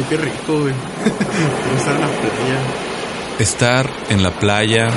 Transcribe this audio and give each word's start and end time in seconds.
Ay, 0.00 0.06
qué 0.08 0.16
rico, 0.16 0.60
güey. 0.60 0.72
Estar 1.76 1.94
en 1.94 2.00
la 2.00 2.08
playa. 2.08 2.60
Estar 3.38 3.90
en 4.10 4.22
la 4.22 4.30
playa 4.30 4.88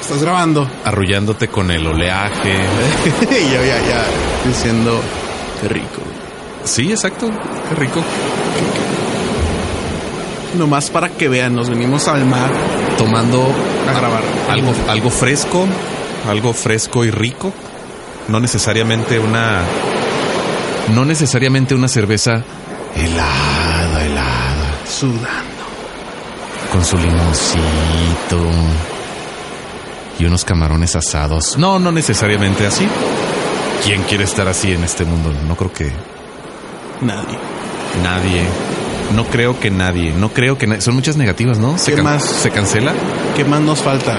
Estás 0.00 0.22
grabando. 0.22 0.68
arrullándote 0.84 1.48
con 1.48 1.70
el 1.70 1.86
oleaje. 1.86 2.54
ya, 3.30 3.62
ya, 3.64 3.80
ya. 3.88 4.04
Diciendo, 4.46 5.00
qué 5.60 5.68
rico. 5.68 6.02
Sí, 6.64 6.90
exacto. 6.90 7.30
Qué 7.68 7.74
rico. 7.76 8.00
Nomás 10.58 10.90
para 10.90 11.08
que 11.10 11.28
vean, 11.28 11.54
nos 11.54 11.70
venimos 11.70 12.08
al 12.08 12.26
mar 12.26 12.50
Tomando 12.98 13.42
a 13.88 13.92
grabar. 13.98 14.22
algo, 14.50 14.72
algo 14.88 15.08
fresco, 15.10 15.66
algo 16.28 16.52
fresco 16.52 17.04
y 17.04 17.10
rico. 17.10 17.52
No 18.28 18.38
necesariamente 18.40 19.18
una. 19.18 19.60
No 20.94 21.04
necesariamente 21.04 21.74
una 21.74 21.88
cerveza 21.88 22.42
helada, 22.94 24.04
helada. 24.04 24.74
Sudando. 24.88 25.62
Con 26.70 26.84
su 26.84 26.96
limoncito. 26.98 28.38
Y 30.18 30.24
unos 30.24 30.44
camarones 30.44 30.94
asados. 30.96 31.56
No, 31.56 31.78
no 31.78 31.92
necesariamente 31.92 32.66
así. 32.66 32.86
¿Quién 33.84 34.02
quiere 34.02 34.24
estar 34.24 34.46
así 34.48 34.72
en 34.72 34.84
este 34.84 35.04
mundo? 35.04 35.32
No 35.48 35.56
creo 35.56 35.72
que 35.72 35.90
Nadie. 37.00 37.38
nadie. 38.02 38.42
No 39.14 39.24
creo 39.26 39.58
que 39.58 39.70
nadie. 39.70 40.12
No 40.12 40.28
creo 40.30 40.56
que 40.58 40.66
nadie. 40.66 40.82
Son 40.82 40.94
muchas 40.94 41.16
negativas, 41.16 41.58
¿no? 41.58 41.76
Se, 41.78 41.90
¿Qué 41.90 41.96
can- 41.96 42.04
más? 42.04 42.24
se 42.24 42.50
cancela. 42.50 42.92
¿Qué 43.36 43.44
más 43.44 43.60
nos 43.60 43.80
falta? 43.80 44.18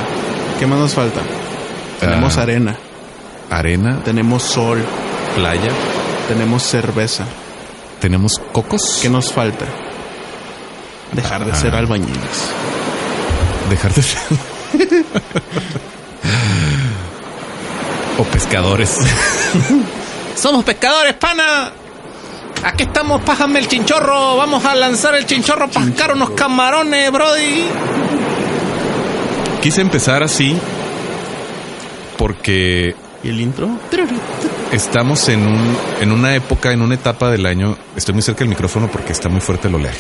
¿Qué 0.60 0.68
más 0.68 0.80
nos 0.80 0.94
falta? 0.94 1.22
Tenemos 2.00 2.38
Ah. 2.38 2.42
arena, 2.42 2.76
Arena, 3.50 4.02
tenemos 4.04 4.44
sol, 4.44 4.84
playa. 5.36 5.70
Tenemos 6.28 6.64
cerveza. 6.64 7.26
Tenemos 8.00 8.40
cocos. 8.52 9.00
¿Qué 9.02 9.10
nos 9.10 9.32
falta? 9.32 9.66
Dejar 11.14 11.46
de 11.46 11.52
Ah. 11.52 11.56
ser 11.56 11.76
albañiles. 11.76 12.50
Dejar 13.70 13.94
de 13.94 14.02
ser. 14.02 14.20
o 18.18 18.24
pescadores. 18.24 18.98
Somos 20.36 20.64
pescadores, 20.64 21.14
pana. 21.16 21.72
Aquí 22.64 22.84
estamos, 22.84 23.22
pájame 23.24 23.60
el 23.60 23.68
chinchorro. 23.68 24.38
Vamos 24.38 24.64
a 24.66 24.76
lanzar 24.76 25.16
el 25.16 25.26
chinchorro, 25.26 25.68
pescar 25.70 26.14
unos 26.14 26.32
camarones, 26.32 27.12
Brody. 27.12 27.66
Quise 29.62 29.82
empezar 29.82 30.24
así 30.24 30.58
porque 32.18 32.96
¿Y 33.24 33.30
el 33.30 33.40
intro? 33.40 33.70
Estamos 34.74 35.30
en, 35.30 35.46
un, 35.46 35.78
en 36.02 36.12
una 36.12 36.36
época, 36.36 36.72
en 36.72 36.82
una 36.82 36.96
etapa 36.96 37.30
del 37.32 37.46
año. 37.46 37.78
Estoy 37.96 38.14
muy 38.14 38.22
cerca 38.24 38.40
del 38.40 38.50
micrófono 38.50 38.90
porque 38.92 39.12
está 39.12 39.30
muy 39.30 39.42
fuerte 39.42 39.68
el 39.68 39.76
oleaje. 39.76 40.00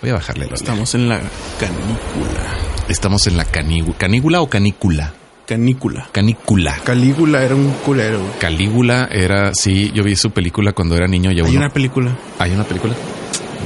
Voy 0.00 0.10
a 0.10 0.14
bajarle 0.14 0.44
el 0.44 0.48
oleaje. 0.50 0.62
Estamos 0.64 0.94
en 0.94 1.08
la 1.08 1.20
canícula. 1.58 2.42
Estamos 2.88 3.26
en 3.26 3.36
la 3.36 3.44
canígula. 3.44 3.96
¿Canígula 3.98 4.40
o 4.40 4.48
canícula? 4.48 5.12
Canícula. 5.46 6.08
Canícula. 6.12 6.76
Calígula 6.84 7.42
era 7.44 7.54
un 7.54 7.70
culero. 7.84 8.20
Calígula 8.40 9.08
era, 9.10 9.52
sí, 9.54 9.92
yo 9.94 10.02
vi 10.02 10.16
su 10.16 10.30
película 10.30 10.72
cuando 10.72 10.96
era 10.96 11.06
niño 11.06 11.30
y 11.32 11.40
Hay 11.40 11.56
una 11.56 11.70
película. 11.70 12.16
¿Hay 12.38 12.52
una 12.52 12.64
película? 12.64 12.94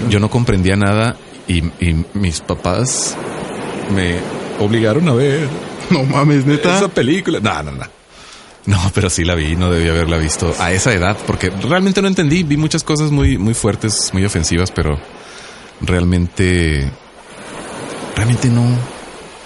Yo 0.09 0.21
no 0.21 0.31
comprendía 0.31 0.77
nada 0.77 1.17
y, 1.49 1.59
y 1.85 2.05
mis 2.15 2.41
papás 2.41 3.17
me 3.95 4.17
obligaron 4.65 5.09
a 5.09 5.15
ver 5.15 5.49
No 5.91 6.05
mames, 6.05 6.45
neta. 6.47 6.77
esa 6.77 6.89
película. 6.89 7.41
No, 7.41 7.63
no, 7.63 7.73
no. 7.73 8.00
No, 8.67 8.79
pero 8.95 9.09
sí 9.09 9.25
la 9.25 9.35
vi, 9.35 9.57
no 9.57 9.71
debí 9.71 9.89
haberla 9.89 10.19
visto 10.19 10.55
a 10.59 10.73
esa 10.73 10.93
edad 10.93 11.17
porque 11.27 11.51
realmente 11.51 12.03
no 12.03 12.09
entendí. 12.09 12.43
Vi 12.43 12.57
muchas 12.57 12.85
cosas 12.85 13.11
muy, 13.11 13.39
muy 13.39 13.55
fuertes, 13.55 14.11
muy 14.13 14.25
ofensivas, 14.25 14.71
pero 14.71 14.99
realmente, 15.81 16.91
realmente 18.15 18.49
no, 18.49 18.67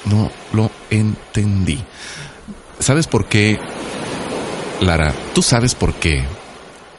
no 0.06 0.30
lo 0.52 0.70
entendí. 0.90 1.82
¿Sabes 2.80 3.06
por 3.06 3.26
qué, 3.26 3.58
Lara? 4.80 5.14
¿Tú 5.32 5.42
sabes 5.42 5.74
por 5.74 5.94
qué 5.94 6.24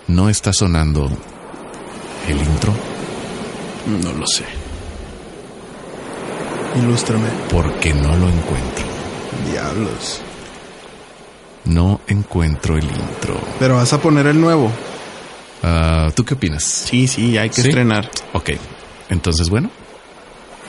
no 0.08 0.30
está 0.30 0.54
sonando 0.54 1.10
el 2.28 2.38
intro? 2.38 2.74
No 4.02 4.14
lo 4.14 4.26
sé. 4.26 4.46
Ilústrame. 6.78 7.28
Porque 7.52 7.94
no 7.94 8.16
lo 8.16 8.28
encuentro. 8.28 8.86
Diablos. 9.52 10.22
No 11.66 12.02
encuentro 12.08 12.78
el 12.78 12.84
intro. 12.86 13.40
Pero 13.60 13.76
vas 13.78 13.92
a 13.94 14.00
poner 14.02 14.28
el 14.28 14.40
nuevo. 14.40 14.72
Ah, 15.64 16.10
¿Tú 16.16 16.24
qué 16.24 16.36
opinas? 16.36 16.64
Sí, 16.64 17.08
sí, 17.08 17.38
hay 17.38 17.50
que 17.50 17.62
¿Sí? 17.62 17.70
estrenar. 17.70 18.10
Ok, 18.34 18.52
entonces 19.10 19.50
bueno. 19.50 19.70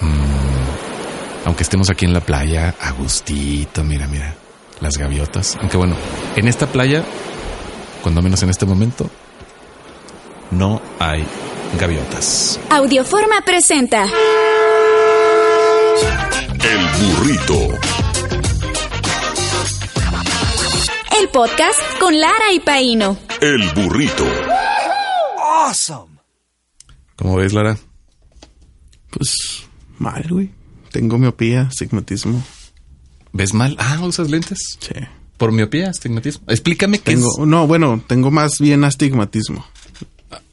mm, 0.01 1.47
aunque 1.47 1.63
estemos 1.63 1.91
aquí 1.91 2.07
en 2.07 2.13
la 2.15 2.21
playa, 2.21 2.75
a 2.81 2.93
gustito, 2.93 3.85
mira, 3.85 4.07
mira, 4.09 4.35
las 4.81 4.97
gaviotas. 4.97 5.57
Aunque 5.61 5.77
bueno, 5.77 5.95
en 6.35 6.49
esta 6.49 6.67
playa, 6.67 7.05
cuando 8.03 8.23
menos 8.23 8.43
en 8.43 8.51
este 8.51 8.65
momento, 8.67 9.09
no 10.51 10.81
hay 10.99 11.27
gaviotas. 11.79 12.59
Audioforma 12.71 13.43
presenta 13.45 14.05
El 16.65 16.79
burrito. 17.17 17.79
El 21.21 21.29
podcast 21.29 21.81
con 21.99 22.19
Lara 22.19 22.53
y 22.53 22.61
Paino. 22.61 23.17
El 23.41 23.63
burrito. 23.75 24.25
¿Cómo 27.17 27.37
ves, 27.37 27.53
Lara? 27.53 27.79
Pues 29.11 29.35
mal, 29.99 30.27
güey. 30.29 30.51
Tengo 30.91 31.19
miopía, 31.19 31.63
astigmatismo. 31.63 32.45
¿Ves 33.33 33.55
mal? 33.55 33.77
Ah, 33.79 33.99
usas 34.03 34.31
lentes. 34.31 34.59
Sí. 34.79 34.95
Por 35.37 35.53
miopía, 35.53 35.91
astigmatismo. 35.91 36.45
Explícame 36.49 36.99
qué, 36.99 37.15
Tengo, 37.15 37.47
no, 37.47 37.67
bueno, 37.67 38.03
tengo 38.07 38.31
más 38.31 38.59
bien 38.59 38.85
astigmatismo. 38.85 39.67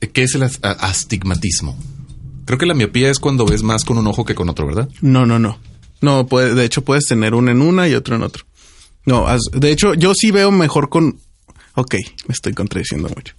es, 0.02 0.10
qué 0.10 0.24
es 0.24 0.36
el 0.36 0.44
astigmatismo. 0.44 1.78
Creo 2.46 2.58
que 2.58 2.66
la 2.66 2.74
miopía 2.74 3.10
es 3.10 3.20
cuando 3.20 3.46
ves 3.46 3.64
más 3.64 3.84
con 3.86 3.98
un 3.98 4.08
ojo 4.08 4.26
que 4.26 4.36
con 4.36 4.50
otro, 4.50 4.66
¿verdad? 4.68 4.90
No, 5.02 5.26
no, 5.26 5.40
no. 5.40 5.60
No, 6.02 6.28
puede, 6.28 6.54
de 6.54 6.66
hecho 6.66 6.84
puedes 6.84 7.06
tener 7.06 7.34
uno 7.34 7.52
en 7.52 7.62
una 7.62 7.88
y 7.88 7.96
otro 7.96 8.16
en 8.16 8.24
otro. 8.24 8.46
No, 9.06 9.28
as- 9.28 9.50
de 9.52 9.72
hecho 9.72 9.94
yo 9.94 10.14
sí 10.16 10.32
veo 10.32 10.52
mejor 10.52 10.90
con... 10.90 11.18
Ok, 11.76 11.96
me 12.28 12.34
estoy 12.34 12.54
contradiciendo 12.54 13.10
mucho. 13.10 13.34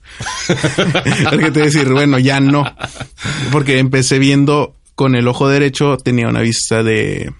Porque 1.30 1.50
te 1.52 1.60
decir, 1.60 1.88
bueno, 1.92 2.18
ya 2.18 2.40
no. 2.40 2.64
Porque 3.52 3.78
empecé 3.78 4.18
viendo 4.18 4.76
con 4.96 5.14
el 5.14 5.28
ojo 5.28 5.48
derecho, 5.48 5.96
tenía 5.98 6.28
una 6.28 6.40
vista 6.40 6.82
de 6.82 7.32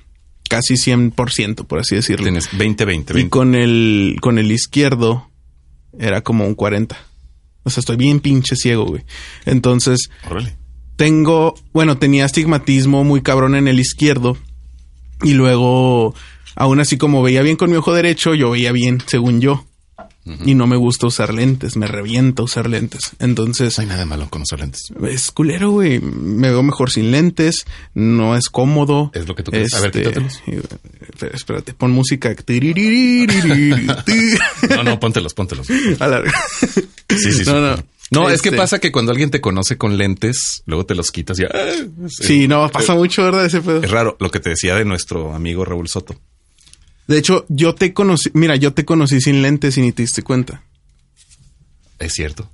casi 0.49 0.75
100%, 0.75 1.67
por 1.67 1.81
así 1.81 1.97
decirlo. 1.97 2.25
Tienes 2.25 2.49
20, 2.57 2.85
20, 2.85 3.13
Y 3.13 3.17
20. 3.17 3.31
con 3.31 3.55
el, 3.57 4.17
con 4.21 4.39
el 4.39 4.53
izquierdo 4.53 5.29
era 5.99 6.21
como 6.23 6.47
un 6.47 6.55
40. 6.55 6.97
O 7.65 7.71
sea, 7.71 7.81
estoy 7.81 7.97
bien 7.97 8.21
pinche 8.21 8.55
ciego, 8.57 8.85
güey. 8.85 9.03
Entonces, 9.47 10.11
Órale. 10.31 10.55
tengo, 10.97 11.55
bueno, 11.73 11.99
tenía 11.99 12.25
astigmatismo 12.25 13.03
muy 13.03 13.21
cabrón 13.23 13.57
en 13.57 13.67
el 13.69 13.81
izquierdo. 13.81 14.37
Y 15.23 15.33
luego, 15.35 16.15
aún 16.57 16.81
así 16.81 16.97
como 16.99 17.23
veía 17.23 17.43
bien 17.43 17.57
con 17.57 17.71
mi 17.71 17.77
ojo 17.77 17.93
derecho, 17.95 18.35
yo 18.35 18.51
veía 18.51 18.73
bien, 18.73 19.03
según 19.07 19.41
yo. 19.41 19.65
Y 20.47 20.55
no 20.55 20.67
me 20.67 20.77
gusta 20.77 21.07
usar 21.07 21.35
lentes, 21.35 21.77
me 21.77 21.87
revienta 21.87 22.43
usar 22.43 22.67
lentes. 22.71 23.11
Entonces, 23.19 23.77
No 23.77 23.83
hay 23.83 23.89
nada 23.89 24.01
de 24.01 24.07
malo 24.07 24.31
con 24.31 24.41
usar 24.41 24.59
lentes. 24.61 24.81
es 25.07 25.31
culero, 25.31 25.71
güey. 25.73 26.01
Me 26.01 26.49
veo 26.49 26.63
mejor 26.63 26.91
sin 26.91 27.11
lentes, 27.11 27.67
no 27.93 28.35
es 28.35 28.49
cómodo. 28.49 29.11
Es 29.13 29.29
lo 29.29 29.35
que 29.35 29.43
tú 29.43 29.51
crees. 29.51 29.75
A 29.75 29.81
ver, 29.83 29.91
quítatelos. 29.91 30.41
eh, 30.47 30.63
Espérate, 31.35 31.75
pon 31.75 31.91
música. 31.91 32.35
No, 34.71 34.83
no, 34.83 34.99
póntelos, 35.01 35.35
póntelos. 35.35 35.69
A 36.01 36.09
la- 36.09 36.23
Sí, 37.11 37.17
sí, 37.19 37.33
sí. 37.33 37.45
No, 37.45 37.61
no. 37.61 37.77
No, 38.11 38.31
es 38.31 38.43
que 38.43 38.49
Este, 38.51 38.59
pasa 38.59 38.79
que 38.79 38.93
cuando 38.93 39.13
alguien 39.13 39.31
te 39.31 39.41
conoce 39.41 39.77
con 39.77 39.97
lentes, 39.99 40.63
luego 40.67 40.85
te 40.87 40.95
los 40.95 41.11
quitas 41.11 41.39
y 41.39 41.45
ah, 41.45 41.49
Sí, 42.09 42.47
no, 42.49 42.71
pasa 42.71 42.95
mucho, 42.95 43.25
¿verdad? 43.25 43.45
Ese 43.47 43.61
pedo. 43.61 43.83
Es 43.83 43.91
raro 43.91 44.17
lo 44.21 44.31
que 44.31 44.41
te 44.41 44.51
decía 44.51 44.75
de 44.77 44.85
nuestro 44.85 45.35
amigo 45.35 45.65
Raúl 45.65 45.89
Soto. 45.89 46.17
De 47.07 47.19
hecho, 47.19 47.45
yo 47.49 47.75
te 47.75 47.93
conocí, 47.93 48.31
mira, 48.33 48.57
yo 48.57 48.73
te 48.73 48.85
conocí 48.85 49.21
sin 49.21 49.43
lentes 49.43 49.77
y 49.79 49.83
ni 49.83 49.93
te 49.93 50.03
diste 50.03 50.23
cuenta. 50.23 50.63
Es 51.99 52.13
cierto. 52.15 52.51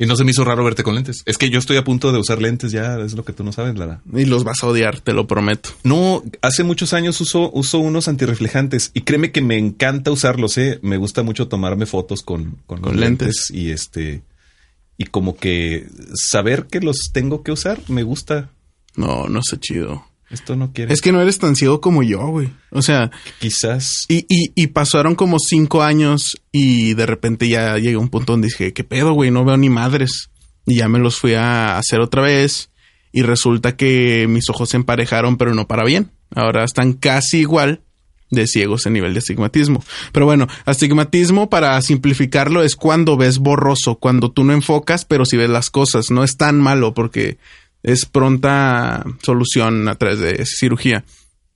Y 0.00 0.06
no 0.06 0.14
se 0.14 0.22
me 0.22 0.30
hizo 0.30 0.44
raro 0.44 0.62
verte 0.62 0.84
con 0.84 0.94
lentes. 0.94 1.22
Es 1.26 1.38
que 1.38 1.50
yo 1.50 1.58
estoy 1.58 1.76
a 1.76 1.82
punto 1.82 2.12
de 2.12 2.20
usar 2.20 2.40
lentes 2.40 2.70
ya, 2.70 2.98
es 3.00 3.14
lo 3.14 3.24
que 3.24 3.32
tú 3.32 3.42
no 3.42 3.52
sabes, 3.52 3.76
Lara. 3.76 4.00
Y 4.14 4.26
los 4.26 4.44
vas 4.44 4.62
a 4.62 4.68
odiar, 4.68 5.00
te 5.00 5.12
lo 5.12 5.26
prometo. 5.26 5.70
No, 5.82 6.22
hace 6.40 6.62
muchos 6.62 6.92
años 6.92 7.20
uso, 7.20 7.50
uso 7.52 7.80
unos 7.80 8.06
antirreflejantes 8.06 8.92
y 8.94 9.00
créeme 9.00 9.32
que 9.32 9.40
me 9.40 9.58
encanta 9.58 10.12
usarlos, 10.12 10.56
¿eh? 10.58 10.78
Me 10.82 10.98
gusta 10.98 11.24
mucho 11.24 11.48
tomarme 11.48 11.86
fotos 11.86 12.22
con, 12.22 12.58
con, 12.66 12.80
Con 12.80 13.00
lentes. 13.00 13.50
y 13.50 13.70
este, 13.70 14.22
y 14.96 15.06
como 15.06 15.36
que 15.36 15.88
saber 16.14 16.66
que 16.66 16.78
los 16.78 17.10
tengo 17.12 17.42
que 17.42 17.50
usar 17.50 17.80
me 17.88 18.04
gusta. 18.04 18.50
No, 18.94 19.26
no 19.26 19.42
sé 19.42 19.58
chido. 19.58 20.04
Esto 20.30 20.56
no 20.56 20.72
quiere. 20.72 20.92
Es 20.92 21.00
que 21.00 21.12
no 21.12 21.20
eres 21.22 21.38
tan 21.38 21.56
ciego 21.56 21.80
como 21.80 22.02
yo, 22.02 22.26
güey. 22.26 22.50
O 22.70 22.82
sea, 22.82 23.10
quizás 23.38 24.04
y, 24.08 24.26
y, 24.28 24.52
y 24.54 24.66
pasaron 24.68 25.14
como 25.14 25.38
cinco 25.38 25.82
años 25.82 26.36
y 26.52 26.94
de 26.94 27.06
repente 27.06 27.48
ya 27.48 27.76
llegué 27.78 27.94
a 27.94 27.98
un 28.00 28.10
punto 28.10 28.32
donde 28.32 28.48
dije, 28.48 28.72
¿qué 28.72 28.84
pedo, 28.84 29.14
güey? 29.14 29.30
No 29.30 29.44
veo 29.44 29.56
ni 29.56 29.70
madres. 29.70 30.30
Y 30.66 30.76
ya 30.76 30.88
me 30.88 30.98
los 30.98 31.16
fui 31.18 31.32
a 31.34 31.78
hacer 31.78 32.00
otra 32.00 32.22
vez 32.22 32.70
y 33.10 33.22
resulta 33.22 33.74
que 33.74 34.26
mis 34.28 34.50
ojos 34.50 34.68
se 34.68 34.76
emparejaron, 34.76 35.38
pero 35.38 35.54
no 35.54 35.66
para 35.66 35.84
bien. 35.84 36.10
Ahora 36.34 36.64
están 36.64 36.92
casi 36.92 37.38
igual 37.38 37.80
de 38.30 38.46
ciegos 38.46 38.86
en 38.86 38.92
nivel 38.92 39.14
de 39.14 39.20
astigmatismo. 39.20 39.82
Pero 40.12 40.26
bueno, 40.26 40.46
astigmatismo, 40.66 41.48
para 41.48 41.80
simplificarlo, 41.80 42.62
es 42.62 42.76
cuando 42.76 43.16
ves 43.16 43.38
borroso, 43.38 43.96
cuando 43.96 44.30
tú 44.30 44.44
no 44.44 44.52
enfocas, 44.52 45.04
pero 45.04 45.24
si 45.24 45.36
ves 45.36 45.48
las 45.50 45.70
cosas. 45.70 46.10
No 46.10 46.22
es 46.22 46.36
tan 46.36 46.60
malo 46.60 46.92
porque 46.92 47.38
es 47.82 48.06
pronta 48.06 49.04
solución 49.22 49.88
a 49.88 49.94
través 49.94 50.18
de 50.18 50.44
cirugía. 50.46 51.04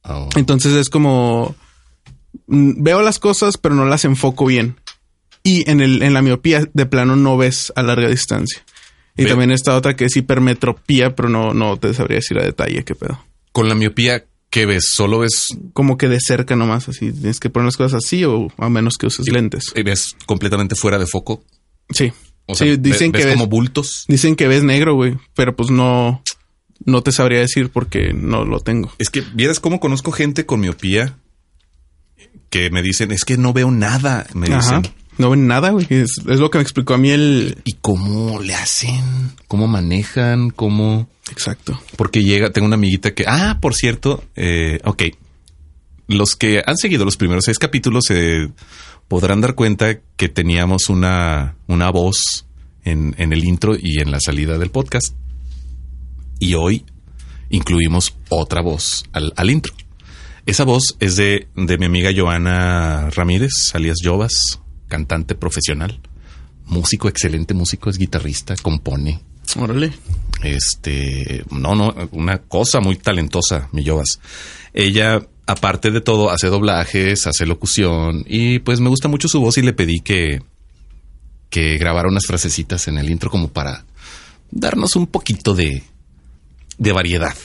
Oh. 0.05 0.29
Entonces 0.37 0.73
es 0.75 0.91
como 0.91 1.55
mm, 2.47 2.83
veo 2.83 3.03
las 3.03 3.19
cosas, 3.19 3.57
pero 3.59 3.75
no 3.75 3.85
las 3.87 4.05
enfoco 4.05 4.47
bien. 4.47 4.77
Y 5.45 5.69
en 5.71 5.81
el, 5.81 6.03
en 6.03 6.15
la 6.15 6.23
miopía, 6.23 6.69
de 6.73 6.87
plano, 6.87 7.17
no 7.17 7.37
ves 7.37 7.73
a 7.77 7.83
larga 7.83 8.09
distancia. 8.09 8.63
Y 9.17 9.25
Ve- 9.25 9.31
también 9.31 9.51
esta 9.51 9.77
otra 9.77 9.97
que 9.97 10.05
es 10.07 10.17
hipermetropía, 10.17 11.15
pero 11.17 11.29
no, 11.29 11.53
no 11.53 11.77
te 11.77 11.93
sabría 11.95 12.17
decir 12.17 12.39
a 12.39 12.45
detalle 12.45 12.85
qué 12.85 12.95
pedo. 12.95 13.23
con 13.51 13.69
la 13.69 13.75
miopía, 13.75 14.25
¿qué 14.51 14.67
ves? 14.67 14.85
Solo 14.95 15.19
ves, 15.19 15.49
Como 15.73 15.99
que 15.99 16.09
de 16.09 16.21
cerca 16.21 16.55
nomás, 16.57 16.89
así. 16.89 17.13
Tienes 17.13 17.41
que 17.41 17.51
poner 17.51 17.67
las 17.67 17.77
cosas 17.77 18.05
así 18.05 18.25
o 18.25 18.49
a 18.57 18.69
menos 18.69 18.97
que 18.99 19.07
uses 19.07 19.27
lentes. 19.29 19.73
ves 19.85 20.17
completamente 20.27 20.77
fuera 20.77 20.99
de 20.99 21.07
foco. 21.07 21.45
Sí. 21.91 22.13
O 22.47 22.55
sea, 22.55 22.67
sí, 22.67 22.77
dicen 22.79 23.13
ves 23.13 23.21
que 23.23 23.27
ves, 23.27 23.35
como 23.37 23.47
bultos. 23.47 24.05
dicen 24.09 24.37
que 24.37 24.49
ves 24.49 24.63
negro, 24.63 24.95
güey. 24.95 25.17
Pero 25.35 25.55
pues 25.55 25.71
no, 25.71 26.23
no 26.85 27.03
te 27.03 27.13
sabría 27.13 27.41
decir 27.41 27.71
porque 27.71 28.13
no 28.13 28.45
lo 28.45 28.61
tengo. 28.61 28.93
Es 28.99 29.11
que 29.11 29.23
vieras 29.35 29.61
cómo 29.61 29.81
conozco 29.81 30.13
gente 30.13 30.47
con 30.47 30.61
miopía 30.61 31.17
que 32.51 32.71
me 32.71 32.83
dicen, 32.83 33.13
es 33.13 33.25
que 33.25 33.37
no 33.39 33.53
veo 33.53 33.71
nada. 33.71 34.27
Me 34.35 34.53
Ajá. 34.53 34.79
dicen, 34.81 34.95
No 35.19 35.31
ven 35.31 35.47
nada, 35.47 35.71
güey. 35.71 35.87
Es, 35.89 36.19
es 36.29 36.39
lo 36.39 36.51
que 36.51 36.59
me 36.59 36.63
explicó 36.63 36.95
a 36.95 36.99
mí 36.99 37.11
el... 37.11 37.59
¿y 37.65 37.75
cómo 37.81 38.41
le 38.41 38.55
hacen? 38.55 39.33
¿Cómo 39.49 39.67
manejan? 39.69 40.51
¿Cómo? 40.51 41.09
Exacto. 41.31 41.81
Porque 41.97 42.23
llega, 42.23 42.51
tengo 42.51 42.67
una 42.67 42.77
amiguita 42.77 43.15
que, 43.15 43.25
ah, 43.27 43.59
por 43.61 43.75
cierto, 43.75 44.23
eh, 44.37 44.81
ok. 44.85 45.05
Los 46.09 46.37
que 46.37 46.63
han 46.67 46.77
seguido 46.77 47.07
los 47.07 47.17
primeros 47.17 47.45
seis 47.47 47.59
capítulos 47.59 48.05
se 48.07 48.51
podrán 49.09 49.41
dar 49.41 49.55
cuenta 49.55 50.01
que 50.17 50.29
teníamos 50.29 50.89
una, 50.89 51.57
una 51.67 51.91
voz 51.91 52.47
en, 52.85 53.15
en 53.19 53.33
el 53.33 53.45
intro 53.45 53.75
y 53.81 54.01
en 54.01 54.11
la 54.11 54.21
salida 54.21 54.59
del 54.59 54.71
podcast. 54.71 55.15
Y 56.39 56.55
hoy 56.55 56.85
incluimos 57.51 58.17
otra 58.29 58.63
voz 58.63 59.05
al, 59.13 59.33
al 59.37 59.51
intro. 59.51 59.73
Esa 60.47 60.65
voz 60.65 60.97
es 60.99 61.17
de, 61.17 61.49
de 61.55 61.79
mi 61.79 61.87
amiga 61.87 62.11
Joana 62.17 63.11
Ramírez, 63.11 63.53
alias 63.75 63.99
Jovas, 64.03 64.61
cantante 64.89 65.37
profesional, 65.37 66.01
músico, 66.65 67.09
excelente 67.09 67.55
músico, 67.55 67.91
es 67.91 67.99
guitarrista, 67.99 68.57
compone, 68.61 69.21
Órale. 69.57 69.93
este, 70.43 71.45
no, 71.51 71.77
no, 71.77 71.95
una 72.11 72.39
cosa 72.39 72.81
muy 72.81 72.97
talentosa, 72.97 73.69
mi 73.71 73.87
Jovas. 73.87 74.19
Ella, 74.75 75.25
aparte 75.47 75.91
de 75.91 76.01
todo, 76.01 76.31
hace 76.31 76.49
doblajes, 76.49 77.27
hace 77.27 77.47
locución 77.47 78.25
y 78.27 78.61
pues 78.61 78.81
me 78.81 78.89
gusta 78.89 79.09
mucho 79.09 79.29
su 79.29 79.41
voz 79.41 79.59
y 79.59 79.63
le 79.63 79.73
pedí 79.73 80.01
que, 80.01 80.43
que 81.51 81.79
grabara 81.79 82.09
unas 82.09 82.27
frasecitas 82.27 82.89
en 82.89 82.99
el 82.99 83.11
intro 83.11 83.31
como 83.31 83.49
para 83.49 83.85
darnos 84.51 84.97
un 84.97 85.07
poquito 85.07 85.55
de, 85.55 85.83
de 86.79 86.93
variedad, 86.93 87.37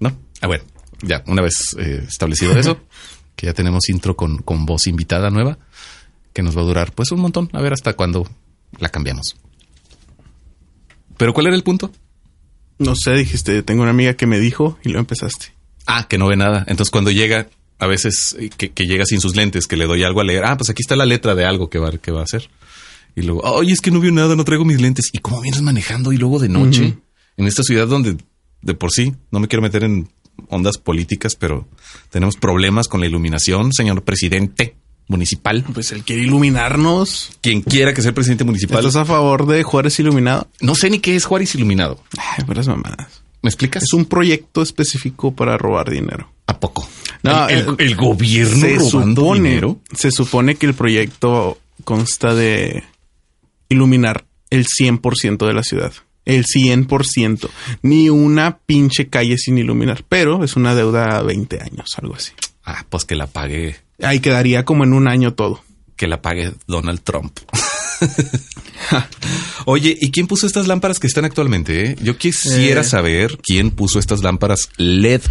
¿no? 0.00 0.16
A 0.40 0.46
ver, 0.46 0.64
ya, 1.02 1.22
una 1.26 1.42
vez 1.42 1.74
eh, 1.78 2.04
establecido 2.06 2.56
eso, 2.58 2.80
que 3.36 3.46
ya 3.46 3.54
tenemos 3.54 3.88
intro 3.88 4.16
con, 4.16 4.38
con 4.38 4.66
voz 4.66 4.86
invitada 4.86 5.30
nueva, 5.30 5.58
que 6.32 6.42
nos 6.42 6.56
va 6.56 6.62
a 6.62 6.64
durar 6.64 6.92
pues 6.92 7.10
un 7.12 7.20
montón, 7.20 7.48
a 7.52 7.60
ver 7.60 7.72
hasta 7.72 7.94
cuándo 7.94 8.28
la 8.78 8.88
cambiamos. 8.88 9.36
Pero 11.16 11.34
¿cuál 11.34 11.48
era 11.48 11.56
el 11.56 11.62
punto? 11.62 11.90
No 12.78 12.94
sé, 12.96 13.12
dijiste, 13.12 13.62
tengo 13.62 13.82
una 13.82 13.90
amiga 13.90 14.14
que 14.14 14.26
me 14.26 14.38
dijo 14.38 14.78
y 14.82 14.88
lo 14.88 14.98
empezaste. 14.98 15.59
Ah, 15.86 16.06
que 16.08 16.18
no 16.18 16.28
ve 16.28 16.36
nada. 16.36 16.64
Entonces 16.68 16.90
cuando 16.90 17.10
llega, 17.10 17.48
a 17.78 17.86
veces 17.86 18.36
eh, 18.38 18.50
que, 18.56 18.70
que 18.70 18.86
llega 18.86 19.04
sin 19.04 19.20
sus 19.20 19.36
lentes, 19.36 19.66
que 19.66 19.76
le 19.76 19.86
doy 19.86 20.02
algo 20.04 20.20
a 20.20 20.24
leer. 20.24 20.44
Ah, 20.44 20.56
pues 20.56 20.70
aquí 20.70 20.82
está 20.82 20.96
la 20.96 21.06
letra 21.06 21.34
de 21.34 21.44
algo 21.44 21.70
que 21.70 21.78
va, 21.78 21.90
que 21.92 22.12
va 22.12 22.20
a 22.20 22.24
hacer. 22.24 22.48
Y 23.16 23.22
luego, 23.22 23.40
oye, 23.42 23.72
es 23.72 23.80
que 23.80 23.90
no 23.90 24.00
veo 24.00 24.12
nada, 24.12 24.36
no 24.36 24.44
traigo 24.44 24.64
mis 24.64 24.80
lentes. 24.80 25.10
¿Y 25.12 25.18
cómo 25.18 25.40
vienes 25.40 25.62
manejando? 25.62 26.12
Y 26.12 26.16
luego 26.16 26.38
de 26.38 26.48
noche, 26.48 26.96
en 27.36 27.46
esta 27.46 27.62
ciudad 27.62 27.88
donde 27.88 28.16
de 28.62 28.74
por 28.74 28.90
sí, 28.92 29.14
no 29.30 29.40
me 29.40 29.48
quiero 29.48 29.62
meter 29.62 29.84
en 29.84 30.08
ondas 30.48 30.78
políticas, 30.78 31.34
pero 31.36 31.68
tenemos 32.10 32.36
problemas 32.36 32.88
con 32.88 33.00
la 33.00 33.06
iluminación, 33.06 33.72
señor 33.72 34.02
presidente 34.02 34.76
municipal. 35.08 35.64
Pues 35.74 35.92
él 35.92 36.04
quiere 36.04 36.22
iluminarnos. 36.22 37.30
Quien 37.40 37.62
quiera 37.62 37.92
que 37.92 38.00
sea 38.00 38.10
el 38.10 38.14
presidente 38.14 38.44
municipal. 38.44 38.78
¿Estás 38.78 38.96
a 38.96 39.04
favor 39.04 39.46
de 39.46 39.62
Juárez 39.62 39.98
Iluminado? 39.98 40.48
No 40.60 40.74
sé 40.74 40.88
ni 40.88 41.00
qué 41.00 41.16
es 41.16 41.24
Juárez 41.24 41.54
Iluminado. 41.54 42.02
Ay, 42.16 42.44
puras 42.44 42.68
mamadas. 42.68 43.19
¿Me 43.42 43.48
explicas? 43.50 43.82
Es 43.84 43.92
un 43.92 44.04
proyecto 44.04 44.62
específico 44.62 45.34
para 45.34 45.56
robar 45.56 45.90
dinero. 45.90 46.30
¿A 46.46 46.58
poco? 46.60 46.88
No, 47.22 47.48
el, 47.48 47.58
el- 47.60 47.66
el- 47.68 47.76
el 47.78 47.96
gobierno 47.96 48.60
Se 48.60 48.74
robando 48.76 49.20
supone, 49.22 49.48
dinero. 49.48 49.78
se 49.94 50.10
supone 50.10 50.54
que 50.56 50.66
el 50.66 50.74
proyecto 50.74 51.58
consta 51.84 52.34
de 52.34 52.82
iluminar 53.68 54.24
el 54.50 54.66
100% 54.66 55.46
de 55.46 55.52
la 55.54 55.62
ciudad. 55.62 55.92
El 56.24 56.44
100%. 56.44 57.48
Ni 57.82 58.10
una 58.10 58.58
pinche 58.58 59.08
calle 59.08 59.38
sin 59.38 59.58
iluminar. 59.58 60.04
Pero 60.08 60.44
es 60.44 60.56
una 60.56 60.74
deuda 60.74 61.18
a 61.18 61.22
20 61.22 61.60
años, 61.62 61.94
algo 62.00 62.14
así. 62.14 62.32
Ah, 62.64 62.84
pues 62.88 63.04
que 63.04 63.16
la 63.16 63.26
pague 63.26 63.76
Ahí 64.02 64.20
quedaría 64.20 64.64
como 64.64 64.84
en 64.84 64.92
un 64.92 65.08
año 65.08 65.32
todo. 65.34 65.62
que 65.96 66.06
la 66.06 66.20
pague 66.22 66.52
Donald 66.66 67.00
Trump. 67.02 67.38
Oye, 69.66 69.96
¿y 70.00 70.10
quién 70.10 70.26
puso 70.26 70.46
estas 70.46 70.66
lámparas 70.66 70.98
que 70.98 71.06
están 71.06 71.24
actualmente? 71.24 71.84
eh? 71.90 71.96
Yo 72.02 72.16
quisiera 72.16 72.80
Eh. 72.80 72.84
saber 72.84 73.38
quién 73.42 73.70
puso 73.70 73.98
estas 73.98 74.22
lámparas 74.22 74.68
LED 74.76 75.22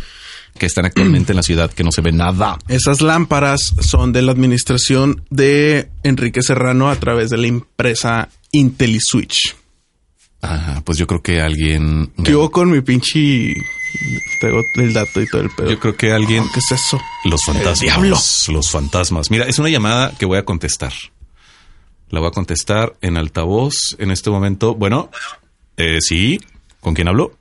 que 0.57 0.65
están 0.65 0.85
actualmente 0.85 1.31
en 1.31 1.37
la 1.37 1.43
ciudad, 1.43 1.71
que 1.71 1.83
no 1.83 1.91
se 1.91 2.01
ve 2.01 2.11
nada. 2.11 2.57
Esas 2.67 3.01
lámparas 3.01 3.73
son 3.79 4.11
de 4.11 4.21
la 4.21 4.31
administración 4.31 5.23
de 5.29 5.89
Enrique 6.03 6.41
Serrano 6.41 6.89
a 6.89 6.95
través 6.97 7.29
de 7.29 7.37
la 7.37 7.47
empresa 7.47 8.29
IntelliSwitch. 8.51 9.55
Ah, 10.41 10.81
pues 10.85 10.97
yo 10.97 11.05
creo 11.07 11.21
que 11.21 11.41
alguien. 11.41 12.11
¿Qué 12.23 12.35
hubo 12.35 12.49
con 12.49 12.71
mi 12.71 12.81
pinche... 12.81 13.53
Tengo 14.41 14.61
el 14.75 14.93
dato 14.93 15.21
y 15.21 15.27
todo 15.27 15.41
el 15.41 15.49
pedo. 15.49 15.69
Yo 15.71 15.79
creo 15.79 15.95
que 15.97 16.11
alguien. 16.13 16.43
¿Qué 16.53 16.59
es 16.59 16.71
eso? 16.71 16.99
Los 17.25 17.43
fantasmas. 17.43 18.47
Los 18.49 18.69
fantasmas. 18.69 19.31
Mira, 19.31 19.45
es 19.45 19.59
una 19.59 19.69
llamada 19.69 20.13
que 20.17 20.25
voy 20.25 20.37
a 20.37 20.45
contestar. 20.45 20.93
La 22.09 22.19
voy 22.19 22.29
a 22.29 22.31
contestar 22.31 22.93
en 23.01 23.17
altavoz 23.17 23.95
en 23.99 24.11
este 24.11 24.29
momento. 24.29 24.73
Bueno, 24.75 25.09
eh, 25.77 25.99
sí. 26.01 26.39
¿Con 26.79 26.93
quién 26.95 27.07
hablo? 27.07 27.37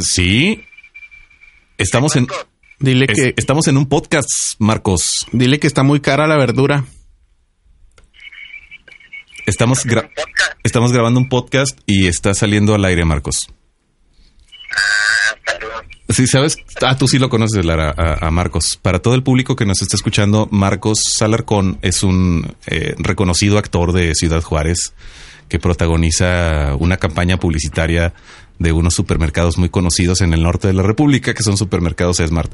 Sí. 0.00 0.64
Estamos 1.78 2.16
en. 2.16 2.26
Dile 2.78 3.06
es- 3.08 3.18
que, 3.18 3.34
estamos 3.36 3.68
en 3.68 3.76
un 3.76 3.86
podcast, 3.88 4.28
Marcos. 4.58 5.26
dile 5.32 5.60
que 5.60 5.66
está 5.66 5.82
muy 5.82 6.00
cara 6.00 6.26
la 6.26 6.36
verdura. 6.38 6.84
Estamos, 9.46 9.84
gra- 9.86 10.10
estamos 10.62 10.92
grabando 10.92 11.18
un 11.20 11.28
podcast 11.28 11.78
y 11.86 12.06
está 12.06 12.34
saliendo 12.34 12.74
al 12.74 12.84
aire, 12.84 13.04
Marcos. 13.04 13.36
Ah, 14.72 15.36
perdón. 15.44 15.86
Sí, 16.10 16.26
sabes, 16.26 16.56
ah, 16.82 16.96
tú 16.96 17.06
sí 17.08 17.18
lo 17.18 17.28
conoces, 17.28 17.64
Lara, 17.64 17.94
a, 17.96 18.26
a 18.26 18.30
Marcos. 18.30 18.78
Para 18.80 18.98
todo 19.00 19.14
el 19.14 19.22
público 19.22 19.54
que 19.56 19.64
nos 19.66 19.80
está 19.80 19.96
escuchando, 19.96 20.48
Marcos 20.50 21.02
Salarcón 21.16 21.78
es 21.82 22.02
un 22.02 22.54
eh, 22.66 22.94
reconocido 22.98 23.58
actor 23.58 23.92
de 23.92 24.14
Ciudad 24.14 24.42
Juárez 24.42 24.92
que 25.48 25.58
protagoniza 25.58 26.74
una 26.78 26.96
campaña 26.96 27.38
publicitaria 27.38 28.12
de 28.58 28.72
unos 28.72 28.94
supermercados 28.94 29.56
muy 29.58 29.68
conocidos 29.68 30.20
en 30.20 30.32
el 30.34 30.42
norte 30.42 30.68
de 30.68 30.74
la 30.74 30.82
República, 30.82 31.32
que 31.34 31.42
son 31.42 31.56
supermercados 31.56 32.18
Smart. 32.18 32.52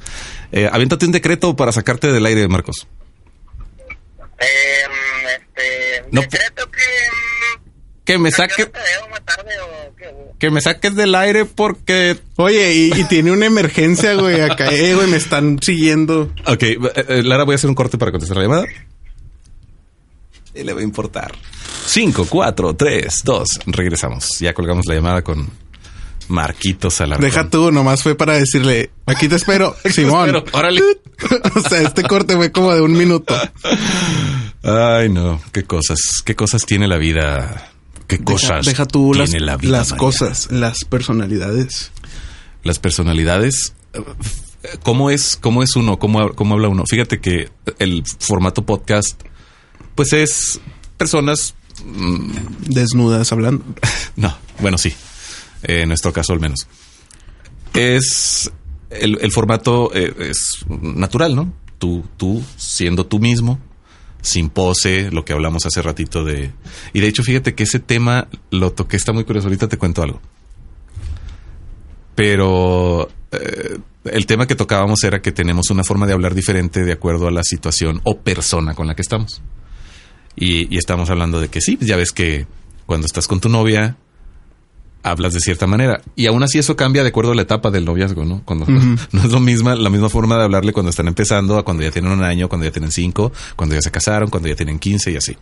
Eh, 0.53 0.69
aviéntate 0.71 1.05
un 1.07 1.13
decreto 1.13 1.57
para 1.57 1.73
sacarte 1.73 2.13
del 2.13 2.25
aire, 2.27 2.47
Marcos. 2.49 2.87
Eh, 4.39 4.47
este, 5.37 6.05
No, 6.13 6.21
decreto 6.21 6.71
que... 6.71 6.81
Que 8.05 8.19
me 8.19 8.29
¿a 8.29 8.33
qué 8.33 8.37
saque. 8.37 8.67
te 8.67 8.79
veo 8.79 9.09
más 9.11 9.25
tarde 9.25 9.51
o? 9.61 9.76
Que 10.39 10.51
me 10.51 10.61
saques 10.61 10.95
del 10.95 11.15
aire 11.15 11.45
porque... 11.45 12.19
Oye, 12.37 12.75
y, 12.75 13.01
y 13.01 13.05
tiene 13.05 13.31
una 13.33 13.47
emergencia, 13.47 14.15
güey, 14.15 14.41
acá, 14.41 14.71
eh, 14.71 14.95
güey, 14.95 15.09
me 15.09 15.17
están 15.17 15.59
siguiendo. 15.63 16.33
Ok, 16.47 16.63
eh, 16.63 16.79
eh, 17.09 17.23
Lara, 17.23 17.45
voy 17.45 17.55
a 17.55 17.57
hacer 17.57 17.71
un 17.71 17.75
corte 17.75 17.97
para 17.99 18.11
contestar 18.11 18.37
la 18.37 18.43
llamada. 18.45 18.67
Y 20.55 20.63
le 20.63 20.73
va 20.73 20.81
a 20.81 20.85
importar. 20.85 21.33
5, 21.87 22.27
4, 22.29 22.77
3, 22.77 23.23
2. 23.25 23.49
Regresamos. 23.67 24.39
Ya 24.39 24.53
colgamos 24.53 24.87
la 24.87 24.95
llamada 24.95 25.23
con 25.23 25.49
Marquitos 26.29 27.01
Alarcón. 27.01 27.25
Deja 27.25 27.49
tú, 27.49 27.71
nomás 27.71 28.03
fue 28.03 28.15
para 28.15 28.35
decirle, 28.35 28.91
aquí 29.07 29.29
te 29.29 29.37
espero, 29.37 29.77
Simón. 29.91 30.37
espero, 30.37 30.59
órale. 30.59 30.83
o 31.55 31.61
sea, 31.61 31.83
este 31.83 32.03
corte 32.03 32.37
fue 32.37 32.53
como 32.53 32.75
de 32.75 32.81
un 32.83 32.93
minuto. 32.93 33.35
Ay, 34.63 35.09
no. 35.09 35.41
Qué 35.53 35.65
cosas. 35.65 35.99
Qué 36.25 36.35
cosas 36.35 36.67
tiene 36.67 36.89
la 36.89 36.99
vida. 36.99 37.73
Qué 38.07 38.19
cosas 38.23 38.65
Deja, 38.67 38.85
deja 38.85 38.87
tú 38.87 39.13
tiene 39.13 39.41
las, 39.41 39.43
la 39.43 39.57
vida. 39.57 39.73
las 39.79 39.91
María. 39.91 39.99
cosas, 40.01 40.49
las 40.51 40.85
personalidades. 40.85 41.91
Las 42.63 42.79
personalidades. 42.79 43.75
eh, 43.95 44.01
¿Cómo 44.83 45.11
es, 45.11 45.37
cómo 45.41 45.63
es 45.63 45.77
uno? 45.77 45.99
¿Cómo, 45.99 46.33
¿Cómo 46.35 46.55
habla 46.55 46.69
uno? 46.69 46.85
Fíjate 46.89 47.21
que 47.21 47.51
el 47.79 48.03
formato 48.21 48.65
podcast, 48.67 49.21
pues 49.95 50.13
es 50.13 50.61
personas 50.97 51.55
Desnudas 52.69 53.33
hablando. 53.33 53.65
No, 54.17 54.35
bueno, 54.61 54.79
sí. 54.79 54.95
Eh, 55.63 55.83
en 55.83 55.89
nuestro 55.89 56.13
caso 56.13 56.33
al 56.33 56.41
menos. 56.41 56.67
Es 57.75 58.51
el, 58.91 59.19
el 59.21 59.31
formato 59.33 59.91
eh, 59.95 60.15
es 60.31 60.65
natural, 60.69 61.35
¿no? 61.37 61.53
Tú, 61.79 62.05
tú 62.17 62.43
siendo 62.57 63.05
tú 63.05 63.19
mismo, 63.19 63.59
sin 64.27 64.51
pose, 64.51 65.09
lo 65.13 65.25
que 65.25 65.33
hablamos 65.33 65.67
hace 65.67 65.81
ratito 65.83 66.25
de. 66.25 66.51
Y 66.93 67.01
de 67.01 67.07
hecho, 67.07 67.23
fíjate 67.23 67.55
que 67.55 67.63
ese 67.63 67.79
tema 67.79 68.27
lo 68.51 68.73
toqué, 68.73 68.97
está 68.97 69.13
muy 69.13 69.23
curioso. 69.23 69.47
Ahorita 69.47 69.69
te 69.69 69.79
cuento 69.79 70.03
algo. 70.03 70.21
Pero 72.17 73.09
eh, 73.31 73.79
el 74.05 74.27
tema 74.27 74.49
que 74.49 74.57
tocábamos 74.57 75.05
era 75.05 75.23
que 75.23 75.31
tenemos 75.31 75.71
una 75.71 75.85
forma 75.85 76.09
de 76.09 76.13
hablar 76.13 76.35
diferente 76.35 76.85
de 76.85 76.93
acuerdo 76.93 77.29
a 77.29 77.31
la 77.31 77.45
situación 77.45 78.01
o 78.03 78.19
persona 78.19 78.75
con 78.75 78.89
la 78.89 78.97
que 78.97 79.03
estamos. 79.03 79.43
Y, 80.35 80.75
y 80.75 80.77
estamos 80.77 81.09
hablando 81.09 81.41
de 81.41 81.49
que 81.49 81.61
sí, 81.61 81.79
ya 81.81 81.95
ves 81.97 82.11
que 82.11 82.47
cuando 82.85 83.07
estás 83.07 83.29
con 83.29 83.39
tu 83.39 83.49
novia, 83.49 83.97
hablas 85.07 85.33
de 85.33 85.41
cierta 85.41 85.67
manera. 85.67 86.03
Y 86.17 86.27
aún 86.27 86.43
así 86.43 86.59
eso 86.59 86.75
cambia 86.77 87.03
de 87.03 87.11
acuerdo 87.11 87.33
a 87.33 87.35
la 87.35 87.43
etapa 87.43 87.71
del 87.71 87.85
noviazgo, 87.85 88.25
¿no? 88.25 88.43
Cuando 88.45 88.67
no 89.13 89.23
es 89.23 89.31
lo 89.31 89.41
misma, 89.41 89.75
la 89.77 89.91
misma 89.91 90.09
forma 90.09 90.37
de 90.37 90.45
hablarle 90.45 90.73
cuando 90.73 90.91
están 90.91 91.09
empezando, 91.09 91.59
a 91.59 91.65
cuando 91.65 91.83
ya 91.83 91.91
tienen 91.91 92.11
un 92.11 92.23
año, 92.23 92.49
cuando 92.49 92.67
ya 92.67 92.73
tienen 92.73 92.91
cinco, 92.91 93.33
cuando 93.55 93.75
ya 93.75 93.83
se 93.83 93.91
casaron, 93.91 94.31
cuando 94.31 94.49
ya 94.49 94.57
tienen 94.57 94.79
quince 94.79 95.13
y 95.13 95.17
así. 95.17 95.37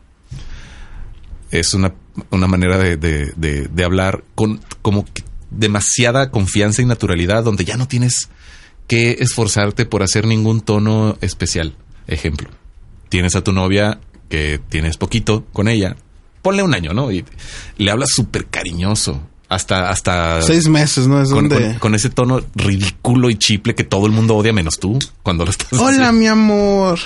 Es 1.50 1.72
una, 1.72 1.94
una 2.30 2.46
manera 2.46 2.78
de, 2.78 2.96
de, 2.96 3.32
de, 3.36 3.68
de 3.68 3.84
hablar 3.84 4.24
con 4.34 4.60
como 4.82 5.06
demasiada 5.50 6.30
confianza 6.30 6.82
y 6.82 6.84
naturalidad, 6.84 7.44
donde 7.44 7.64
ya 7.64 7.76
no 7.76 7.88
tienes 7.88 8.28
que 8.86 9.12
esforzarte 9.20 9.86
por 9.86 10.02
hacer 10.02 10.26
ningún 10.26 10.60
tono 10.60 11.16
especial. 11.20 11.74
Ejemplo, 12.06 12.48
tienes 13.08 13.34
a 13.34 13.42
tu 13.42 13.52
novia 13.52 14.00
que 14.28 14.60
tienes 14.68 14.96
poquito 14.96 15.46
con 15.52 15.68
ella, 15.68 15.96
ponle 16.42 16.62
un 16.62 16.74
año, 16.74 16.92
¿no? 16.92 17.10
Y 17.10 17.24
le 17.78 17.90
hablas 17.90 18.10
súper 18.10 18.46
cariñoso. 18.46 19.22
Hasta, 19.48 19.90
hasta 19.90 20.40
Seis 20.42 20.68
meses, 20.68 21.06
¿no? 21.06 21.22
Es 21.22 21.30
con, 21.30 21.48
donde... 21.48 21.68
con- 21.72 21.78
con 21.78 21.94
ese 21.94 22.08
tono 22.10 22.40
ridículo 22.54 23.28
y 23.30 23.36
chiple 23.36 23.74
que 23.74 23.84
todo 23.84 24.06
el 24.06 24.12
mundo 24.12 24.34
odia 24.36 24.52
menos 24.52 24.78
tú 24.78 24.98
cuando 25.22 25.44
lo 25.44 25.50
estás 25.50 25.72
Hola, 25.74 25.88
haciendo. 26.08 26.12
mi 26.14 26.26
amor. 26.26 26.98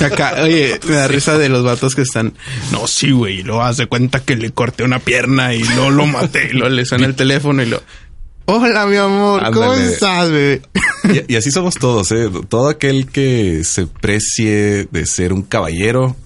Acá, 0.00 0.36
oye, 0.42 0.78
me 0.86 0.94
da 0.94 1.08
risa 1.08 1.36
de 1.36 1.48
los 1.48 1.64
vatos 1.64 1.94
que 1.94 2.02
están. 2.02 2.32
No, 2.72 2.86
sí, 2.86 3.10
güey. 3.10 3.40
y 3.40 3.42
Lo 3.42 3.62
hace 3.62 3.86
cuenta 3.86 4.20
que 4.20 4.36
le 4.36 4.52
corté 4.52 4.84
una 4.84 5.00
pierna 5.00 5.52
y 5.54 5.62
no 5.62 5.90
lo 5.90 6.06
maté. 6.06 6.50
Y 6.52 6.56
lo 6.56 6.68
le 6.68 6.84
suena 6.86 7.06
el 7.06 7.16
teléfono 7.16 7.62
y 7.62 7.66
lo. 7.66 7.82
Hola, 8.46 8.86
mi 8.86 8.96
amor. 8.96 9.42
¿Cómo 9.52 9.72
Ándale. 9.72 9.92
estás, 9.92 10.30
bebé? 10.30 10.62
Y, 11.28 11.34
y 11.34 11.36
así 11.36 11.50
somos 11.50 11.74
todos, 11.74 12.10
¿eh? 12.12 12.30
Todo 12.48 12.68
aquel 12.68 13.06
que 13.06 13.62
se 13.64 13.86
precie 13.86 14.88
de 14.90 15.06
ser 15.06 15.32
un 15.32 15.42
caballero, 15.42 16.16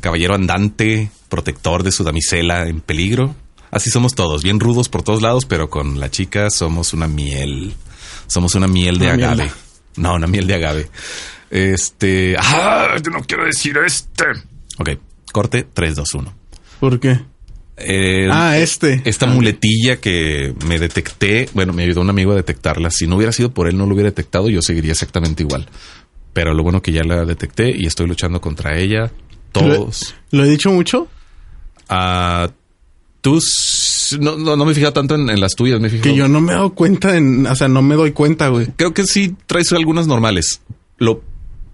caballero 0.00 0.34
andante, 0.34 1.10
protector 1.28 1.82
de 1.82 1.90
su 1.92 2.04
damisela 2.04 2.68
en 2.68 2.80
peligro. 2.80 3.34
Así 3.76 3.90
somos 3.90 4.14
todos, 4.14 4.42
bien 4.42 4.58
rudos 4.58 4.88
por 4.88 5.02
todos 5.02 5.20
lados, 5.20 5.44
pero 5.44 5.68
con 5.68 6.00
la 6.00 6.10
chica 6.10 6.48
somos 6.48 6.94
una 6.94 7.06
miel. 7.08 7.74
Somos 8.26 8.54
una 8.54 8.66
miel 8.66 8.98
de 8.98 9.04
Una 9.12 9.14
agave. 9.32 9.50
No, 9.96 10.14
una 10.14 10.26
miel 10.26 10.46
de 10.46 10.54
agave. 10.54 10.88
Este. 11.50 12.36
¡Ah! 12.38 12.96
Yo 13.04 13.10
no 13.10 13.20
quiero 13.20 13.44
decir 13.44 13.76
este. 13.84 14.24
Ok, 14.78 14.90
corte 15.30 15.66
3, 15.72 15.94
2, 15.94 16.14
1. 16.14 16.34
¿Por 16.80 16.98
qué? 17.00 17.20
Eh, 17.76 18.28
Ah, 18.32 18.56
este. 18.56 19.02
esta 19.04 19.26
muletilla 19.26 19.96
que 20.00 20.54
me 20.66 20.78
detecté, 20.78 21.50
bueno, 21.52 21.74
me 21.74 21.82
ayudó 21.82 22.00
un 22.00 22.08
amigo 22.08 22.32
a 22.32 22.36
detectarla. 22.36 22.90
Si 22.90 23.06
no 23.06 23.16
hubiera 23.16 23.32
sido 23.32 23.52
por 23.52 23.68
él, 23.68 23.76
no 23.76 23.84
lo 23.84 23.92
hubiera 23.92 24.08
detectado, 24.08 24.48
yo 24.48 24.62
seguiría 24.62 24.92
exactamente 24.92 25.42
igual. 25.42 25.68
Pero 26.32 26.54
lo 26.54 26.62
bueno 26.62 26.80
que 26.80 26.92
ya 26.92 27.02
la 27.04 27.26
detecté 27.26 27.70
y 27.76 27.84
estoy 27.86 28.06
luchando 28.06 28.40
contra 28.40 28.78
ella. 28.78 29.12
Todos. 29.52 30.14
¿Lo 30.30 30.44
he 30.44 30.48
dicho 30.48 30.70
mucho? 30.70 31.08
Ah, 31.90 32.48
tú 33.26 33.40
no, 34.20 34.36
no, 34.36 34.54
no 34.54 34.64
me 34.64 34.70
he 34.70 34.74
fijado 34.76 34.92
tanto 34.92 35.16
en, 35.16 35.28
en 35.28 35.40
las 35.40 35.56
tuyas, 35.56 35.80
me 35.80 35.88
he 35.88 35.90
fijado. 35.90 36.10
Que 36.12 36.16
yo 36.16 36.28
no 36.28 36.40
me 36.40 36.52
he 36.52 36.54
dado 36.54 36.74
cuenta. 36.74 37.16
En, 37.16 37.44
o 37.44 37.56
sea, 37.56 37.66
no 37.66 37.82
me 37.82 37.96
doy 37.96 38.12
cuenta, 38.12 38.46
güey. 38.48 38.68
Creo 38.76 38.94
que 38.94 39.04
sí 39.04 39.34
traes 39.46 39.72
algunas 39.72 40.06
normales. 40.06 40.60
Lo, 40.98 41.24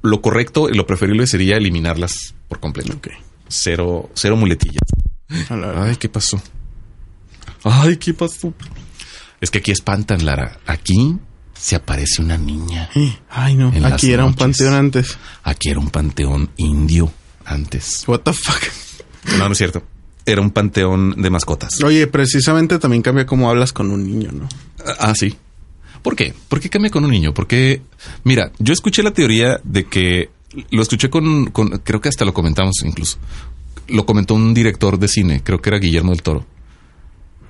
lo 0.01 0.23
correcto 0.23 0.71
y 0.71 0.75
lo 0.75 0.87
preferible 0.87 1.27
sería 1.27 1.59
eliminarlas 1.59 2.35
por 2.49 2.59
completo. 2.59 2.95
Ok. 2.95 3.09
Cero, 3.49 4.11
cero 4.15 4.37
muletillas. 4.37 4.81
Ay, 5.51 5.97
¿qué 5.97 6.09
pasó? 6.09 6.43
Ay, 7.65 7.99
¿qué 7.99 8.15
pasó? 8.15 8.55
Es 9.43 9.51
que 9.51 9.59
aquí 9.59 9.71
espantan, 9.71 10.25
Lara. 10.25 10.59
Aquí 10.65 11.19
se 11.53 11.77
aparece 11.77 12.23
una 12.23 12.39
niña. 12.39 12.89
Ay, 13.29 13.57
no. 13.57 13.75
Aquí 13.85 14.11
era 14.11 14.25
un 14.25 14.33
panteón 14.33 14.73
antes. 14.73 15.19
Aquí 15.43 15.69
era 15.69 15.81
un 15.81 15.91
panteón 15.91 16.49
indio 16.57 17.13
antes. 17.45 18.05
What 18.07 18.21
the 18.21 18.33
fuck. 18.33 18.63
No, 19.37 19.49
no 19.49 19.53
es 19.53 19.59
cierto. 19.59 19.83
Era 20.25 20.41
un 20.41 20.51
panteón 20.51 21.15
de 21.21 21.31
mascotas. 21.31 21.83
Oye, 21.85 22.07
precisamente 22.07 22.79
también 22.79 23.03
cambia 23.03 23.27
cómo 23.27 23.51
hablas 23.51 23.73
con 23.73 23.91
un 23.91 24.05
niño, 24.07 24.31
¿no? 24.33 24.49
Ah, 24.99 25.13
sí. 25.17 25.35
¿Por 26.03 26.15
qué? 26.17 26.35
¿Por 26.49 26.61
qué 26.61 26.69
cambia 26.71 26.91
con 26.91 27.05
un 27.05 27.11
niño? 27.11 27.33
Porque, 27.35 27.83
mira, 28.25 28.53
yo 28.59 28.73
escuché 28.73 29.03
la 29.03 29.13
teoría 29.13 29.61
de 29.65 29.85
que 29.85 30.31
lo 30.71 30.83
escuché 30.83 31.11
con, 31.11 31.47
con- 31.51 31.79
creo 31.85 32.01
que 32.01 32.09
hasta 32.09 32.25
lo 32.25 32.33
comentamos 32.35 32.75
incluso. 32.85 33.19
Lo 33.89 34.07
comentó 34.07 34.35
un 34.35 34.55
director 34.55 34.99
de 34.99 35.09
cine, 35.09 35.43
creo 35.43 35.61
que 35.61 35.71
era 35.71 35.79
Guillermo 35.79 36.11
del 36.13 36.23
Toro. 36.23 36.47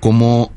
¿Cómo 0.00 0.52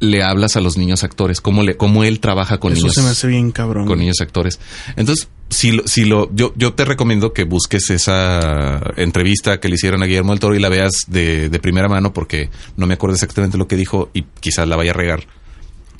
le 0.00 0.22
hablas 0.22 0.56
a 0.56 0.60
los 0.60 0.76
niños 0.76 1.04
actores? 1.04 1.40
¿Cómo, 1.40 1.62
le, 1.62 1.76
cómo 1.76 2.04
él 2.04 2.20
trabaja 2.20 2.58
con 2.58 2.72
Eso 2.72 2.80
niños? 2.82 2.94
se 2.94 3.02
me 3.02 3.08
hace 3.10 3.26
bien 3.28 3.52
cabrón. 3.52 3.86
con 3.86 3.98
niños 3.98 4.20
actores. 4.20 4.58
Entonces, 4.96 5.28
si 5.50 5.72
lo, 5.72 5.86
si 5.86 6.04
lo, 6.04 6.34
yo, 6.34 6.52
yo 6.56 6.74
te 6.74 6.84
recomiendo 6.84 7.32
que 7.32 7.44
busques 7.44 7.90
esa 7.90 8.80
entrevista 8.96 9.60
que 9.60 9.68
le 9.68 9.74
hicieron 9.74 10.02
a 10.02 10.06
Guillermo 10.06 10.32
del 10.32 10.40
Toro 10.40 10.54
y 10.54 10.60
la 10.60 10.68
veas 10.68 10.92
de, 11.08 11.48
de 11.48 11.58
primera 11.58 11.88
mano 11.88 12.12
porque 12.12 12.50
no 12.76 12.86
me 12.86 12.94
acuerdo 12.94 13.14
exactamente 13.14 13.58
lo 13.58 13.68
que 13.68 13.76
dijo 13.76 14.10
y 14.14 14.22
quizás 14.40 14.66
la 14.66 14.76
vaya 14.76 14.92
a 14.92 14.94
regar. 14.94 15.24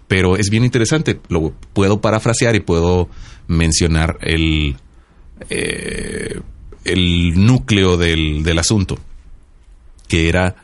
Pero 0.09 0.37
es 0.37 0.51
bien 0.51 0.65
interesante. 0.65 1.21
Lo 1.29 1.53
puedo 1.73 2.01
parafrasear 2.01 2.57
y 2.57 2.61
puedo 2.61 3.09
mencionar 3.49 4.19
el, 4.23 4.77
eh, 5.51 6.41
el 6.85 7.45
núcleo 7.45 7.97
del, 7.97 8.43
del 8.43 8.59
asunto, 8.59 8.99
que 10.09 10.29
era 10.29 10.57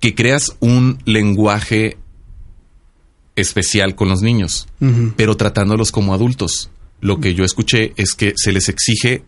que 0.00 0.14
creas 0.14 0.56
un 0.60 0.98
lenguaje 1.04 1.98
especial 3.40 3.94
con 3.94 4.08
los 4.08 4.20
niños 4.22 4.66
pero 5.16 5.36
tratándolos 5.36 5.90
como 5.92 6.14
adultos. 6.14 6.70
Lo 7.00 7.20
que 7.20 7.34
yo 7.34 7.44
escuché 7.44 7.92
es 7.96 8.14
que 8.14 8.32
se 8.36 8.52
les 8.52 8.68
exige 8.68 9.22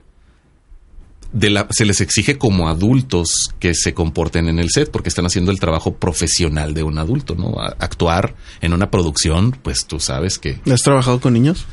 de 1.33 1.49
la, 1.50 1.69
se 1.71 1.85
les 1.85 2.00
exige 2.00 2.37
como 2.38 2.69
adultos 2.69 3.50
que 3.61 3.73
se 3.75 3.95
comporten 3.95 4.49
en 4.49 4.59
el 4.59 4.69
set 4.71 4.90
porque 4.90 5.09
están 5.09 5.26
haciendo 5.26 5.52
el 5.52 5.61
trabajo 5.61 5.95
profesional 5.95 6.75
de 6.75 6.83
un 6.83 6.99
adulto, 6.99 7.37
¿no? 7.37 7.61
A- 7.61 7.76
actuar 7.79 8.35
en 8.61 8.73
una 8.73 8.90
producción, 8.90 9.52
pues 9.62 9.87
tú 9.87 10.00
sabes 10.00 10.38
que 10.38 10.59
¿Has 10.71 10.83
trabajado 10.83 11.21
con 11.21 11.33
niños? 11.35 11.67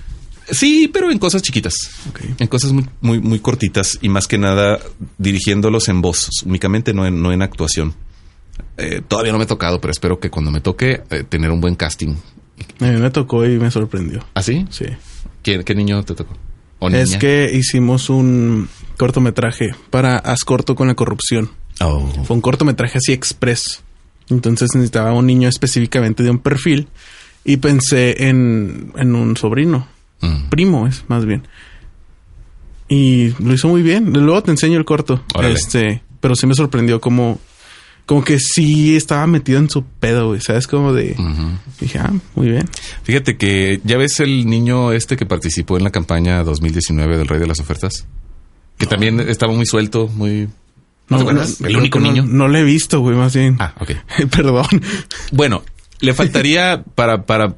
sí, 0.51 0.87
pero 0.93 1.11
en 1.11 1.17
cosas 1.17 1.41
chiquitas, 1.41 1.73
en 2.37 2.47
cosas 2.47 2.71
muy, 2.71 2.85
muy, 3.01 3.19
muy 3.19 3.39
cortitas 3.39 3.97
y 4.01 4.09
más 4.09 4.27
que 4.27 4.37
nada 4.37 4.79
dirigiéndolos 5.17 5.89
en 5.89 6.01
voz, 6.01 6.29
únicamente 6.45 6.93
no 6.93 7.05
en, 7.07 7.21
no 7.21 7.31
en 7.33 7.41
actuación. 7.41 7.95
Eh, 8.77 9.01
todavía 9.07 9.31
no 9.31 9.37
me 9.37 9.45
ha 9.45 9.47
tocado, 9.47 9.81
pero 9.81 9.91
espero 9.91 10.19
que 10.19 10.29
cuando 10.29 10.51
me 10.51 10.61
toque 10.61 11.01
eh, 11.09 11.23
tener 11.27 11.51
un 11.51 11.59
buen 11.59 11.75
casting. 11.75 12.15
A 12.79 12.85
mí 12.85 12.97
me 12.97 13.09
tocó 13.09 13.45
y 13.45 13.57
me 13.57 13.71
sorprendió. 13.71 14.23
¿Así? 14.33 14.65
Sí. 14.69 14.85
¿Quién, 15.41 15.63
¿Qué 15.63 15.75
niño 15.75 16.03
te 16.03 16.13
tocó? 16.15 16.35
¿O 16.79 16.89
Es 16.89 17.17
que 17.17 17.49
hicimos 17.51 18.09
un 18.09 18.69
cortometraje 18.97 19.71
para 19.89 20.17
Haz 20.17 20.43
corto 20.43 20.75
con 20.75 20.87
la 20.87 20.95
corrupción. 20.95 21.49
Oh. 21.81 22.07
Fue 22.23 22.35
un 22.35 22.41
cortometraje 22.41 22.99
así 22.99 23.13
express. 23.13 23.81
Entonces 24.29 24.69
necesitaba 24.75 25.13
un 25.13 25.25
niño 25.25 25.49
específicamente 25.49 26.21
de 26.21 26.29
un 26.29 26.39
perfil 26.39 26.87
y 27.43 27.57
pensé 27.57 28.27
en, 28.27 28.93
en 28.97 29.15
un 29.15 29.37
sobrino. 29.37 29.87
Mm. 30.21 30.49
Primo 30.49 30.87
es, 30.87 31.03
más 31.07 31.25
bien. 31.25 31.47
Y 32.89 33.33
lo 33.43 33.53
hizo 33.53 33.67
muy 33.69 33.81
bien. 33.81 34.13
Luego 34.13 34.43
te 34.43 34.51
enseño 34.51 34.77
el 34.77 34.85
corto. 34.85 35.23
Órale. 35.33 35.55
Este, 35.55 36.03
pero 36.19 36.35
sí 36.35 36.45
me 36.45 36.53
sorprendió 36.53 37.01
cómo 37.01 37.39
como 38.07 38.23
que 38.23 38.39
sí 38.39 38.95
estaba 38.95 39.27
metido 39.27 39.59
en 39.59 39.69
su 39.69 39.83
pedo, 39.83 40.29
güey. 40.29 40.41
¿Sabes? 40.41 40.65
Como 40.65 40.93
de. 40.93 41.15
Dije, 41.79 41.99
ah, 41.99 42.11
muy 42.35 42.49
bien. 42.49 42.67
Fíjate 43.03 43.37
que 43.37 43.79
ya 43.83 43.97
ves 43.97 44.19
el 44.21 44.47
niño 44.47 44.93
este 44.93 45.15
que 45.17 45.25
participó 45.27 45.77
en 45.77 45.83
la 45.83 45.91
campaña 45.91 46.43
2019 46.43 47.17
del 47.17 47.27
Rey 47.27 47.39
de 47.39 47.45
las 47.47 47.59
Ofertas. 47.59 48.05
Que 48.79 48.85
también 48.87 49.19
estaba 49.19 49.53
muy 49.53 49.65
suelto, 49.65 50.07
muy... 50.07 50.47
¿No 51.09 51.19
el 51.29 51.77
único 51.77 51.99
no- 51.99 52.11
niño. 52.11 52.25
No, 52.27 52.47
lo 52.47 52.57
he 52.57 52.63
visto, 52.63 52.99
güey, 53.01 53.15
más 53.15 53.35
bien. 53.35 53.55
Ah, 53.59 53.73
ok. 53.79 53.91
Perdón. 54.31 54.65
Bueno, 55.31 55.63
le 55.99 56.13
faltaría 56.13 56.83
para, 56.95 57.25
para 57.25 57.55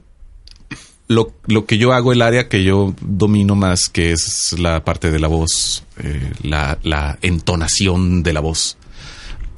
lo, 1.08 1.34
lo 1.48 1.66
que 1.66 1.78
yo 1.78 1.94
hago, 1.94 2.12
el 2.12 2.22
área 2.22 2.48
que 2.48 2.64
yo 2.64 2.94
domino 3.02 3.56
más, 3.56 3.90
que 3.90 4.12
es 4.12 4.56
la 4.60 4.84
parte 4.84 5.12
de 5.12 5.20
la 5.20 5.28
voz, 5.28 5.84
eh, 5.98 6.32
la, 6.44 6.78
la 6.84 7.18
entonación 7.22 8.22
de 8.24 8.34
la 8.34 8.40
voz, 8.40 8.78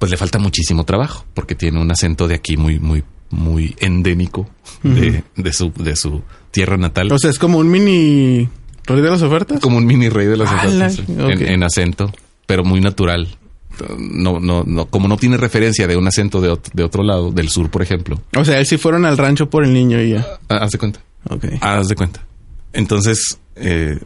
pues 0.01 0.09
le 0.09 0.17
falta 0.17 0.39
muchísimo 0.39 0.83
trabajo, 0.83 1.25
porque 1.35 1.53
tiene 1.53 1.79
un 1.79 1.91
acento 1.91 2.27
de 2.27 2.33
aquí 2.33 2.57
muy, 2.57 2.79
muy, 2.79 3.03
muy 3.29 3.75
endémico 3.79 4.49
de, 4.81 5.23
de 5.35 5.53
su, 5.53 5.71
de 5.73 5.95
su 5.95 6.23
tierra 6.49 6.75
natal. 6.75 7.11
O 7.11 7.19
sea, 7.19 7.29
es 7.29 7.37
como 7.37 7.59
un 7.59 7.69
mini. 7.69 8.49
¿Rey 8.87 8.99
de 9.01 9.09
las 9.11 9.21
ofertas? 9.21 9.59
como 9.59 9.77
un 9.77 9.85
mini 9.85 10.09
rey 10.09 10.25
de 10.25 10.37
las 10.37 10.51
ofertas, 10.51 10.97
en, 11.07 11.47
en 11.47 11.63
acento, 11.63 12.11
pero 12.47 12.63
muy 12.63 12.81
natural. 12.81 13.37
No, 13.99 14.39
no, 14.39 14.63
no, 14.65 14.87
como 14.87 15.07
no 15.07 15.17
tiene 15.17 15.37
referencia 15.37 15.85
de 15.85 15.95
un 15.97 16.07
acento 16.07 16.41
de, 16.41 16.49
ot- 16.51 16.71
de 16.73 16.83
otro 16.83 17.03
lado, 17.03 17.31
del 17.31 17.49
sur, 17.49 17.69
por 17.69 17.83
ejemplo. 17.83 18.19
O 18.35 18.43
sea, 18.43 18.57
él 18.59 18.65
sí 18.65 18.77
fueron 18.79 19.05
al 19.05 19.19
rancho 19.19 19.51
por 19.51 19.63
el 19.63 19.71
niño 19.71 20.01
y 20.01 20.09
ya. 20.13 20.25
Ah, 20.49 20.57
Haz 20.63 20.71
de 20.71 20.77
cuenta. 20.79 20.99
Ok. 21.29 21.45
Haz 21.61 21.87
de 21.89 21.95
cuenta. 21.95 22.25
Entonces, 22.73 23.37
eh, 23.55 23.99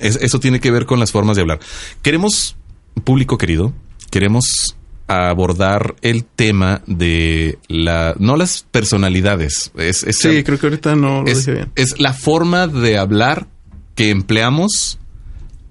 es- 0.00 0.16
eso 0.20 0.40
tiene 0.40 0.58
que 0.58 0.72
ver 0.72 0.86
con 0.86 0.98
las 0.98 1.12
formas 1.12 1.36
de 1.36 1.42
hablar. 1.42 1.60
Queremos, 2.02 2.56
público 3.04 3.38
querido, 3.38 3.72
queremos 4.10 4.75
abordar 5.08 5.94
el 6.02 6.24
tema 6.24 6.82
de 6.86 7.58
la, 7.68 8.14
no 8.18 8.36
las 8.36 8.64
personalidades, 8.70 9.70
es, 9.76 10.02
es- 10.02 10.18
Sí, 10.18 10.42
creo 10.42 10.58
que 10.58 10.66
ahorita 10.66 10.96
no 10.96 11.22
lo 11.22 11.26
es, 11.28 11.38
dije 11.38 11.52
bien. 11.52 11.72
es 11.76 11.98
la 12.00 12.12
forma 12.12 12.66
de 12.66 12.98
hablar 12.98 13.46
que 13.94 14.10
empleamos. 14.10 14.98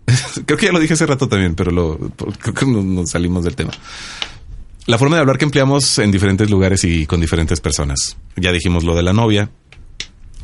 creo 0.45 0.57
que 0.57 0.67
ya 0.67 0.71
lo 0.71 0.79
dije 0.79 0.93
hace 0.93 1.05
rato 1.05 1.27
también, 1.27 1.55
pero 1.55 1.71
lo, 1.71 1.97
por- 1.97 2.37
creo 2.37 2.53
que 2.53 2.65
no- 2.65 2.81
nos 2.83 3.09
salimos 3.11 3.43
del 3.43 3.55
tema. 3.55 3.71
La 4.87 4.97
forma 4.99 5.15
de 5.15 5.21
hablar 5.21 5.37
que 5.39 5.45
empleamos 5.45 5.97
en 5.99 6.11
diferentes 6.11 6.49
lugares 6.49 6.83
y 6.83 7.05
con 7.07 7.19
diferentes 7.19 7.59
personas. 7.59 8.17
Ya 8.35 8.51
dijimos 8.51 8.83
lo 8.83 8.95
de 8.95 9.01
la 9.01 9.13
novia, 9.13 9.49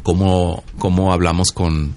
cómo, 0.04 0.64
cómo 0.80 1.14
hablamos 1.14 1.52
con, 1.52 1.94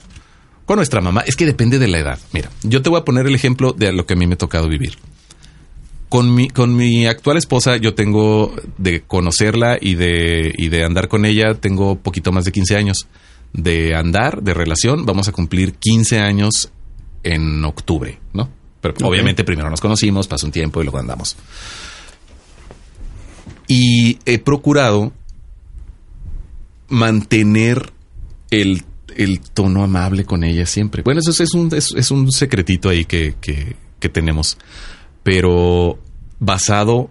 con 0.67 0.77
nuestra 0.77 1.01
mamá. 1.01 1.23
Es 1.27 1.37
que 1.37 1.47
depende 1.47 1.79
de 1.79 1.89
la 1.89 1.99
edad. 1.99 2.19
Mira, 2.33 2.51
yo 2.63 2.83
te 2.83 2.91
voy 2.91 3.01
a 3.01 3.05
poner 3.05 3.27
el 3.27 3.35
ejemplo 3.35 3.73
de 3.73 3.93
lo 3.93 4.05
que 4.07 4.13
a 4.13 4.17
mí 4.17 4.27
me 4.27 4.35
ha 4.35 4.39
tocado 4.39 4.69
vivir. 4.69 4.99
Con 6.15 6.33
mi, 6.33 6.49
con 6.49 6.77
mi 6.77 7.07
actual 7.07 7.39
esposa, 7.39 7.77
yo 7.77 7.97
tengo 7.97 8.55
de 8.79 9.01
conocerla 9.01 9.79
y 9.81 9.97
de, 9.97 10.55
y 10.57 10.69
de 10.69 10.85
andar 10.85 11.09
con 11.09 11.25
ella, 11.25 11.55
tengo 11.55 11.97
poquito 11.97 12.31
más 12.31 12.45
de 12.45 12.53
15 12.53 12.77
años. 12.77 13.09
De 13.53 13.97
andar, 13.97 14.41
de 14.41 14.55
relación, 14.55 15.07
vamos 15.07 15.27
a 15.27 15.33
cumplir 15.33 15.75
15 15.75 16.21
años 16.21 16.71
en 17.25 17.65
octubre, 17.65 18.21
¿no? 18.33 18.49
Pero 18.81 18.95
obviamente 19.09 19.43
primero 19.43 19.69
nos 19.69 19.81
conocimos, 19.81 20.29
pasó 20.29 20.47
un 20.47 20.53
tiempo 20.53 20.81
y 20.81 20.85
luego 20.85 20.99
andamos. 20.99 21.37
Y 23.67 24.21
he 24.25 24.39
procurado 24.39 25.11
mantener 26.91 27.93
el, 28.53 28.85
el 29.17 29.41
tono 29.41 29.83
amable 29.83 30.25
con 30.25 30.45
ella 30.45 30.65
siempre. 30.65 31.03
Bueno, 31.03 31.19
eso 31.19 31.33
es, 31.33 31.41
es 31.41 31.55
un, 31.55 31.75
es, 31.75 31.89
es 31.97 32.13
un 32.13 32.31
secretito 32.31 32.89
ahí 32.89 33.05
que, 33.05 33.35
que, 33.41 33.75
que 33.99 34.09
tenemos, 34.09 34.59
pero 35.25 35.99
basado 36.45 37.11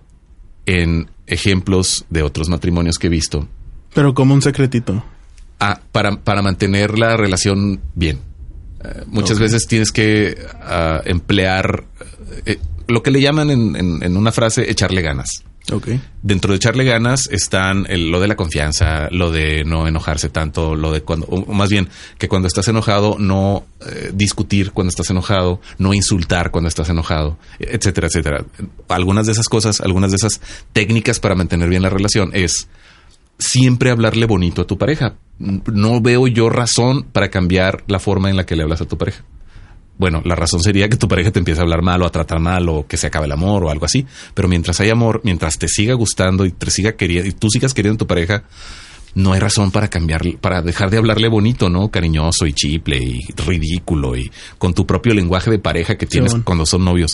en 0.66 1.10
ejemplos 1.28 2.06
de 2.10 2.24
otros 2.24 2.50
matrimonios 2.50 2.98
que 2.98 3.08
he 3.08 3.10
visto, 3.10 3.48
Pero 3.94 4.14
como 4.14 4.34
un 4.34 4.42
secretito. 4.42 5.04
ah, 5.60 5.80
para, 5.92 6.16
para 6.18 6.42
mantener 6.42 6.98
la 7.00 7.16
relación 7.18 7.80
bien. 7.96 8.20
Eh, 8.84 9.04
muchas 9.08 9.40
veces 9.40 9.66
tienes 9.68 9.92
que 9.92 10.38
ah, 10.62 11.02
emplear 11.06 11.86
eh, 12.46 12.60
lo 12.88 13.02
que 13.02 13.12
le 13.12 13.22
llaman 13.22 13.50
en, 13.50 13.76
en- 13.76 14.04
en 14.04 14.18
una 14.18 14.32
frase 14.32 14.70
echarle 14.70 15.02
ganas. 15.02 15.30
Ok. 15.72 15.88
Dentro 16.22 16.52
de 16.52 16.58
echarle 16.58 16.84
ganas 16.84 17.28
están 17.32 17.86
el- 17.88 18.10
lo 18.12 18.20
de 18.20 18.28
la 18.28 18.36
confianza, 18.36 19.08
lo 19.12 19.32
de 19.32 19.64
no 19.64 19.88
enojarse 19.88 20.28
tanto, 20.30 20.76
lo 20.76 20.92
de 20.92 21.02
cuando, 21.02 21.26
o 21.28 21.54
más 21.54 21.70
bien 21.70 21.88
que 22.18 22.28
cuando 22.28 22.48
estás 22.50 22.68
enojado 22.68 23.16
no 23.18 23.66
eh, 23.90 24.12
discutir 24.14 24.72
cuando 24.72 24.90
estás 24.90 25.10
enojado, 25.10 25.62
no 25.78 25.94
insultar 25.94 26.52
cuando 26.52 26.68
estás 26.68 26.90
enojado, 26.90 27.38
etcétera, 27.60 28.08
etcétera. 28.08 28.46
Algunas 28.90 29.26
de 29.26 29.32
esas 29.32 29.48
cosas, 29.48 29.80
algunas 29.80 30.12
de 30.12 30.18
esas 30.18 30.42
técnicas 30.74 31.20
para 31.22 31.36
mantener 31.36 31.70
bien 31.70 31.82
la 31.82 31.90
relación 31.90 32.32
es 32.34 32.68
siempre 33.40 33.90
hablarle 33.90 34.26
bonito 34.26 34.62
a 34.62 34.68
tu 34.68 34.78
pareja. 34.78 35.16
No 35.40 36.02
veo 36.02 36.28
yo 36.28 36.50
razón 36.50 37.04
para 37.04 37.30
cambiar 37.30 37.84
la 37.88 38.00
forma 38.00 38.30
en 38.30 38.36
la 38.38 38.46
que 38.46 38.56
le 38.56 38.64
hablas 38.64 38.82
a 38.82 38.86
tu 38.86 38.98
pareja. 38.98 39.24
Bueno, 39.98 40.22
la 40.26 40.36
razón 40.36 40.62
sería 40.62 40.90
que 40.90 40.98
tu 40.98 41.08
pareja 41.08 41.32
te 41.32 41.40
empiece 41.40 41.62
a 41.62 41.64
hablar 41.64 41.82
mal 41.84 42.02
o 42.02 42.06
a 42.06 42.12
tratar 42.12 42.40
mal 42.40 42.68
o 42.68 42.88
que 42.88 42.98
se 42.98 43.08
acabe 43.08 43.28
el 43.28 43.32
amor 43.32 43.64
o 43.64 43.70
algo 43.70 43.86
así. 43.86 44.06
Pero 44.34 44.48
mientras 44.48 44.80
hay 44.80 44.90
amor, 44.90 45.22
mientras 45.24 45.58
te 45.58 45.68
siga 45.68 45.94
gustando 45.94 46.46
y 46.46 46.52
te 46.52 46.72
siga 46.72 46.94
queriendo 46.94 47.30
y 47.30 47.34
tú 47.34 47.50
sigas 47.50 47.74
queriendo 47.74 47.96
a 47.96 48.00
tu 48.00 48.08
pareja, 48.08 48.44
no 49.16 49.34
hay 49.34 49.40
razón 49.40 49.72
para 49.72 49.90
cambiar, 49.90 50.22
para 50.42 50.62
dejar 50.62 50.90
de 50.90 50.98
hablarle 50.98 51.28
bonito, 51.28 51.70
¿no? 51.70 51.90
Cariñoso 51.90 52.48
y 52.48 52.54
chiple 52.54 52.98
y 52.98 53.22
ridículo 53.46 54.16
y 54.18 54.32
con 54.58 54.74
tu 54.74 54.88
propio 54.88 55.14
lenguaje 55.14 55.52
de 55.52 55.60
pareja 55.60 55.96
que 55.96 56.08
tienes 56.08 56.32
bueno. 56.32 56.46
cuando 56.46 56.66
son 56.66 56.84
novios. 56.84 57.14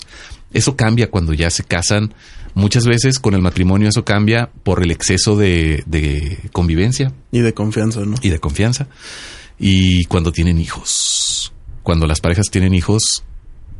Eso 0.53 0.75
cambia 0.75 1.09
cuando 1.09 1.33
ya 1.33 1.49
se 1.49 1.63
casan. 1.63 2.13
Muchas 2.55 2.85
veces 2.85 3.19
con 3.19 3.33
el 3.33 3.41
matrimonio 3.41 3.89
eso 3.89 4.05
cambia 4.05 4.49
por 4.63 4.81
el 4.81 4.91
exceso 4.91 5.35
de, 5.35 5.83
de 5.85 6.39
convivencia 6.51 7.13
Y 7.31 7.39
de 7.39 7.53
confianza, 7.53 8.01
¿no? 8.01 8.15
y 8.21 8.29
de 8.29 8.39
confianza. 8.39 8.87
Y 9.59 10.05
cuando 10.05 10.31
tienen 10.31 10.57
hijos, 10.59 11.51
cuando 11.89 12.05
las 12.05 12.21
parejas 12.21 12.51
tienen 12.51 12.75
hijos, 12.75 13.23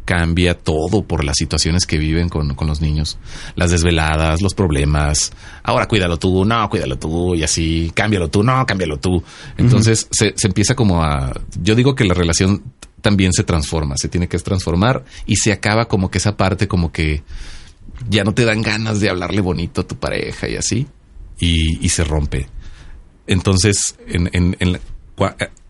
cambia 0.04 0.56
todo 0.56 1.04
por 1.04 1.24
las 1.24 1.38
situaciones 1.38 1.86
que 1.86 2.00
viven 2.00 2.28
con, 2.28 2.56
con 2.56 2.68
los 2.68 2.82
niños. 2.82 3.20
Las 3.54 3.70
desveladas, 3.70 4.42
los 4.42 4.56
problemas. 4.56 5.32
Ahora 5.62 5.88
cuídalo 5.88 6.18
tú, 6.18 6.44
no, 6.44 6.68
cuídalo 6.72 6.98
tú, 6.98 7.36
y 7.36 7.44
así, 7.44 7.92
cámbialo 7.94 8.32
tú, 8.32 8.42
no, 8.42 8.66
cámbialo 8.66 8.98
tú. 8.98 9.22
Entonces 9.58 10.08
se, 10.10 10.34
se 10.36 10.48
empieza 10.48 10.74
como 10.74 11.04
a... 11.04 11.40
Yo 11.62 11.76
digo 11.76 11.94
que 11.94 12.04
la 12.04 12.16
relación 12.16 12.64
también 13.02 13.32
se 13.32 13.44
transforma, 13.44 13.94
se 13.96 14.10
tiene 14.10 14.28
que 14.28 14.40
transformar 14.40 15.06
y 15.28 15.36
se 15.36 15.52
acaba 15.52 15.86
como 15.86 16.10
que 16.10 16.18
esa 16.18 16.36
parte 16.36 16.68
como 16.68 16.92
que 16.92 17.22
ya 18.10 18.24
no 18.24 18.34
te 18.34 18.44
dan 18.44 18.64
ganas 18.64 19.00
de 19.00 19.12
hablarle 19.12 19.42
bonito 19.42 19.82
a 19.82 19.88
tu 19.88 19.98
pareja 19.98 20.50
y 20.50 20.56
así, 20.56 20.88
y, 21.40 21.86
y 21.86 21.90
se 21.90 22.04
rompe. 22.04 22.48
Entonces, 23.28 24.00
en, 24.08 24.32
en, 24.34 24.58
en, 24.60 24.72
la, 24.72 24.80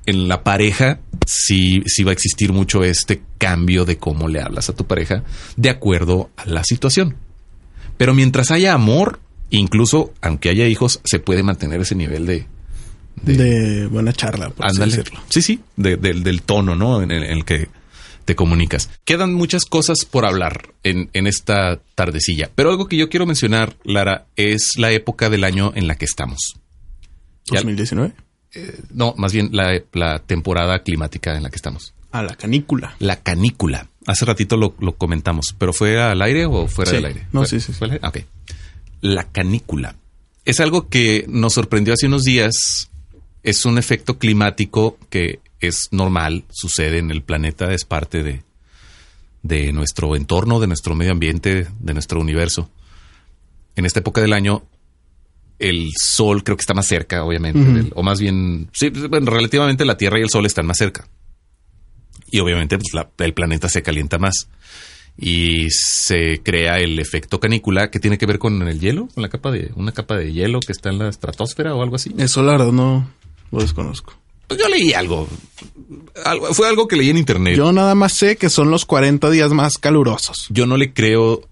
en 0.09 0.27
la 0.27 0.43
pareja 0.43 0.99
sí, 1.25 1.83
sí 1.85 2.03
va 2.03 2.11
a 2.11 2.13
existir 2.13 2.51
mucho 2.51 2.83
este 2.83 3.21
cambio 3.37 3.85
de 3.85 3.97
cómo 3.97 4.27
le 4.27 4.41
hablas 4.41 4.69
a 4.69 4.75
tu 4.75 4.85
pareja 4.85 5.23
de 5.55 5.69
acuerdo 5.69 6.29
a 6.35 6.45
la 6.45 6.63
situación. 6.63 7.15
Pero 7.97 8.13
mientras 8.13 8.51
haya 8.51 8.73
amor, 8.73 9.19
incluso 9.49 10.13
aunque 10.21 10.49
haya 10.49 10.67
hijos, 10.67 11.01
se 11.03 11.19
puede 11.19 11.43
mantener 11.43 11.81
ese 11.81 11.95
nivel 11.95 12.25
de... 12.25 12.47
De, 13.21 13.85
buena 13.87 14.13
charla, 14.13 14.49
por 14.49 14.65
así 14.65 14.79
decirlo. 14.79 15.19
Sí, 15.29 15.41
sí, 15.41 15.59
del 15.75 16.41
tono, 16.41 16.73
¿no? 16.73 17.01
En 17.01 17.11
el, 17.11 17.43
que 17.43 17.67
te 18.23 18.33
comunicas. 18.33 18.89
Quedan 19.03 19.33
muchas 19.33 19.65
cosas 19.65 20.05
por 20.05 20.25
hablar 20.25 20.73
en, 20.83 21.09
en 21.11 21.27
esta 21.27 21.81
tardecilla, 21.95 22.49
pero 22.55 22.69
algo 22.69 22.87
que 22.87 22.95
yo 22.95 23.09
quiero 23.09 23.25
mencionar, 23.25 23.75
Lara, 23.83 24.27
es 24.37 24.77
la 24.77 24.91
época 24.91 25.29
del 25.29 25.43
año 25.43 25.73
en 25.75 25.87
la 25.87 25.95
que 25.95 26.05
estamos. 26.05 26.55
¿2019? 27.51 28.13
Eh, 28.53 28.81
no, 28.91 29.13
más 29.17 29.31
bien 29.31 29.49
la, 29.51 30.19
temporada 30.19 30.79
climática 30.79 31.35
en 31.35 31.43
la 31.43 31.49
que 31.49 31.55
estamos. 31.55 31.93
Ah, 32.11 32.23
la 32.23 32.35
canícula. 32.35 32.95
La 32.99 33.17
canícula. 33.17 33.87
Hace 34.07 34.25
ratito 34.25 34.57
lo, 34.57 34.75
comentamos, 34.97 35.55
pero 35.57 35.73
¿fue 35.73 36.01
al 36.01 36.21
aire 36.21 36.45
o 36.45 36.67
fuera 36.67 36.91
del 36.91 37.05
aire? 37.05 37.27
No, 37.31 37.45
sí, 37.45 37.59
sí. 37.59 37.73
sí. 37.73 37.85
Ah, 38.01 38.09
ok. 38.09 38.19
La 39.01 39.25
canícula. 39.25 39.95
Es 40.45 40.59
algo 40.59 40.89
que 40.89 41.25
nos 41.27 41.53
sorprendió 41.53 41.93
hace 41.93 42.07
unos 42.07 42.23
días. 42.23 42.89
Es 43.43 43.65
un 43.65 43.77
efecto 43.77 44.17
climático 44.17 44.97
que 45.09 45.39
es 45.59 45.89
normal, 45.91 46.45
sucede 46.49 46.97
en 46.97 47.11
el 47.11 47.21
planeta, 47.21 47.71
es 47.73 47.85
parte 47.85 48.23
de, 48.23 48.41
de 49.43 49.71
nuestro 49.71 50.15
entorno, 50.15 50.59
de 50.59 50.67
nuestro 50.67 50.95
medio 50.95 51.11
ambiente, 51.11 51.67
de 51.79 51.93
nuestro 51.93 52.19
universo. 52.19 52.69
En 53.75 53.85
esta 53.85 53.99
época 53.99 54.21
del 54.21 54.33
año 54.33 54.63
el 55.59 55.89
sol 56.01 56.43
creo 56.43 56.57
que 56.57 56.61
está 56.61 56.73
más 56.73 56.87
cerca, 56.87 57.23
obviamente, 57.23 57.59
del- 57.59 57.91
o 57.95 58.01
más 58.03 58.19
bien, 58.19 58.69
sí, 58.73 58.89
bueno, 58.89 59.29
relativamente 59.31 59.85
la 59.85 59.97
Tierra 59.97 60.17
y 60.19 60.23
el 60.23 60.29
sol 60.29 60.45
están 60.45 60.65
más 60.65 60.77
cerca. 60.77 61.07
Y 62.31 62.39
obviamente 62.39 62.77
pues, 62.77 62.93
la- 62.93 63.09
el 63.25 63.33
planeta 63.33 63.69
se 63.69 63.81
calienta 63.81 64.17
más. 64.17 64.47
Y 65.21 65.67
se 65.69 66.41
crea 66.43 66.79
el 66.79 66.97
efecto 66.97 67.41
canícula 67.41 67.91
que 67.91 67.99
tiene 67.99 68.17
que 68.17 68.25
ver 68.25 68.39
con 68.39 68.65
el 68.65 68.79
hielo, 68.79 69.09
con 69.13 69.21
la 69.21 69.27
capa 69.27 69.51
de, 69.51 69.71
una 69.75 69.91
capa 69.91 70.15
de 70.15 70.31
hielo 70.31 70.61
que 70.61 70.71
está 70.71 70.89
en 70.91 70.99
la 70.99 71.09
estratosfera 71.09 71.75
o 71.75 71.83
algo 71.83 71.97
así. 71.97 72.13
Eso, 72.17 72.41
la 72.41 72.53
verdad, 72.53 72.71
no 72.71 73.09
lo 73.51 73.59
desconozco. 73.59 74.13
Pues 74.47 74.61
yo 74.61 74.69
leí 74.69 74.93
algo. 74.93 75.27
Algo- 76.23 76.53
Fue 76.53 76.69
algo 76.69 76.87
que 76.87 76.95
leí 76.95 77.09
en 77.09 77.17
internet. 77.17 77.57
Yo 77.57 77.71
nada 77.73 77.95
más 77.95 78.13
sé 78.13 78.37
que 78.37 78.49
son 78.49 78.71
los 78.71 78.85
40 78.85 79.29
días 79.29 79.51
más 79.51 79.77
calurosos. 79.77 80.47
yo 80.51 80.65
no 80.65 80.77
le 80.77 80.93
creo 80.93 81.48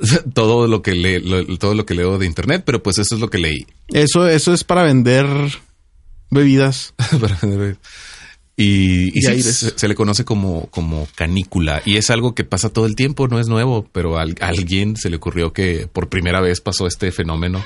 todo 0.34 0.66
lo 0.66 0.82
que 0.82 0.92
le, 0.94 1.20
lo- 1.20 1.44
todo 1.58 1.74
lo 1.74 1.86
que 1.86 1.94
leo 1.94 2.18
de 2.18 2.26
internet, 2.26 2.62
pero 2.64 2.82
pues 2.82 2.98
eso 2.98 3.14
es 3.14 3.20
lo 3.20 3.30
que 3.30 3.38
leí. 3.38 3.66
Eso, 3.88 4.26
eso 4.28 4.52
es 4.52 4.64
para 4.64 4.82
vender 4.82 5.26
bebidas. 6.30 6.94
y 8.56 9.08
y 9.08 9.18
Y 9.18 9.20
sí, 9.22 9.26
aires. 9.28 9.44
se, 9.56 9.78
se 9.78 9.88
le 9.88 9.94
conoce 9.94 10.24
como, 10.24 10.66
como 10.70 11.06
canícula 11.14 11.82
y 11.84 11.96
es 11.98 12.10
algo 12.10 12.34
que 12.34 12.44
pasa 12.44 12.70
todo 12.70 12.86
el 12.86 12.96
tiempo, 12.96 13.28
no 13.28 13.38
es 13.38 13.48
nuevo, 13.48 13.86
pero 13.92 14.18
a, 14.18 14.22
al- 14.22 14.36
a 14.40 14.48
alguien 14.48 14.96
se 14.96 15.10
le 15.10 15.16
ocurrió 15.16 15.52
que 15.52 15.88
por 15.92 16.08
primera 16.08 16.40
vez 16.40 16.60
pasó 16.60 16.86
este 16.86 17.12
fenómeno. 17.12 17.62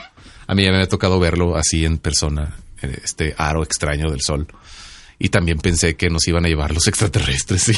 A 0.46 0.54
mí 0.54 0.64
ya 0.64 0.70
me 0.70 0.76
había 0.76 0.88
tocado 0.88 1.20
verlo 1.20 1.56
así 1.56 1.84
en 1.84 1.98
persona, 1.98 2.56
este 3.04 3.34
aro 3.38 3.62
extraño 3.62 4.10
del 4.10 4.20
sol. 4.20 4.48
Y 5.22 5.28
también 5.28 5.58
pensé 5.58 5.96
que 5.96 6.08
nos 6.08 6.26
iban 6.26 6.46
a 6.46 6.48
llevar 6.48 6.72
los 6.72 6.86
extraterrestres, 6.88 7.62
sí. 7.62 7.72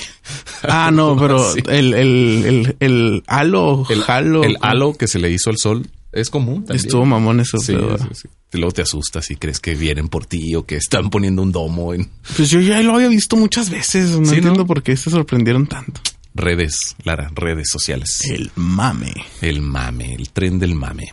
Ah, 0.62 0.90
no, 0.92 1.16
pero 1.20 1.52
Sí. 1.52 1.60
el, 1.68 1.92
el, 1.92 2.44
el, 2.46 2.76
el 2.78 3.22
halo, 3.26 3.84
El, 3.90 4.00
jalo. 4.02 4.44
el 4.44 4.56
halo 4.62 4.94
que 4.94 5.08
se 5.08 5.18
le 5.18 5.28
hizo 5.30 5.50
al 5.50 5.58
sol 5.58 5.90
es 6.12 6.30
común 6.30 6.64
también. 6.64 6.86
Estuvo 6.86 7.04
mamón 7.04 7.40
eso. 7.40 7.58
Sí, 7.58 7.72
pero- 7.72 7.98
sí, 7.98 8.04
sí. 8.12 8.28
Y 8.54 8.58
luego 8.58 8.72
te 8.72 8.82
asustas 8.82 9.30
y 9.30 9.36
crees 9.36 9.58
que 9.60 9.74
vienen 9.74 10.08
por 10.08 10.26
ti 10.26 10.54
o 10.54 10.64
que 10.66 10.76
están 10.76 11.08
poniendo 11.10 11.40
un 11.42 11.50
domo 11.52 11.94
en 11.94 12.10
Pues 12.36 12.50
yo 12.50 12.60
ya 12.60 12.80
lo 12.82 12.94
había 12.94 13.08
visto 13.08 13.34
muchas 13.36 13.70
veces. 13.70 14.10
¿no? 14.10 14.30
entiendo 14.30 14.66
por 14.66 14.82
qué 14.82 14.94
se 14.96 15.10
sorprendieron 15.10 15.66
tanto. 15.66 16.00
redes, 16.34 16.94
Lara, 17.02 17.30
redes 17.34 17.68
sociales. 17.70 18.20
El 18.30 18.50
mame. 18.56 19.12
El 19.40 19.62
mame, 19.62 20.14
el 20.14 20.28
tren 20.30 20.58
del 20.58 20.74
mame. 20.74 21.12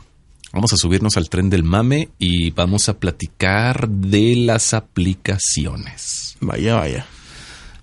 Vamos 0.51 0.73
a 0.73 0.77
subirnos 0.77 1.15
al 1.17 1.29
tren 1.29 1.49
del 1.49 1.63
mame 1.63 2.09
y 2.17 2.49
vamos 2.51 2.89
a 2.89 2.97
platicar 2.99 3.87
de 3.87 4.35
las 4.35 4.73
aplicaciones. 4.73 6.37
Vaya, 6.41 6.75
vaya. 6.75 7.05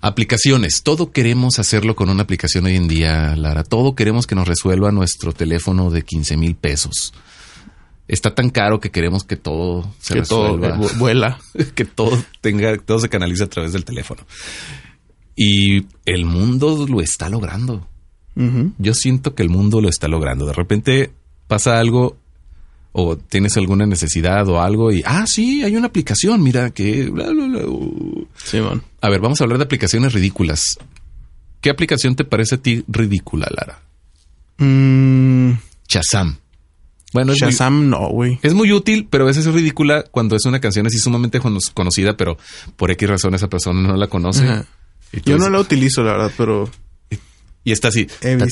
Aplicaciones. 0.01 0.83
Todo 0.83 1.11
queremos 1.11 1.59
hacerlo 1.59 1.95
con 1.95 2.09
una 2.09 2.23
aplicación 2.23 2.65
hoy 2.65 2.75
en 2.75 2.87
día, 2.87 3.35
Lara. 3.35 3.63
Todo 3.63 3.95
queremos 3.95 4.27
que 4.27 4.35
nos 4.35 4.47
resuelva 4.47 4.91
nuestro 4.91 5.33
teléfono 5.33 5.89
de 5.89 6.03
15 6.03 6.37
mil 6.37 6.55
pesos. 6.55 7.13
Está 8.07 8.35
tan 8.35 8.49
caro 8.49 8.79
que 8.79 8.91
queremos 8.91 9.23
que 9.23 9.35
todo 9.37 9.89
se 9.99 10.13
que 10.13 10.19
resuelva. 10.21 10.77
vu- 10.77 10.97
vuela. 10.97 11.39
que 11.75 11.83
todo 11.85 12.17
tenga, 12.41 12.77
todo 12.77 12.99
se 12.99 13.09
canalice 13.09 13.43
a 13.43 13.49
través 13.49 13.73
del 13.73 13.85
teléfono. 13.85 14.21
Y 15.35 15.85
el 16.05 16.25
mundo 16.25 16.85
lo 16.87 17.01
está 17.01 17.29
logrando. 17.29 17.87
Yo 18.77 18.93
siento 18.93 19.33
que 19.33 19.41
el 19.41 19.49
mundo 19.49 19.81
lo 19.81 19.89
está 19.89 20.07
logrando. 20.07 20.45
De 20.45 20.53
repente 20.53 21.11
pasa 21.47 21.79
algo 21.79 22.17
o 22.99 23.15
tienes 23.15 23.55
alguna 23.57 23.85
necesidad 23.85 24.47
o 24.49 24.59
algo 24.59 24.91
y, 24.91 25.03
ah, 25.05 25.25
sí, 25.27 25.63
hay 25.63 25.75
una 25.75 25.85
aplicación, 25.85 26.41
mira 26.41 26.71
que... 26.71 27.11
bla, 27.11 27.29
bla, 27.29 27.45
bla, 27.45 27.59
uh. 27.67 28.27
Simón. 28.43 28.81
A 29.01 29.09
ver, 29.09 29.21
vamos 29.21 29.39
a 29.39 29.43
hablar 29.43 29.59
de 29.59 29.65
aplicaciones 29.65 30.13
ridículas. 30.13 30.79
¿Qué 31.61 31.69
aplicación 31.69 32.15
te 32.15 32.23
parece 32.25 32.55
a 32.55 32.57
ti 32.57 32.83
ridícula, 32.87 33.47
Lara? 33.55 33.79
Mm, 34.57 35.51
Shazam. 35.87 36.37
Bueno, 37.13 37.33
es 37.33 37.41
muy- 37.41 37.51
Shazam 37.51 37.89
no, 37.89 38.09
güey. 38.09 38.39
Es 38.41 38.53
muy 38.55 38.71
útil, 38.73 39.07
pero 39.09 39.25
a 39.25 39.27
veces 39.27 39.45
es 39.45 39.53
ridícula 39.53 40.03
cuando 40.09 40.35
es 40.35 40.45
una 40.45 40.59
canción 40.59 40.87
así 40.87 40.97
sumamente 40.97 41.39
cono- 41.39 41.59
conocida, 41.75 42.17
pero 42.17 42.37
por 42.75 42.89
X 42.89 43.07
razón 43.07 43.35
esa 43.35 43.47
persona 43.47 43.79
no 43.87 43.95
la 43.95 44.07
conoce. 44.07 44.63
Yo 45.23 45.37
no 45.37 45.49
la 45.49 45.59
utilizo, 45.59 46.01
la 46.03 46.13
verdad, 46.13 46.31
pero 46.35 46.69
Y 47.67 47.73
está 47.73 47.89
así. 47.89 48.07
lo 48.23 48.37
voy 48.37 48.47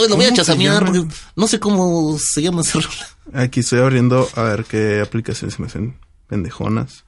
a 0.00 0.06
¿Cómo 0.08 0.22
se 0.22 0.32
chasamear. 0.32 0.90
llama? 0.90 1.08
No 1.36 1.46
sé 1.46 1.60
cómo 1.60 2.18
se 2.18 2.40
llama 2.40 2.62
ese. 2.62 2.78
Aquí 3.34 3.60
estoy 3.60 3.80
abriendo 3.80 4.26
a 4.34 4.42
ver 4.44 4.64
qué 4.64 5.02
aplicaciones 5.02 5.56
se 5.56 5.60
me 5.60 5.68
hacen 5.68 5.98
pendejonas. 6.28 7.04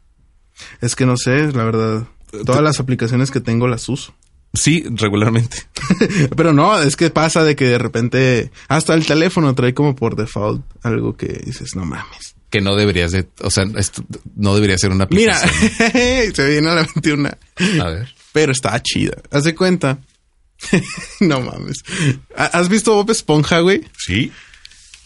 Es 0.83 0.95
que 0.95 1.07
no 1.07 1.17
sé, 1.17 1.51
la 1.53 1.65
verdad. 1.65 2.07
Todas 2.45 2.63
las 2.63 2.81
aplicaciones 2.81 3.31
que 3.31 3.41
tengo 3.41 3.67
las 3.67 3.89
uso. 3.89 4.15
Sí, 4.53 4.85
regularmente. 4.91 5.57
Pero 6.37 6.53
no, 6.53 6.79
es 6.79 6.95
que 6.95 7.09
pasa 7.09 7.45
de 7.45 7.57
que 7.57 7.65
de 7.65 7.79
repente 7.79 8.51
hasta 8.69 8.93
el 8.93 9.07
teléfono 9.07 9.55
trae 9.55 9.73
como 9.73 9.97
por 9.97 10.17
default 10.17 10.67
algo 10.83 11.17
que 11.17 11.29
dices, 11.47 11.75
no 11.75 11.87
mames. 11.87 12.35
Que 12.51 12.61
no 12.61 12.77
deberías 12.77 13.13
de, 13.13 13.27
o 13.41 13.51
sea, 13.51 13.65
esto 13.79 14.05
no 14.37 14.55
debería 14.55 14.77
ser 14.77 14.91
una 14.91 15.07
Mira, 15.09 15.39
aplicación. 15.39 16.35
se 16.35 16.47
viene 16.47 16.69
a 16.69 16.75
la 16.75 16.87
21. 16.95 17.31
A 17.83 17.89
ver. 17.89 18.15
Pero 18.35 18.51
está 18.51 18.83
chida. 18.83 19.17
Haz 19.31 19.45
de 19.45 19.55
cuenta. 19.55 19.99
no 21.21 21.41
mames. 21.41 21.79
¿Ha- 22.37 22.47
¿Has 22.59 22.69
visto 22.69 22.93
Bob 22.95 23.11
Esponja, 23.13 23.61
güey? 23.61 23.83
Sí. 23.97 24.33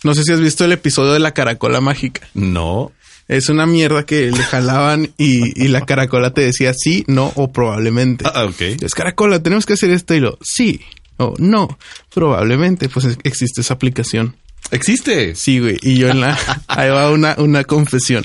No 0.02 0.14
sé 0.14 0.22
si 0.24 0.32
has 0.32 0.40
visto 0.40 0.64
el 0.64 0.72
episodio 0.72 1.12
de 1.12 1.18
la 1.18 1.34
caracola 1.34 1.80
mágica. 1.82 2.26
No. 2.32 2.90
Es 3.28 3.50
una 3.50 3.66
mierda 3.66 4.06
que 4.06 4.30
le 4.30 4.42
jalaban 4.42 5.12
y, 5.18 5.62
y 5.62 5.68
la 5.68 5.84
caracola 5.84 6.32
te 6.32 6.40
decía 6.40 6.72
sí, 6.74 7.04
no 7.06 7.30
o 7.36 7.52
probablemente. 7.52 8.24
Ah, 8.26 8.44
ok. 8.46 8.60
Es 8.80 8.94
caracola, 8.94 9.42
tenemos 9.42 9.66
que 9.66 9.74
hacer 9.74 9.90
esto 9.90 10.14
y 10.14 10.20
lo 10.20 10.38
sí 10.42 10.80
o 11.18 11.34
no, 11.38 11.78
probablemente. 12.14 12.88
Pues 12.88 13.04
es- 13.04 13.18
existe 13.24 13.60
esa 13.60 13.74
aplicación. 13.74 14.36
Existe. 14.70 15.34
Sí, 15.34 15.58
güey. 15.60 15.76
Y 15.82 15.98
yo 15.98 16.08
en 16.08 16.20
la. 16.22 16.38
ahí 16.68 16.88
va 16.88 17.10
una, 17.10 17.34
una 17.36 17.64
confesión. 17.64 18.24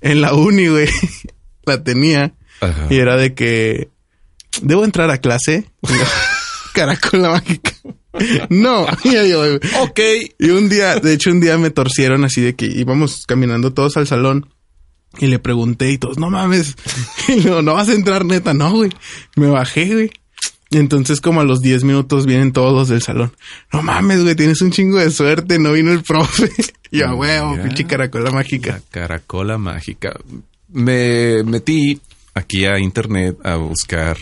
En 0.00 0.22
la 0.22 0.32
uni, 0.32 0.68
güey, 0.68 0.88
la 1.66 1.84
tenía. 1.84 2.32
Ajá. 2.62 2.86
Y 2.88 2.96
era 2.96 3.16
de 3.18 3.34
que. 3.34 3.90
¿Debo 4.62 4.84
entrar 4.84 5.10
a 5.10 5.18
clase? 5.18 5.64
Caracola 6.74 7.30
mágica. 7.30 7.72
No. 8.50 8.82
Ok. 9.80 10.00
Y 10.38 10.50
un 10.50 10.68
día, 10.68 10.96
de 10.96 11.12
hecho, 11.14 11.30
un 11.30 11.40
día 11.40 11.58
me 11.58 11.70
torcieron 11.70 12.24
así 12.24 12.40
de 12.40 12.54
que 12.54 12.66
íbamos 12.66 13.26
caminando 13.26 13.72
todos 13.72 13.96
al 13.96 14.06
salón. 14.06 14.52
Y 15.18 15.26
le 15.26 15.38
pregunté 15.38 15.90
y 15.90 15.98
todos, 15.98 16.18
no 16.18 16.30
mames. 16.30 16.76
Y 17.28 17.40
luego, 17.42 17.62
no 17.62 17.74
vas 17.74 17.88
a 17.88 17.94
entrar 17.94 18.24
neta, 18.24 18.54
no, 18.54 18.72
güey. 18.72 18.90
Me 19.36 19.48
bajé, 19.48 19.92
güey. 19.92 20.10
Y 20.70 20.76
entonces 20.76 21.20
como 21.22 21.40
a 21.40 21.44
los 21.44 21.62
10 21.62 21.84
minutos 21.84 22.26
vienen 22.26 22.52
todos 22.52 22.74
los 22.74 22.88
del 22.88 23.00
salón. 23.02 23.32
No 23.72 23.82
mames, 23.82 24.22
güey, 24.22 24.34
tienes 24.34 24.60
un 24.60 24.70
chingo 24.70 24.98
de 24.98 25.10
suerte, 25.10 25.58
no 25.58 25.72
vino 25.72 25.92
el 25.92 26.02
profe. 26.02 26.50
Y 26.90 27.00
yo, 27.00 27.14
huevo, 27.16 27.50
Mira. 27.50 27.64
pinche 27.64 27.84
caracola 27.86 28.30
mágica. 28.30 28.72
La 28.72 28.80
caracola 28.90 29.58
mágica. 29.58 30.18
Me 30.68 31.42
metí 31.44 32.00
aquí 32.32 32.64
a 32.64 32.78
internet 32.78 33.36
a 33.44 33.56
buscar 33.56 34.16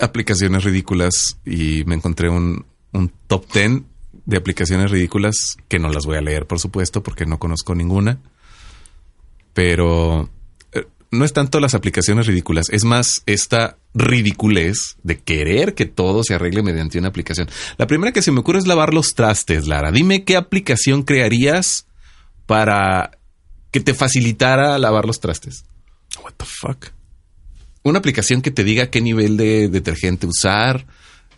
aplicaciones 0.00 0.64
ridículas 0.64 1.38
y 1.44 1.84
me 1.84 1.94
encontré 1.94 2.28
un, 2.28 2.64
un 2.92 3.12
top 3.26 3.52
10 3.52 3.82
de 4.24 4.36
aplicaciones 4.36 4.90
ridículas 4.90 5.56
que 5.68 5.78
no 5.78 5.88
las 5.88 6.04
voy 6.04 6.16
a 6.16 6.20
leer, 6.20 6.46
por 6.46 6.58
supuesto, 6.58 7.02
porque 7.02 7.26
no 7.26 7.38
conozco 7.38 7.74
ninguna. 7.74 8.18
Pero 9.54 10.28
eh, 10.72 10.86
no 11.10 11.24
es 11.24 11.32
tanto 11.32 11.60
las 11.60 11.74
aplicaciones 11.74 12.26
ridículas, 12.26 12.66
es 12.70 12.84
más 12.84 13.22
esta 13.26 13.78
ridiculez 13.94 14.96
de 15.02 15.18
querer 15.18 15.74
que 15.74 15.86
todo 15.86 16.22
se 16.22 16.34
arregle 16.34 16.62
mediante 16.62 16.98
una 16.98 17.08
aplicación. 17.08 17.48
La 17.78 17.86
primera 17.86 18.12
que 18.12 18.22
se 18.22 18.30
me 18.32 18.40
ocurre 18.40 18.58
es 18.58 18.66
lavar 18.66 18.92
los 18.92 19.14
trastes, 19.14 19.66
Lara. 19.66 19.90
Dime 19.90 20.24
qué 20.24 20.36
aplicación 20.36 21.02
crearías 21.02 21.86
para 22.46 23.18
que 23.70 23.80
te 23.80 23.94
facilitara 23.94 24.78
lavar 24.78 25.06
los 25.06 25.20
trastes. 25.20 25.64
What 26.22 26.34
the 26.36 26.44
fuck. 26.44 26.97
Una 27.82 27.98
aplicación 27.98 28.42
que 28.42 28.50
te 28.50 28.64
diga 28.64 28.90
qué 28.90 29.00
nivel 29.00 29.36
de 29.36 29.68
detergente 29.68 30.26
usar. 30.26 30.86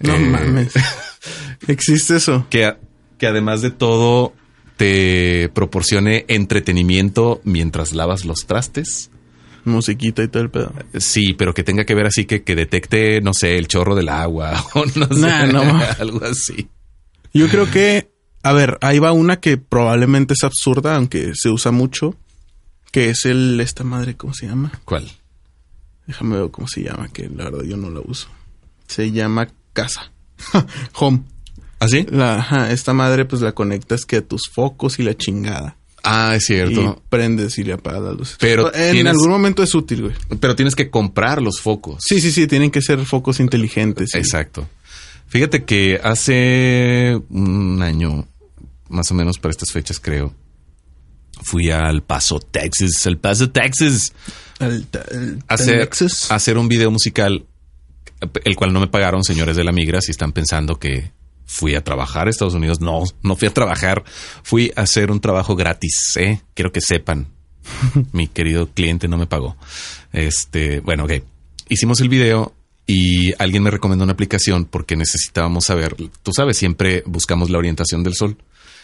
No 0.00 0.14
eh, 0.14 0.18
mames. 0.18 0.72
Existe 1.68 2.16
eso. 2.16 2.46
Que, 2.50 2.74
que 3.18 3.26
además 3.26 3.62
de 3.62 3.70
todo 3.70 4.35
te 4.76 5.50
proporcione 5.53 6.24
entretenimiento 6.29 7.42
mientras 7.44 7.92
lavas 7.92 8.24
los 8.24 8.46
trastes. 8.46 9.11
Musiquita 9.64 10.22
y 10.22 10.29
todo 10.29 10.42
el 10.42 10.50
pedo. 10.50 10.72
Sí, 10.98 11.35
pero 11.35 11.53
que 11.53 11.62
tenga 11.62 11.85
que 11.85 11.94
ver 11.94 12.07
así 12.07 12.24
que, 12.24 12.42
que 12.42 12.55
detecte, 12.55 13.20
no 13.20 13.35
sé, 13.35 13.59
el 13.59 13.68
chorro 13.68 13.94
del 13.94 14.09
agua 14.09 14.64
o 14.74 14.87
no 14.87 15.07
sé, 15.09 15.46
no. 15.53 15.81
algo 15.98 16.24
así. 16.24 16.68
Yo 17.35 17.48
creo 17.48 17.70
que, 17.70 18.11
a 18.42 18.53
ver, 18.53 18.79
ahí 18.81 18.98
va 18.98 19.12
una 19.12 19.38
que 19.38 19.59
probablemente 19.59 20.35
es 20.35 20.44
absurda, 20.44 20.96
aunque 20.96 21.33
se 21.35 21.50
usa 21.50 21.70
mucho, 21.72 22.16
que 22.90 23.11
es 23.11 23.26
el, 23.26 23.61
esta 23.61 23.85
madre, 23.85 24.16
¿cómo 24.16 24.33
se 24.33 24.46
llama? 24.46 24.72
¿Cuál? 24.85 25.11
Déjame 26.11 26.40
ver 26.40 26.51
cómo 26.51 26.66
se 26.66 26.83
llama, 26.83 27.09
que 27.09 27.29
la 27.29 27.44
verdad 27.44 27.62
yo 27.62 27.77
no 27.77 27.88
la 27.90 28.01
uso. 28.01 28.27
Se 28.88 29.12
llama 29.12 29.49
casa. 29.73 30.11
Home. 30.94 31.20
¿Así? 31.79 32.05
La, 32.11 32.37
ajá, 32.38 32.73
esta 32.73 32.92
madre 32.92 33.25
pues 33.27 33.42
la 33.42 33.53
conectas 33.53 34.05
que 34.05 34.16
a 34.16 34.23
tus 34.27 34.49
focos 34.53 34.99
y 34.99 35.03
la 35.05 35.16
chingada. 35.16 35.77
Ah, 36.03 36.35
es 36.35 36.46
cierto. 36.46 36.81
Y 36.99 37.09
prendes 37.09 37.59
y 37.59 37.62
le 37.64 37.75
apagas 37.75 38.03
las 38.03 38.16
luces. 38.16 38.37
Pero 38.40 38.75
en 38.75 38.92
tienes- 38.92 39.11
algún 39.12 39.29
momento 39.31 39.62
es 39.62 39.73
útil, 39.75 40.03
güey. 40.03 40.14
Pero 40.40 40.57
tienes 40.57 40.75
que 40.75 40.90
comprar 40.90 41.40
los 41.40 41.61
focos. 41.61 41.99
Sí, 42.07 42.20
sí, 42.20 42.33
sí, 42.33 42.46
tienen 42.46 42.70
que 42.70 42.83
ser 42.83 42.99
focos 43.07 43.38
inteligentes. 43.38 44.11
sí. 44.12 44.18
Exacto. 44.18 44.66
Fíjate 45.29 45.62
que 45.64 46.01
hace 46.03 47.16
un 47.29 47.81
año, 47.83 48.27
más 48.88 49.11
o 49.12 49.14
menos 49.14 49.38
para 49.38 49.53
estas 49.53 49.70
fechas, 49.70 50.01
creo, 50.01 50.35
fui 51.43 51.71
al 51.71 52.03
Paso, 52.03 52.38
Texas, 52.40 53.07
al 53.07 53.19
Paso, 53.19 53.51
Texas, 53.51 54.12
El, 54.59 54.87
el 55.11 55.43
hacer, 55.49 55.75
Telexus. 55.75 56.31
a 56.31 56.35
hacer 56.37 56.59
un 56.59 56.69
video 56.69 56.90
musical, 56.90 57.47
el 58.45 58.57
cual 58.57 58.73
no 58.73 58.81
me 58.81 58.88
pagaron, 58.88 59.25
señores 59.25 59.57
de 59.57 59.64
la 59.64 59.73
migra, 59.73 60.01
si 60.01 60.11
están 60.11 60.33
pensando 60.33 60.79
que 60.79 61.12
fui 61.47 61.75
a 61.75 61.83
trabajar 61.83 62.27
a 62.27 62.31
Estados 62.31 62.55
Unidos. 62.55 62.81
No, 62.81 63.03
no 63.23 63.37
fui 63.37 63.49
a 63.49 63.55
trabajar, 63.55 64.05
fui 64.43 64.73
a 64.77 64.83
hacer 64.83 65.11
un 65.11 65.21
trabajo 65.21 65.57
gratis, 65.57 66.16
¿eh? 66.16 66.40
Quiero 66.55 66.71
que 66.73 66.81
sepan. 66.81 67.27
Mi 68.12 68.29
querido 68.29 68.69
cliente 68.73 69.09
no 69.09 69.19
me 69.19 69.27
pagó. 69.27 69.57
Este, 70.12 70.81
bueno, 70.81 71.05
ok. 71.05 71.12
Hicimos 71.69 72.01
el 72.01 72.09
video 72.09 72.55
y 72.87 73.33
alguien 73.40 73.62
me 73.62 73.71
recomendó 73.71 74.05
una 74.05 74.12
aplicación 74.12 74.64
porque 74.64 74.97
necesitábamos 74.97 75.64
saber, 75.64 75.97
tú 76.23 76.33
sabes, 76.35 76.57
siempre 76.57 77.03
buscamos 77.07 77.51
la 77.51 77.59
orientación 77.59 78.03
del 78.03 78.14
sol. 78.14 78.37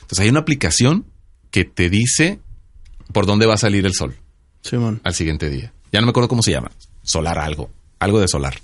Entonces 0.02 0.20
hay 0.20 0.28
una 0.28 0.40
aplicación 0.40 1.06
que 1.50 1.64
te 1.64 1.88
dice 1.90 2.40
por 3.12 3.26
dónde 3.26 3.46
va 3.46 3.54
a 3.54 3.58
salir 3.58 3.86
el 3.86 3.94
sol 3.94 4.14
Simón. 4.62 5.00
al 5.04 5.14
siguiente 5.14 5.48
día. 5.50 5.72
Ya 5.92 6.00
no 6.00 6.06
me 6.06 6.10
acuerdo 6.10 6.28
cómo 6.28 6.42
se 6.42 6.50
llama. 6.52 6.70
Solar 7.02 7.38
algo. 7.38 7.70
Algo 7.98 8.20
de 8.20 8.28
solar. 8.28 8.54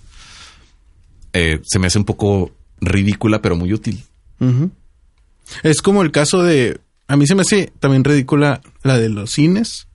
Eh, 1.33 1.61
se 1.65 1.79
me 1.79 1.87
hace 1.87 1.99
un 1.99 2.05
poco 2.05 2.51
ridícula, 2.81 3.41
pero 3.41 3.57
muy 3.57 3.73
útil. 3.73 4.05
Es 5.63 5.81
como 5.83 6.03
el 6.03 6.11
caso 6.11 6.43
de. 6.43 6.81
A 7.09 7.17
mí 7.17 7.27
se 7.27 7.35
me 7.35 7.43
hace 7.43 7.73
también 7.79 8.05
ridícula 8.05 8.61
la 8.83 8.99
de 8.99 9.09
los 9.09 9.31
cines. 9.31 9.87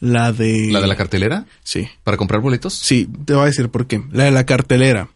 La 0.00 0.32
de. 0.32 0.68
¿La 0.70 0.80
de 0.80 0.86
la 0.86 0.96
cartelera? 0.96 1.46
Sí. 1.62 1.88
¿Para 2.04 2.16
comprar 2.16 2.40
boletos? 2.42 2.74
Sí, 2.74 3.08
te 3.24 3.34
voy 3.34 3.42
a 3.42 3.46
decir 3.46 3.68
por 3.68 3.86
qué. 3.86 4.02
La 4.12 4.24
de 4.24 4.30
la 4.30 4.44
cartelera. 4.46 5.08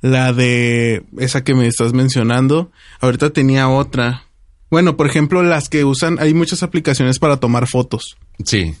La 0.00 0.32
de 0.32 1.04
esa 1.18 1.44
que 1.44 1.54
me 1.54 1.66
estás 1.66 1.92
mencionando. 1.92 2.70
Ahorita 3.00 3.30
tenía 3.30 3.68
otra. 3.68 4.24
Bueno, 4.72 4.96
por 4.96 5.06
ejemplo, 5.06 5.42
las 5.42 5.68
que 5.68 5.84
usan. 5.84 6.18
Hay 6.18 6.32
muchas 6.32 6.62
aplicaciones 6.62 7.18
para 7.18 7.36
tomar 7.36 7.68
fotos. 7.68 8.16
Sí. 8.42 8.74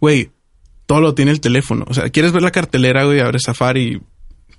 Güey, 0.00 0.30
todo 0.86 1.00
lo 1.00 1.14
tiene 1.14 1.32
el 1.32 1.40
teléfono. 1.40 1.84
O 1.88 1.94
sea, 1.94 2.08
¿quieres 2.10 2.30
ver 2.30 2.42
la 2.42 2.52
cartelera, 2.52 3.04
güey? 3.04 3.18
Abre 3.18 3.40
Safari, 3.40 4.00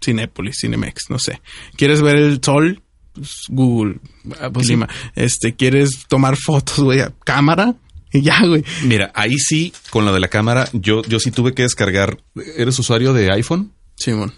Cinépolis, 0.03 0.57
Cinemex, 0.59 1.09
no 1.09 1.19
sé. 1.19 1.41
¿Quieres 1.77 2.01
ver 2.01 2.17
el 2.17 2.43
sol? 2.43 2.81
Pues, 3.13 3.43
Google, 3.47 3.99
Ah, 4.41 4.49
pues 4.51 4.67
Clima. 4.67 4.89
Este, 5.15 5.55
¿quieres 5.55 6.05
tomar 6.09 6.35
fotos, 6.35 6.79
güey? 6.83 6.99
a 6.99 7.13
Cámara. 7.23 7.73
Y 8.11 8.21
ya, 8.21 8.45
güey. 8.45 8.65
Mira, 8.83 9.11
ahí 9.15 9.37
sí, 9.37 9.71
con 9.89 10.03
lo 10.05 10.13
de 10.13 10.19
la 10.19 10.27
cámara, 10.27 10.67
yo, 10.73 11.01
yo 11.03 11.21
sí 11.21 11.31
tuve 11.31 11.53
que 11.53 11.63
descargar. 11.63 12.17
¿Eres 12.57 12.77
usuario 12.77 13.13
de 13.13 13.31
iPhone? 13.31 13.71
Simón. 13.95 14.33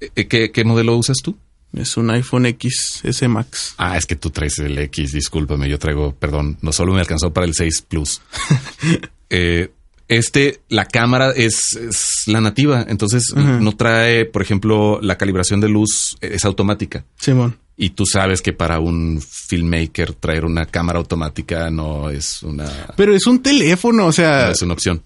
Eh, 0.00 0.26
¿Qué, 0.28 0.50
qué 0.50 0.64
modelo 0.64 0.96
usas 0.96 1.18
tú? 1.22 1.36
Es 1.76 1.96
un 1.96 2.10
iPhone 2.10 2.46
XS 2.46 3.28
Max. 3.28 3.74
Ah, 3.78 3.96
es 3.96 4.06
que 4.06 4.16
tú 4.16 4.30
traes 4.30 4.58
el 4.58 4.78
X, 4.78 5.12
discúlpame, 5.12 5.68
yo 5.68 5.78
traigo, 5.78 6.14
perdón, 6.14 6.56
no 6.62 6.72
solo 6.72 6.92
me 6.92 7.00
alcanzó 7.00 7.32
para 7.32 7.46
el 7.46 7.54
6 7.54 7.84
Plus. 7.88 8.20
Eh, 9.30 9.72
este, 10.06 10.60
la 10.68 10.84
cámara 10.84 11.32
es, 11.34 11.72
es 11.76 12.24
la 12.26 12.40
nativa, 12.40 12.84
entonces 12.88 13.32
no 13.34 13.74
trae, 13.74 14.26
por 14.26 14.42
ejemplo, 14.42 15.00
la 15.00 15.16
calibración 15.16 15.60
de 15.60 15.68
luz 15.68 16.16
eh, 16.20 16.32
es 16.34 16.44
automática. 16.44 17.04
Simón. 17.16 17.58
Y 17.76 17.90
tú 17.90 18.06
sabes 18.06 18.40
que 18.40 18.52
para 18.52 18.78
un 18.78 19.20
filmmaker 19.20 20.12
traer 20.12 20.44
una 20.44 20.66
cámara 20.66 20.98
automática 20.98 21.70
no 21.70 22.10
es 22.10 22.42
una, 22.42 22.70
Pero 22.96 23.14
es 23.14 23.26
un 23.26 23.42
teléfono, 23.42 24.06
o 24.06 24.12
sea, 24.12 24.46
no 24.46 24.52
es 24.52 24.62
una 24.62 24.74
opción. 24.74 25.02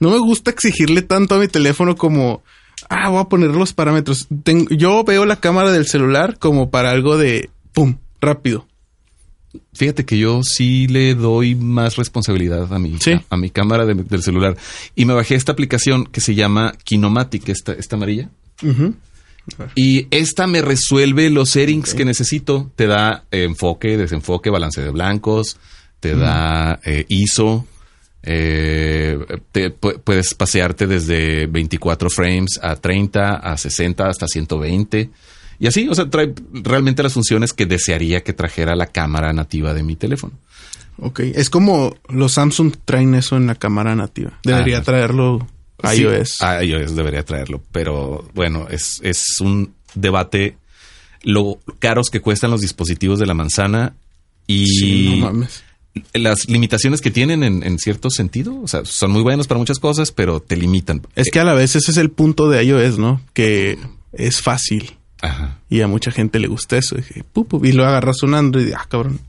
no 0.00 0.10
me 0.10 0.18
gusta 0.18 0.50
exigirle 0.50 1.02
tanto 1.02 1.36
a 1.36 1.38
mi 1.38 1.46
teléfono 1.46 1.94
como, 1.94 2.42
ah, 2.88 3.08
voy 3.10 3.20
a 3.20 3.24
poner 3.24 3.50
los 3.50 3.72
parámetros. 3.72 4.26
Yo 4.70 5.04
veo 5.04 5.24
la 5.26 5.36
cámara 5.36 5.70
del 5.72 5.86
celular 5.86 6.38
como 6.38 6.70
para 6.70 6.90
algo 6.90 7.16
de, 7.16 7.50
pum, 7.72 7.96
rápido. 8.20 8.66
Fíjate 9.72 10.04
que 10.04 10.18
yo 10.18 10.42
sí 10.42 10.86
le 10.88 11.14
doy 11.14 11.54
más 11.54 11.96
responsabilidad 11.96 12.72
a 12.72 12.78
mi, 12.78 12.98
Sí. 12.98 13.12
a, 13.12 13.22
a 13.30 13.36
mi 13.36 13.50
cámara 13.50 13.86
de- 13.86 13.94
del 13.94 14.22
celular. 14.22 14.56
Y 14.94 15.04
me 15.04 15.14
bajé 15.14 15.36
esta 15.36 15.52
aplicación 15.52 16.04
que 16.06 16.20
se 16.20 16.34
llama 16.34 16.74
Kinomatic, 16.84 17.48
esta, 17.48 17.72
esta 17.72 17.96
amarilla. 17.96 18.28
Y 19.74 20.06
esta 20.10 20.46
me 20.46 20.60
resuelve 20.60 21.30
los 21.30 21.50
settings 21.50 21.94
que 21.94 22.04
necesito. 22.04 22.70
Te 22.76 22.86
da 22.86 23.24
eh, 23.30 23.44
enfoque, 23.44 23.96
desenfoque, 23.96 24.50
balance 24.50 24.82
de 24.82 24.90
blancos, 24.90 25.56
te 26.00 26.14
da 26.14 26.78
eh, 26.84 27.06
ISO. 27.08 27.66
Eh, 28.30 29.18
te, 29.52 29.74
pu- 29.74 29.98
puedes 30.02 30.34
pasearte 30.34 30.86
desde 30.86 31.46
24 31.46 32.10
frames 32.10 32.58
a 32.62 32.76
30, 32.76 33.36
a 33.36 33.56
60, 33.56 34.06
hasta 34.06 34.26
120. 34.28 35.08
Y 35.58 35.66
así, 35.66 35.88
o 35.88 35.94
sea, 35.94 36.08
trae 36.10 36.34
realmente 36.52 37.02
las 37.02 37.14
funciones 37.14 37.52
que 37.54 37.64
desearía 37.66 38.22
que 38.22 38.34
trajera 38.34 38.76
la 38.76 38.86
cámara 38.86 39.32
nativa 39.32 39.72
de 39.72 39.82
mi 39.82 39.96
teléfono. 39.96 40.34
Ok, 40.98 41.20
es 41.20 41.48
como 41.48 41.96
los 42.08 42.32
Samsung 42.32 42.74
traen 42.84 43.14
eso 43.14 43.36
en 43.36 43.46
la 43.46 43.54
cámara 43.54 43.94
nativa. 43.94 44.38
Debería 44.44 44.82
traerlo 44.82 45.46
iOS. 45.82 46.36
iOS 46.62 46.94
debería 46.94 47.24
traerlo, 47.24 47.62
pero 47.72 48.28
bueno, 48.34 48.66
es, 48.70 49.00
es 49.02 49.40
un 49.40 49.72
debate 49.94 50.56
lo 51.22 51.58
caros 51.78 52.10
que 52.10 52.20
cuestan 52.20 52.50
los 52.50 52.60
dispositivos 52.60 53.18
de 53.18 53.26
la 53.26 53.34
manzana 53.34 53.94
y 54.46 54.66
Sí, 54.66 55.08
no 55.20 55.26
mames. 55.26 55.64
Las 56.12 56.48
limitaciones 56.48 57.00
que 57.00 57.10
tienen 57.10 57.42
en, 57.42 57.62
en 57.62 57.78
cierto 57.78 58.10
sentido. 58.10 58.60
O 58.60 58.68
sea, 58.68 58.84
son 58.84 59.10
muy 59.10 59.22
buenos 59.22 59.46
para 59.46 59.58
muchas 59.58 59.78
cosas, 59.78 60.12
pero 60.12 60.40
te 60.40 60.56
limitan. 60.56 61.02
Es 61.14 61.30
que 61.30 61.40
a 61.40 61.44
la 61.44 61.54
vez 61.54 61.76
ese 61.76 61.90
es 61.90 61.96
el 61.96 62.10
punto 62.10 62.48
de 62.48 62.64
iOS, 62.64 62.98
¿no? 62.98 63.20
Que 63.32 63.78
es 64.12 64.40
fácil 64.40 64.96
Ajá. 65.20 65.58
y 65.68 65.80
a 65.80 65.88
mucha 65.88 66.10
gente 66.10 66.38
le 66.38 66.48
gusta 66.48 66.76
eso. 66.76 66.96
Y, 66.98 67.72
lo 67.72 67.86
agarras 67.86 68.22
un 68.22 68.34
Android 68.34 68.68
y, 68.68 68.72
ah, 68.72 68.86
cabrón, 68.88 69.20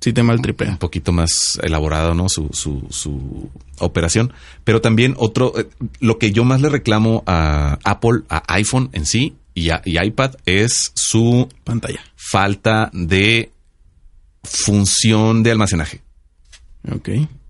sí 0.00 0.12
te 0.12 0.20
un 0.20 0.28
maltripea. 0.28 0.78
poquito 0.78 1.12
más 1.12 1.58
elaborado, 1.62 2.14
¿no? 2.14 2.28
Su, 2.28 2.50
su, 2.52 2.86
su 2.90 3.50
operación. 3.78 4.32
Pero 4.64 4.80
también 4.80 5.14
otro, 5.18 5.58
eh, 5.58 5.68
lo 6.00 6.18
que 6.18 6.32
yo 6.32 6.44
más 6.44 6.60
le 6.60 6.68
reclamo 6.68 7.22
a 7.26 7.78
Apple, 7.84 8.22
a 8.28 8.42
iPhone 8.54 8.90
en 8.92 9.06
sí 9.06 9.36
y 9.54 9.70
a 9.70 9.82
y 9.84 9.98
iPad 9.98 10.36
es 10.46 10.92
su 10.94 11.48
Pantalla. 11.64 12.00
falta 12.16 12.90
de 12.92 13.50
función 14.44 15.42
de 15.42 15.50
almacenaje. 15.50 16.00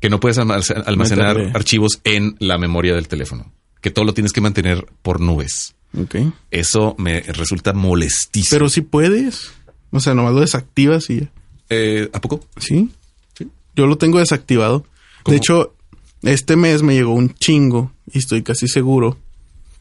Que 0.00 0.10
no 0.10 0.20
puedes 0.20 0.38
almac- 0.38 0.82
almacenar 0.86 1.52
archivos 1.54 2.00
en 2.04 2.36
la 2.38 2.58
memoria 2.58 2.94
del 2.94 3.08
teléfono. 3.08 3.52
Que 3.80 3.90
todo 3.90 4.04
lo 4.04 4.14
tienes 4.14 4.32
que 4.32 4.40
mantener 4.40 4.86
por 5.02 5.20
nubes. 5.20 5.74
Ok. 5.98 6.16
Eso 6.50 6.94
me 6.98 7.20
resulta 7.20 7.72
molestísimo. 7.72 8.50
Pero 8.50 8.68
si 8.68 8.80
puedes. 8.82 9.50
O 9.90 10.00
sea, 10.00 10.14
nomás 10.14 10.34
lo 10.34 10.40
desactivas 10.40 11.08
y 11.10 11.20
ya. 11.20 11.30
Eh, 11.70 12.10
¿A 12.12 12.20
poco? 12.20 12.40
¿Sí? 12.58 12.90
Sí. 13.36 13.48
Yo 13.76 13.86
lo 13.86 13.96
tengo 13.98 14.18
desactivado. 14.18 14.84
¿Cómo? 15.22 15.32
De 15.32 15.36
hecho, 15.38 15.74
este 16.22 16.56
mes 16.56 16.82
me 16.82 16.94
llegó 16.94 17.14
un 17.14 17.32
chingo 17.34 17.92
y 18.12 18.18
estoy 18.18 18.42
casi 18.42 18.68
seguro 18.68 19.18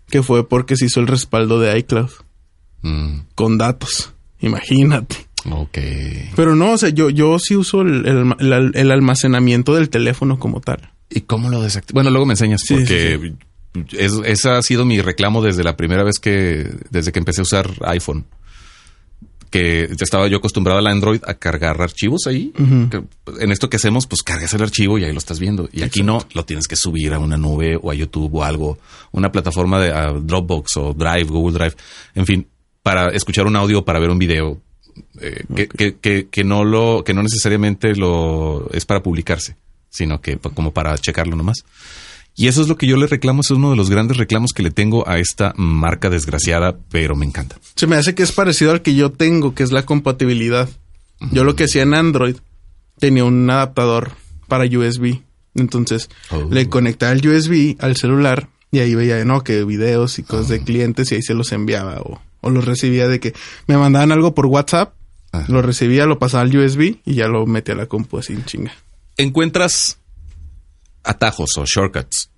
que 0.09 0.23
fue 0.23 0.47
porque 0.47 0.77
se 0.77 0.85
hizo 0.85 0.99
el 1.01 1.07
respaldo 1.07 1.59
de 1.59 1.77
iCloud 1.79 2.09
Mm, 2.83 3.21
con 3.35 3.57
datos. 3.57 4.13
Imagínate. 4.39 5.26
Ok. 5.51 5.77
Pero 6.35 6.55
no, 6.55 6.73
o 6.73 6.77
sea, 6.77 6.89
yo, 6.89 7.09
yo 7.09 7.39
sí 7.39 7.55
uso 7.55 7.81
el, 7.81 8.05
el- 8.73 8.91
almacenamiento 8.91 9.73
del 9.75 9.89
teléfono 9.89 10.39
como 10.39 10.61
tal. 10.61 10.91
¿Y 11.09 11.21
cómo 11.21 11.49
lo 11.49 11.61
desactivas? 11.61 11.93
Bueno, 11.93 12.09
luego 12.09 12.25
me 12.25 12.33
enseñas 12.33 12.61
Sí, 12.65 12.75
porque 12.75 13.33
es- 13.91 14.19
ese 14.25 14.49
ha 14.49 14.61
sido 14.61 14.85
mi 14.85 15.01
reclamo 15.01 15.41
desde 15.41 15.63
la 15.63 15.77
primera 15.77 16.03
vez 16.03 16.19
que, 16.19 16.69
desde 16.89 17.11
que 17.11 17.19
empecé 17.19 17.41
a 17.41 17.43
usar 17.43 17.69
iPhone. 17.85 18.25
Que 19.49 19.87
ya 19.87 20.03
estaba 20.03 20.27
yo 20.27 20.37
acostumbrado 20.37 20.77
al 20.79 20.87
Android 20.87 21.21
a 21.25 21.35
cargar 21.35 21.81
archivos 21.81 22.27
ahí. 22.27 22.51
Que, 22.91 23.01
en 23.39 23.51
esto 23.53 23.69
que 23.69 23.77
hacemos, 23.77 24.05
pues 24.05 24.21
cargas 24.21 24.53
el 24.53 24.61
archivo 24.61 24.97
y 24.99 25.05
ahí 25.05 25.13
lo 25.13 25.19
estás 25.19 25.39
viendo. 25.39 25.69
Y 25.71 25.83
aquí 25.83 26.03
no, 26.03 26.27
lo 26.33 26.43
tienes 26.43 26.67
que 26.67 26.75
subir 26.75 27.13
a 27.13 27.19
una 27.19 27.37
nube 27.37 27.77
o 27.81 27.89
a 27.89 27.95
YouTube 27.95 28.35
o 28.35 28.43
algo, 28.43 28.77
una 29.13 29.31
plataforma 29.31 29.79
de 29.79 29.93
a 29.93 30.11
Dropbox 30.11 30.75
o 30.77 30.93
Drive, 30.93 31.23
Google 31.29 31.57
Drive, 31.57 31.75
en 32.15 32.25
fin, 32.25 32.47
para 32.83 33.07
escuchar 33.13 33.47
un 33.47 33.55
audio, 33.55 33.85
para 33.85 33.99
ver 33.99 34.09
un 34.09 34.19
video, 34.19 34.59
eh, 35.21 35.43
que, 35.55 35.67
que, 35.67 35.95
que, 35.95 36.27
que 36.29 36.43
no 36.43 36.63
lo, 36.63 37.03
que 37.05 37.13
no 37.13 37.23
necesariamente 37.23 37.95
lo 37.95 38.69
es 38.71 38.85
para 38.85 39.03
publicarse, 39.03 39.55
sino 39.89 40.21
que 40.21 40.37
como 40.37 40.71
para 40.73 40.97
checarlo 40.97 41.35
nomás. 41.35 41.63
Y 42.35 42.47
eso 42.47 42.61
es 42.61 42.67
lo 42.67 42.77
que 42.77 42.85
yo 42.85 42.97
le 42.97 43.07
reclamo, 43.07 43.41
es 43.41 43.49
uno 43.49 43.71
de 43.71 43.75
los 43.75 43.89
grandes 43.89 44.17
reclamos 44.17 44.53
que 44.53 44.61
le 44.61 44.69
tengo 44.69 45.07
a 45.09 45.17
esta 45.17 45.53
marca 45.57 46.09
desgraciada, 46.11 46.77
pero 46.91 47.15
me 47.15 47.25
encanta. 47.25 47.57
Se 47.75 47.87
me 47.87 47.95
hace 47.95 48.13
que 48.13 48.21
es 48.21 48.31
parecido 48.31 48.71
al 48.71 48.83
que 48.83 48.93
yo 48.93 49.11
tengo, 49.11 49.55
que 49.55 49.63
es 49.63 49.71
la 49.71 49.85
compatibilidad. 49.87 50.69
Yo 51.31 51.43
lo 51.43 51.55
que 51.55 51.63
hacía 51.63 51.81
en 51.81 51.95
Android 51.95 52.35
tenía 52.99 53.23
un 53.23 53.49
adaptador 53.49 54.11
para 54.47 54.65
USB. 54.65 55.21
Entonces 55.55 56.09
Oh. 56.29 56.47
le 56.51 56.69
conectaba 56.69 57.11
el 57.13 57.27
USB 57.27 57.75
al 57.79 57.95
celular 57.97 58.49
y 58.71 58.79
ahí 58.79 58.93
veía, 58.93 59.25
no, 59.25 59.43
que 59.43 59.63
videos 59.63 60.19
y 60.19 60.23
cosas 60.23 60.49
de 60.49 60.63
clientes 60.63 61.11
y 61.11 61.15
ahí 61.15 61.23
se 61.23 61.33
los 61.33 61.51
enviaba 61.51 61.99
o, 62.01 62.21
o 62.41 62.49
los 62.49 62.65
recibía 62.65 63.07
de 63.07 63.19
que 63.19 63.33
me 63.67 63.77
mandaban 63.77 64.11
algo 64.11 64.33
por 64.35 64.45
WhatsApp, 64.47 64.93
Ajá. 65.31 65.45
lo 65.51 65.61
recibía, 65.61 66.05
lo 66.05 66.19
pasaba 66.19 66.43
al 66.43 66.55
USB 66.55 66.97
y 67.05 67.13
ya 67.15 67.27
lo 67.27 67.45
metía 67.45 67.73
a 67.75 67.77
la 67.77 67.85
compu 67.87 68.17
así 68.17 68.33
en 68.33 68.45
chinga. 68.45 68.73
Encuentras 69.17 69.97
atajos 71.03 71.57
o 71.57 71.65
shortcuts 71.65 72.29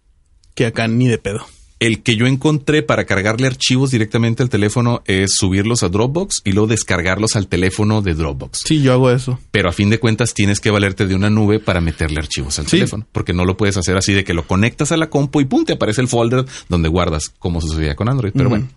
Que 0.55 0.65
acá 0.65 0.87
ni 0.87 1.07
de 1.07 1.17
pedo. 1.17 1.45
El 1.79 2.03
que 2.03 2.17
yo 2.17 2.27
encontré 2.27 2.83
para 2.83 3.05
cargarle 3.05 3.47
archivos 3.47 3.91
directamente 3.91 4.43
al 4.43 4.49
teléfono 4.49 5.01
es 5.05 5.35
subirlos 5.35 5.81
a 5.81 5.87
Dropbox 5.87 6.41
y 6.43 6.51
luego 6.51 6.67
descargarlos 6.67 7.37
al 7.37 7.47
teléfono 7.47 8.01
de 8.01 8.15
Dropbox. 8.15 8.63
Sí, 8.67 8.81
yo 8.81 8.91
hago 8.91 9.09
eso. 9.11 9.39
Pero 9.51 9.69
a 9.69 9.71
fin 9.71 9.89
de 9.89 9.97
cuentas 9.97 10.33
tienes 10.33 10.59
que 10.59 10.71
valerte 10.71 11.07
de 11.07 11.15
una 11.15 11.29
nube 11.29 11.59
para 11.61 11.79
meterle 11.79 12.19
archivos 12.19 12.59
al 12.59 12.65
Sí. 12.65 12.71
teléfono, 12.71 13.07
porque 13.13 13.31
no 13.31 13.45
lo 13.45 13.55
puedes 13.55 13.77
hacer 13.77 13.95
así 13.95 14.11
de 14.11 14.25
que 14.25 14.33
lo 14.33 14.45
conectas 14.45 14.91
a 14.91 14.97
la 14.97 15.09
compu 15.09 15.39
y 15.39 15.45
pum, 15.45 15.63
te 15.63 15.71
aparece 15.73 16.01
el 16.01 16.09
folder 16.09 16.43
donde 16.67 16.89
guardas, 16.89 17.29
como 17.39 17.61
sucedía 17.61 17.95
con 17.95 18.09
Android. 18.09 18.33
Pero 18.35 18.49
bueno, 18.49 18.67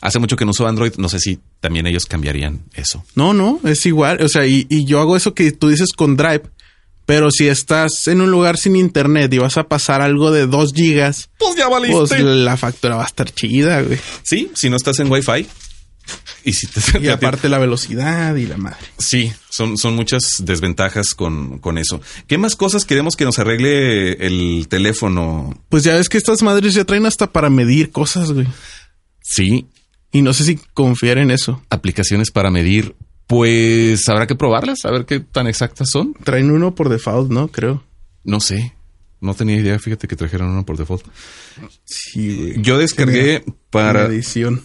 hace 0.00 0.18
mucho 0.18 0.36
que 0.36 0.44
no 0.44 0.50
uso 0.52 0.66
Android, 0.66 0.92
no 0.98 1.08
sé 1.08 1.18
si 1.20 1.38
también 1.60 1.86
ellos 1.86 2.06
cambiarían 2.06 2.60
eso. 2.74 3.04
No, 3.14 3.32
no, 3.34 3.60
es 3.64 3.84
igual. 3.86 4.22
O 4.22 4.28
sea, 4.28 4.46
y, 4.46 4.66
y 4.68 4.84
yo 4.84 5.00
hago 5.00 5.16
eso 5.16 5.34
que 5.34 5.50
tú 5.52 5.68
dices 5.68 5.90
con 5.96 6.16
Drive, 6.16 6.42
Pero 7.06 7.30
si 7.30 7.48
estás 7.48 8.06
en 8.06 8.20
un 8.20 8.30
lugar 8.30 8.58
sin 8.58 8.76
internet 8.76 9.32
y 9.32 9.38
vas 9.38 9.56
a 9.56 9.64
pasar 9.66 10.02
algo 10.02 10.30
de 10.30 10.46
2 10.46 10.72
gigas, 10.74 11.30
Pues 11.38 11.56
ya 11.56 11.66
valiste. 11.68 11.96
pues 11.96 12.20
la 12.20 12.56
factura 12.58 12.96
va 12.96 13.04
a 13.04 13.06
estar 13.06 13.30
chida, 13.32 13.80
güey. 13.82 13.98
Sí, 14.22 14.50
si 14.54 14.68
no 14.68 14.76
estás 14.76 14.98
en 14.98 15.10
Wi-Fi. 15.10 15.46
Y 16.44 16.52
si 16.54 16.66
te, 16.66 16.80
Y 17.00 17.08
aparte 17.10 17.48
la 17.48 17.58
velocidad 17.58 18.34
y 18.36 18.46
la 18.46 18.56
madre. 18.58 18.78
Sí, 18.98 19.32
son, 19.50 19.76
son 19.78 19.94
muchas 19.94 20.22
desventajas 20.40 21.14
con, 21.14 21.58
con 21.58 21.76
eso. 21.78 22.00
¿Qué 22.26 22.36
más 22.38 22.56
cosas 22.56 22.84
queremos 22.84 23.16
que 23.16 23.24
nos 23.24 23.38
arregle 23.38 24.12
el 24.26 24.68
teléfono? 24.68 25.54
Pues 25.70 25.84
ya 25.84 25.94
ves 25.94 26.08
que 26.10 26.16
estas 26.18 26.42
madres 26.42 26.74
ya 26.74 26.84
traen 26.84 27.06
hasta 27.06 27.30
para 27.32 27.48
medir 27.50 27.90
cosas, 27.90 28.32
güey. 28.32 28.46
Sí, 29.22 29.66
Y 30.12 30.22
no 30.22 30.32
sé 30.32 30.44
si 30.44 30.56
confiar 30.74 31.18
en 31.18 31.30
eso. 31.30 31.62
aplicaciones 31.70 32.30
para 32.30 32.50
medir. 32.50 32.94
Pues 33.26 34.08
habrá 34.08 34.26
que 34.26 34.34
probarlas, 34.34 34.84
a 34.86 34.90
ver 34.90 35.04
qué 35.04 35.20
tan 35.20 35.46
exactas 35.46 35.90
son. 35.90 36.14
Traen 36.24 36.50
uno 36.50 36.74
por 36.74 36.88
default, 36.88 37.30
¿no? 37.30 37.48
Creo. 37.48 37.84
No 38.24 38.40
sé. 38.40 38.72
No 39.20 39.34
tenía 39.34 39.56
idea, 39.56 39.78
fíjate 39.78 40.08
que 40.08 40.16
trajeron 40.16 40.48
uno 40.48 40.64
por 40.64 40.78
default. 40.78 41.04
Sí, 41.84 42.36
güey. 42.36 42.62
Yo 42.62 42.78
descargué 42.78 43.44
para... 43.70 44.08
Medición. 44.08 44.62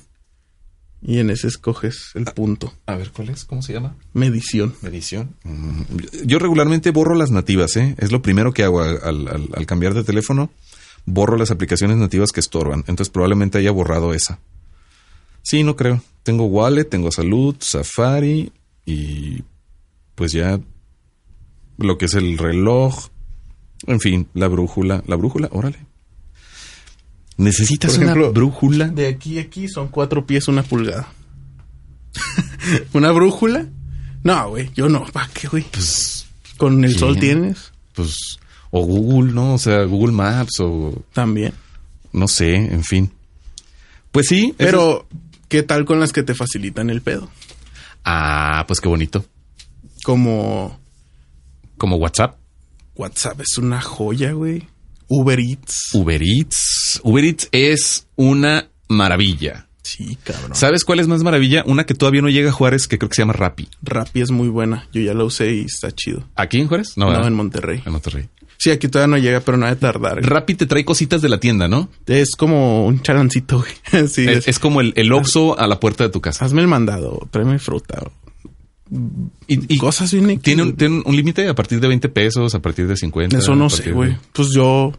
Y 1.02 1.20
en 1.20 1.30
ese 1.32 1.48
escoges 1.48 2.12
el 2.16 2.24
punto. 2.26 2.74
A 2.86 2.96
ver, 2.96 3.12
¿cuál 3.12 3.28
es? 3.30 3.44
¿Cómo 3.44 3.62
se 3.62 3.74
llama? 3.74 3.98
Medición. 4.14 4.74
Medición. 4.82 5.36
Mm, 5.44 5.82
Yo 6.26 6.40
regularmente 6.40 6.92
borro 6.92 7.16
las 7.16 7.32
nativas, 7.32 7.76
¿eh? 7.76 7.96
Es 7.98 8.14
lo 8.14 8.22
primero 8.22 8.54
que 8.54 8.64
hago 8.64 8.82
al, 8.82 9.00
al- 9.04 9.50
al 9.54 9.66
cambiar 9.66 9.94
de 9.96 10.06
teléfono. 10.06 10.50
Borro 11.06 11.36
las 11.36 11.52
aplicaciones 11.52 11.98
nativas 11.98 12.32
que 12.32 12.40
estorban. 12.40 12.86
Entonces 12.88 13.10
probablemente 13.10 13.58
haya 13.58 13.72
borrado 13.72 14.14
esa. 14.14 14.40
Sí, 15.44 15.64
no 15.64 15.76
creo. 15.76 16.02
Tengo 16.24 16.46
Wallet, 16.46 16.86
tengo 16.86 17.12
Salud, 17.12 17.56
Safari 17.60 18.52
y 18.86 19.44
pues 20.16 20.32
ya 20.32 20.60
lo 21.78 21.98
que 21.98 22.06
es 22.06 22.14
el 22.16 22.38
reloj. 22.38 23.10
En 23.86 24.00
fin, 24.00 24.28
la 24.34 24.48
brújula. 24.48 25.04
La 25.06 25.16
brújula, 25.16 25.50
órale. 25.52 25.78
¿Necesitas 27.38 27.96
ejemplo, 27.96 28.26
una 28.26 28.32
brújula? 28.34 28.88
De 28.88 29.08
aquí 29.08 29.38
a 29.38 29.42
aquí 29.42 29.68
son 29.68 29.90
cuatro 29.90 30.26
pies, 30.26 30.48
una 30.48 30.64
pulgada. 30.64 31.08
¿Una 32.94 33.12
brújula? 33.12 33.68
No, 34.24 34.50
güey. 34.50 34.72
Yo 34.76 34.88
no. 34.88 35.06
¿Para 35.12 35.28
qué, 35.34 35.48
güey? 35.48 35.66
Pues, 35.72 36.26
Con 36.58 36.84
el 36.86 36.98
sol 36.98 37.20
tienes. 37.20 37.74
pues, 37.94 38.40
o 38.72 38.86
Google, 38.86 39.34
¿no? 39.34 39.56
O 39.56 39.58
sea, 39.58 39.84
Google 39.84 40.14
Maps 40.14 40.60
o 40.60 41.04
También. 41.14 41.54
no 42.14 42.28
sé, 42.28 42.56
en 42.56 42.84
fin. 42.84 43.12
Pues 44.12 44.28
sí, 44.28 44.54
Pero, 44.58 45.08
¿qué 45.54 45.62
tal 45.62 45.86
con 45.86 46.00
las 46.00 46.12
que 46.12 46.24
te 46.24 46.34
facilitan 46.34 46.90
el 46.90 47.02
pedo? 47.04 47.30
Ah, 48.04 48.64
pues 48.66 48.80
qué 48.82 48.90
bonito. 48.90 49.24
Como 50.04 50.80
Como 51.78 51.98
WhatsApp, 51.98 52.40
WhatsApp 52.96 53.40
es 53.42 53.60
una 53.60 53.80
joya, 53.80 54.32
güey. 54.32 54.68
Uber 55.08 55.40
Eats. 55.40 55.94
Uber 55.94 56.24
Eats. 56.24 57.00
Uber 57.04 57.24
Eats 57.24 57.50
es 57.52 58.08
una 58.16 58.68
maravilla. 58.88 59.68
Sí, 59.84 60.18
cabrón. 60.24 60.56
¿Sabes 60.56 60.84
cuál 60.84 61.00
es 61.00 61.08
más 61.08 61.22
maravilla? 61.22 61.64
Una 61.68 61.86
que 61.86 61.94
todavía 61.94 62.24
no 62.24 62.30
llega 62.30 62.50
a 62.50 62.54
Juárez, 62.54 62.88
que 62.88 62.98
creo 62.98 63.10
que 63.10 63.16
se 63.16 63.22
llama 63.22 63.34
Rappi. 63.34 63.68
Rappi 63.84 64.22
es 64.22 64.32
muy 64.32 64.48
buena. 64.48 64.88
Yo 64.92 65.02
ya 65.02 65.14
la 65.14 65.24
usé 65.24 65.54
y 65.54 65.66
está 65.66 65.92
chido. 65.92 66.28
¿Aquí 66.36 66.58
en 66.60 66.68
Juárez? 66.68 66.98
No, 66.98 67.12
No, 67.14 67.28
en 67.28 67.34
Monterrey. 67.36 67.84
En 67.86 67.92
Monterrey. 67.92 68.28
Sí, 68.64 68.72
aquí 68.72 68.88
todavía 68.88 69.18
no 69.18 69.22
llega, 69.22 69.42
pero 69.42 69.58
no 69.58 69.66
ha 69.66 69.70
de 69.70 69.76
tardar. 69.76 70.14
güey. 70.20 70.24
Rappi 70.26 70.56
te 70.56 70.66
trae 70.66 70.86
cositas 70.86 71.22
de 71.22 71.28
la 71.28 71.38
tienda, 71.40 71.68
¿no? 71.68 71.90
Es 72.08 72.38
como 72.38 72.86
un 72.86 73.02
chalancito, 73.02 73.58
güey. 73.92 74.08
sí, 74.08 74.22
es, 74.26 74.38
es- 74.38 74.48
es 74.48 74.60
como 74.60 74.80
el, 74.80 74.94
el 74.96 75.12
Oxxo 75.12 75.60
a 75.60 75.68
la 75.68 75.82
puerta 75.82 76.06
de 76.06 76.10
tu 76.12 76.22
casa. 76.22 76.46
Hazme 76.46 76.62
el 76.62 76.68
mandado, 76.70 77.28
tráeme 77.30 77.60
fruta. 77.60 78.02
Y, 79.48 79.74
y 79.74 79.78
Cosas 79.78 80.14
bien 80.14 80.40
tiene 80.40 80.64
un, 80.64 80.76
tiene 80.76 81.02
un 81.04 81.16
límite 81.16 81.48
a 81.50 81.56
partir 81.56 81.80
de 81.80 81.88
20 81.88 82.10
pesos, 82.10 82.54
a 82.56 82.60
partir 82.62 82.88
de 82.88 82.96
50. 82.96 83.38
Eso 83.38 83.56
no 83.56 83.70
sé, 83.70 83.84
de- 83.84 83.92
güey. 83.92 84.18
Pues 84.34 84.50
yo... 84.54 84.94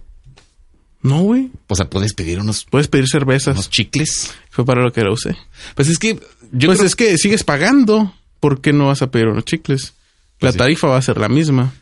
No, 1.03 1.21
güey. 1.21 1.51
O 1.69 1.75
sea, 1.77 1.89
puedes 1.89 2.15
pedir 2.15 2.41
unos, 2.41 2.65
Puedes 2.65 2.89
pedir 2.89 3.07
cervezas. 3.09 3.55
unos 3.55 3.71
chicles. 3.71 4.33
Fue 4.51 4.65
para 4.65 4.83
lo 4.83 4.91
que 4.93 5.03
la 5.03 5.13
usé. 5.13 5.37
Pues 5.75 5.89
es 5.89 5.99
que 5.99 6.19
yo 6.53 6.69
pues 6.69 6.79
creo- 6.79 6.87
es 6.87 6.97
que 6.97 7.19
sigues 7.19 7.45
pagando. 7.45 8.15
¿Por 8.41 8.61
qué 8.61 8.73
no 8.73 8.87
vas 8.89 9.03
a 9.03 9.11
pedir 9.11 9.29
unos 9.29 9.45
chicles? 9.45 9.93
La 10.41 10.49
Pues 10.49 10.53
sí. 10.55 10.59
tarifa 10.59 10.89
va 10.89 10.97
a 10.97 11.03
ser 11.03 11.19
la 11.19 11.29
misma. 11.29 11.73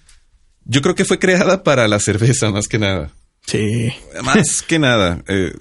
Yo 0.64 0.82
creo 0.82 0.94
que 0.94 1.04
fue 1.04 1.18
creada 1.18 1.62
para 1.62 1.88
la 1.88 1.98
cerveza 2.00 2.50
más 2.50 2.68
que 2.68 2.78
nada. 2.78 3.10
Sí. 3.44 3.92
Más 4.22 4.62
que 4.68 4.78
nada, 4.78 5.20
eh, 5.26 5.52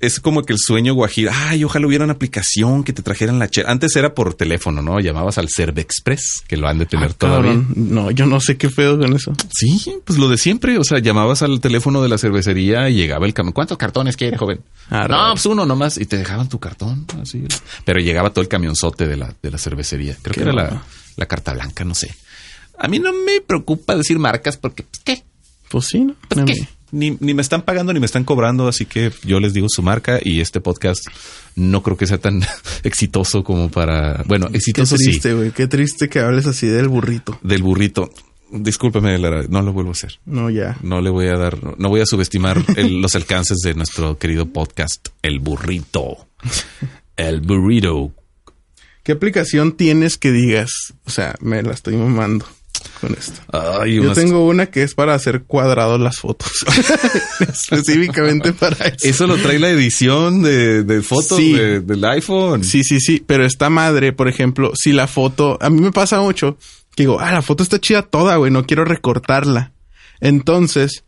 es 0.00 0.18
como 0.18 0.44
que 0.44 0.54
el 0.54 0.58
sueño 0.58 0.94
guajiro. 0.94 1.30
Ay, 1.34 1.62
ojalá 1.62 1.86
hubiera 1.86 2.04
una 2.04 2.14
aplicación 2.14 2.84
que 2.84 2.94
te 2.94 3.02
trajeran 3.02 3.38
la 3.38 3.50
chela. 3.50 3.70
Antes 3.70 3.94
era 3.96 4.14
por 4.14 4.32
teléfono, 4.32 4.80
¿no? 4.80 4.98
Llamabas 4.98 5.36
al 5.36 5.50
Cerve 5.50 5.82
Express, 5.82 6.42
que 6.48 6.56
lo 6.56 6.66
han 6.68 6.78
de 6.78 6.86
tener 6.86 7.10
Ah, 7.10 7.14
todavía. 7.18 7.50
cabrón. 7.52 7.72
No, 7.76 8.10
yo 8.10 8.24
no 8.24 8.40
sé 8.40 8.56
qué 8.56 8.70
pedo 8.70 8.98
con 8.98 9.14
eso. 9.14 9.34
Sí, 9.52 9.92
pues 10.06 10.18
lo 10.18 10.30
de 10.30 10.38
siempre. 10.38 10.78
O 10.78 10.84
sea, 10.84 11.00
llamabas 11.00 11.42
al 11.42 11.60
teléfono 11.60 12.02
de 12.02 12.08
la 12.08 12.16
cervecería 12.16 12.88
y 12.88 12.94
llegaba 12.94 13.26
el 13.26 13.34
camión. 13.34 13.52
¿Cuántos 13.52 13.76
cartones 13.76 14.16
quiere, 14.16 14.36
joven? 14.38 14.60
Ah, 14.90 15.02
no, 15.02 15.08
raro. 15.08 15.32
pues 15.34 15.44
uno 15.44 15.66
nomás. 15.66 15.98
Y 15.98 16.06
te 16.06 16.16
dejaban 16.16 16.48
tu 16.48 16.58
cartón. 16.58 17.04
Así. 17.20 17.44
Pero 17.84 18.00
llegaba 18.00 18.30
todo 18.30 18.40
el 18.40 18.48
camionzote 18.48 19.06
de 19.06 19.18
la, 19.18 19.34
de 19.42 19.50
la 19.50 19.58
cervecería. 19.58 20.16
Creo 20.22 20.32
Qué 20.32 20.40
que 20.40 20.48
era 20.48 20.54
la, 20.54 20.82
la 21.16 21.26
carta 21.26 21.52
blanca, 21.52 21.84
no 21.84 21.94
sé. 21.94 22.08
A 22.78 22.88
mí 22.88 22.98
no 22.98 23.12
me 23.12 23.40
preocupa 23.40 23.96
decir 23.96 24.18
marcas 24.18 24.56
porque, 24.56 24.82
pues, 24.84 25.00
¿qué? 25.04 25.22
Pues 25.70 25.86
sí, 25.86 26.00
¿no? 26.00 26.14
Pues, 26.28 26.44
¿qué? 26.46 26.68
Ni, 26.90 27.16
ni 27.20 27.34
me 27.34 27.42
están 27.42 27.62
pagando 27.62 27.92
ni 27.92 28.00
me 28.00 28.06
están 28.06 28.24
cobrando, 28.24 28.66
así 28.66 28.86
que 28.86 29.12
yo 29.22 29.40
les 29.40 29.52
digo 29.52 29.66
su 29.68 29.82
marca 29.82 30.18
y 30.22 30.40
este 30.40 30.60
podcast 30.62 31.06
no 31.54 31.82
creo 31.82 31.98
que 31.98 32.06
sea 32.06 32.16
tan 32.18 32.42
exitoso 32.82 33.44
como 33.44 33.70
para... 33.70 34.22
Bueno, 34.26 34.48
Qué 34.50 34.56
exitoso 34.56 34.96
sí, 34.96 35.04
triste, 35.04 35.34
güey. 35.34 35.50
Qué 35.50 35.66
triste 35.66 36.08
que 36.08 36.20
hables 36.20 36.46
así 36.46 36.66
del 36.66 36.88
burrito. 36.88 37.38
del 37.42 37.62
burrito. 37.62 38.10
Discúlpeme, 38.50 39.18
Lara, 39.18 39.42
no 39.50 39.60
lo 39.60 39.74
vuelvo 39.74 39.90
a 39.90 39.92
hacer. 39.92 40.18
No, 40.24 40.48
ya. 40.48 40.78
No 40.82 41.02
le 41.02 41.10
voy 41.10 41.26
a 41.26 41.36
dar, 41.36 41.58
no 41.78 41.88
voy 41.90 42.00
a 42.00 42.06
subestimar 42.06 42.64
el- 42.76 43.02
los 43.02 43.14
alcances 43.14 43.58
de 43.58 43.74
nuestro 43.74 44.16
querido 44.16 44.46
podcast, 44.46 45.08
El 45.20 45.40
Burrito. 45.40 46.26
El 47.18 47.42
Burrito. 47.42 48.12
¿Qué 49.02 49.12
aplicación 49.12 49.72
tienes 49.76 50.16
que 50.16 50.32
digas? 50.32 50.70
O 51.04 51.10
sea, 51.10 51.34
me 51.42 51.62
la 51.62 51.74
estoy 51.74 51.96
mamando 51.96 52.46
con 53.00 53.12
esto. 53.14 53.40
Ay, 53.52 53.96
Yo 53.96 54.02
unas- 54.02 54.14
tengo 54.16 54.46
una 54.46 54.66
que 54.66 54.82
es 54.82 54.94
para 54.94 55.14
hacer 55.14 55.42
cuadrados 55.44 56.00
las 56.00 56.18
fotos. 56.18 56.50
Específicamente 57.40 58.52
para 58.52 58.86
eso. 58.86 58.96
Eso 59.08 59.26
lo 59.26 59.36
trae 59.36 59.58
la 59.58 59.68
edición 59.70 60.42
de, 60.42 60.82
de 60.84 61.02
fotos 61.02 61.38
Sí. 61.38 61.52
de- 61.52 61.80
del 61.80 62.04
iPhone. 62.04 62.64
Sí, 62.64 62.84
sí, 62.84 63.00
sí. 63.00 63.22
Pero 63.26 63.44
esta 63.44 63.70
madre, 63.70 64.12
por 64.12 64.28
ejemplo, 64.28 64.72
si 64.74 64.92
la 64.92 65.06
foto, 65.06 65.58
a 65.60 65.70
mí 65.70 65.80
me 65.80 65.92
pasa 65.92 66.20
mucho 66.20 66.58
que 66.94 67.04
digo, 67.04 67.20
ah, 67.20 67.32
la 67.32 67.42
foto 67.42 67.62
está 67.62 67.78
chida 67.80 68.02
toda, 68.02 68.36
güey, 68.36 68.50
no 68.50 68.66
quiero 68.66 68.84
recortarla. 68.84 69.72
Entonces, 70.20 71.04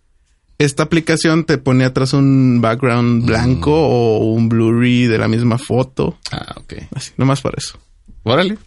esta 0.59 0.85
aplicación 0.85 1.45
te 1.45 1.59
pone 1.59 1.85
atrás 1.85 2.13
un 2.13 2.61
background 2.61 3.25
blanco 3.27 3.73
o 3.73 4.19
un 4.33 4.49
blurry 4.49 5.07
de 5.07 5.19
la 5.19 5.27
misma 5.27 5.59
foto. 5.59 6.19
Ah, 6.31 6.55
ok. 6.59 6.75
Así, 6.95 7.11
nomás 7.17 7.41
para 7.41 7.57
eso. 7.59 7.79
Órale. 8.23 8.59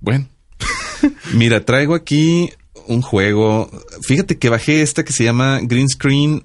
Bueno. 0.00 0.28
Mira, 1.32 1.64
traigo 1.64 1.94
aquí 1.94 2.50
un 2.90 3.02
juego. 3.02 3.70
Fíjate 4.02 4.38
que 4.38 4.48
bajé 4.48 4.82
esta 4.82 5.04
que 5.04 5.12
se 5.12 5.24
llama 5.24 5.60
Green 5.62 5.88
Screen. 5.88 6.44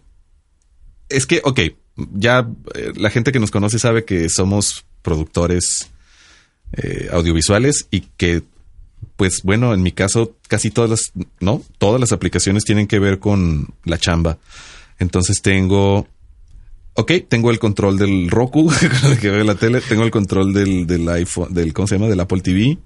Es 1.09 1.25
que, 1.25 1.41
ok, 1.43 1.59
ya 2.13 2.47
eh, 2.75 2.93
la 2.95 3.09
gente 3.09 3.31
que 3.31 3.39
nos 3.39 3.51
conoce 3.51 3.79
sabe 3.79 4.05
que 4.05 4.29
somos 4.29 4.85
productores 5.01 5.89
eh, 6.73 7.09
audiovisuales 7.11 7.87
y 7.89 8.01
que, 8.01 8.43
pues 9.15 9.41
bueno, 9.43 9.73
en 9.73 9.81
mi 9.81 9.91
caso, 9.91 10.35
casi 10.47 10.69
todas 10.69 10.89
las, 10.89 11.11
no, 11.39 11.63
todas 11.79 11.99
las 11.99 12.11
aplicaciones 12.11 12.63
tienen 12.63 12.87
que 12.87 12.99
ver 12.99 13.19
con 13.19 13.73
la 13.83 13.97
chamba. 13.97 14.37
Entonces 14.99 15.41
tengo 15.41 16.07
Ok, 16.97 17.11
tengo 17.27 17.51
el 17.51 17.59
control 17.59 17.97
del 17.97 18.29
Roku, 18.29 18.71
que 19.21 19.29
veo 19.29 19.43
la 19.43 19.55
tele. 19.55 19.81
Tengo 19.81 20.03
el 20.03 20.11
control 20.11 20.53
del, 20.53 20.87
del 20.87 21.09
iPhone, 21.09 21.53
del, 21.53 21.73
¿cómo 21.73 21.87
se 21.87 21.95
llama? 21.95 22.07
Del 22.07 22.21
Apple 22.21 22.39
TV. 22.39 22.77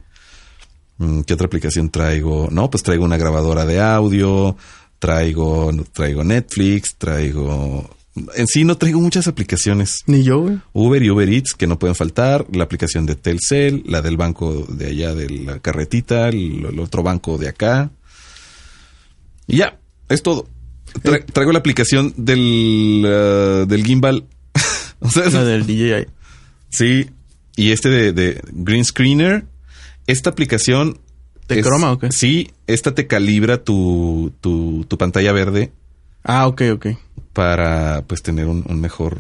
Mm, 0.99 1.21
¿Qué 1.21 1.33
otra 1.33 1.47
aplicación 1.47 1.89
traigo? 1.89 2.47
No, 2.51 2.69
pues 2.69 2.83
traigo 2.83 3.03
una 3.05 3.17
grabadora 3.17 3.65
de 3.65 3.79
audio, 3.81 4.55
traigo, 4.99 5.71
traigo 5.93 6.23
Netflix, 6.23 6.95
traigo... 6.95 7.89
En 8.35 8.47
sí 8.47 8.65
no 8.65 8.77
traigo 8.77 8.99
muchas 8.99 9.27
aplicaciones. 9.29 9.99
Ni 10.05 10.23
yo, 10.23 10.41
güey. 10.41 10.59
Uber 10.73 11.01
y 11.01 11.09
Uber 11.09 11.29
Eats 11.29 11.53
que 11.53 11.67
no 11.67 11.79
pueden 11.79 11.95
faltar, 11.95 12.45
la 12.51 12.65
aplicación 12.65 13.05
de 13.05 13.15
Telcel, 13.15 13.83
la 13.85 14.01
del 14.01 14.17
banco 14.17 14.65
de 14.67 14.87
allá 14.87 15.15
de 15.15 15.29
la 15.29 15.59
carretita, 15.59 16.27
el, 16.27 16.65
el 16.65 16.79
otro 16.79 17.01
banco 17.01 17.37
de 17.37 17.47
acá. 17.47 17.91
Y 19.47 19.57
ya, 19.57 19.79
es 20.09 20.21
todo. 20.21 20.47
Tra- 21.01 21.23
traigo 21.31 21.53
la 21.53 21.59
aplicación 21.59 22.13
del, 22.17 23.03
uh, 23.05 23.65
del 23.65 23.85
gimbal. 23.85 24.25
o 24.99 25.09
sea, 25.09 25.29
La 25.29 25.45
del 25.45 25.65
DJI. 25.65 26.07
sí. 26.69 27.09
Y 27.55 27.71
este 27.71 27.89
de, 27.89 28.11
de 28.11 28.41
Green 28.51 28.83
Screener. 28.83 29.45
Esta 30.09 30.29
aplicación. 30.31 30.99
¿De 31.47 31.61
croma 31.61 31.91
o 31.93 31.99
qué? 31.99 32.11
Sí, 32.11 32.51
esta 32.67 32.93
te 32.93 33.07
calibra 33.07 33.63
tu, 33.63 34.31
tu, 34.41 34.85
tu 34.87 34.97
pantalla 34.97 35.31
verde 35.31 35.71
Ah, 36.23 36.45
ok, 36.47 36.61
ok. 36.73 36.87
para 37.33 38.03
pues 38.05 38.21
tener 38.21 38.45
un, 38.47 38.63
un 38.67 38.79
mejor 38.81 39.17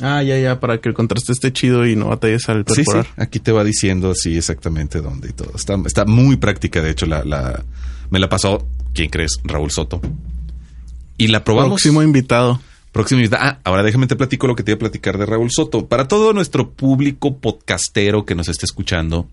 Ah, 0.00 0.22
ya, 0.22 0.38
ya, 0.38 0.58
para 0.60 0.80
que 0.80 0.88
el 0.88 0.94
contraste 0.94 1.32
esté 1.32 1.52
chido 1.52 1.86
y 1.86 1.94
no 1.94 2.08
batalles 2.08 2.48
al 2.48 2.64
Sí, 2.66 2.74
sí, 2.76 2.82
perforar. 2.84 3.06
aquí 3.16 3.38
te 3.38 3.52
va 3.52 3.62
diciendo 3.64 4.10
así 4.10 4.36
exactamente 4.36 5.00
dónde 5.00 5.28
y 5.28 5.32
todo. 5.32 5.52
Está, 5.54 5.76
está 5.86 6.04
muy 6.04 6.36
práctica, 6.36 6.82
de 6.82 6.90
hecho, 6.90 7.06
la, 7.06 7.22
la, 7.24 7.62
me 8.10 8.18
la 8.18 8.28
pasó 8.28 8.66
¿quién 8.92 9.08
crees? 9.10 9.38
Raúl 9.44 9.70
Soto. 9.70 10.00
Y 11.16 11.28
la 11.28 11.44
probamos. 11.44 11.72
Próximo 11.80 12.02
invitado. 12.02 12.60
Próximo 12.92 13.20
invitado. 13.20 13.42
Ah, 13.44 13.58
ahora 13.64 13.82
déjame 13.84 14.06
te 14.08 14.16
platico 14.16 14.46
lo 14.48 14.56
que 14.56 14.62
te 14.64 14.72
iba 14.72 14.76
a 14.76 14.80
platicar 14.80 15.16
de 15.18 15.26
Raúl 15.26 15.50
Soto. 15.52 15.86
Para 15.86 16.08
todo 16.08 16.32
nuestro 16.32 16.70
público 16.70 17.36
podcastero 17.38 18.24
que 18.24 18.34
nos 18.34 18.48
esté 18.48 18.66
escuchando, 18.66 19.28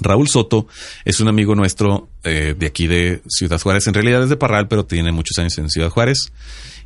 Raúl 0.00 0.28
Soto 0.28 0.66
es 1.04 1.20
un 1.20 1.28
amigo 1.28 1.54
nuestro 1.54 2.08
eh, 2.24 2.54
de 2.58 2.66
aquí 2.66 2.86
de 2.86 3.20
Ciudad 3.28 3.60
Juárez. 3.60 3.86
En 3.86 3.94
realidad 3.94 4.22
es 4.22 4.28
de 4.30 4.36
Parral, 4.36 4.68
pero 4.68 4.84
tiene 4.84 5.12
muchos 5.12 5.36
años 5.38 5.56
en 5.58 5.68
Ciudad 5.70 5.90
Juárez. 5.90 6.32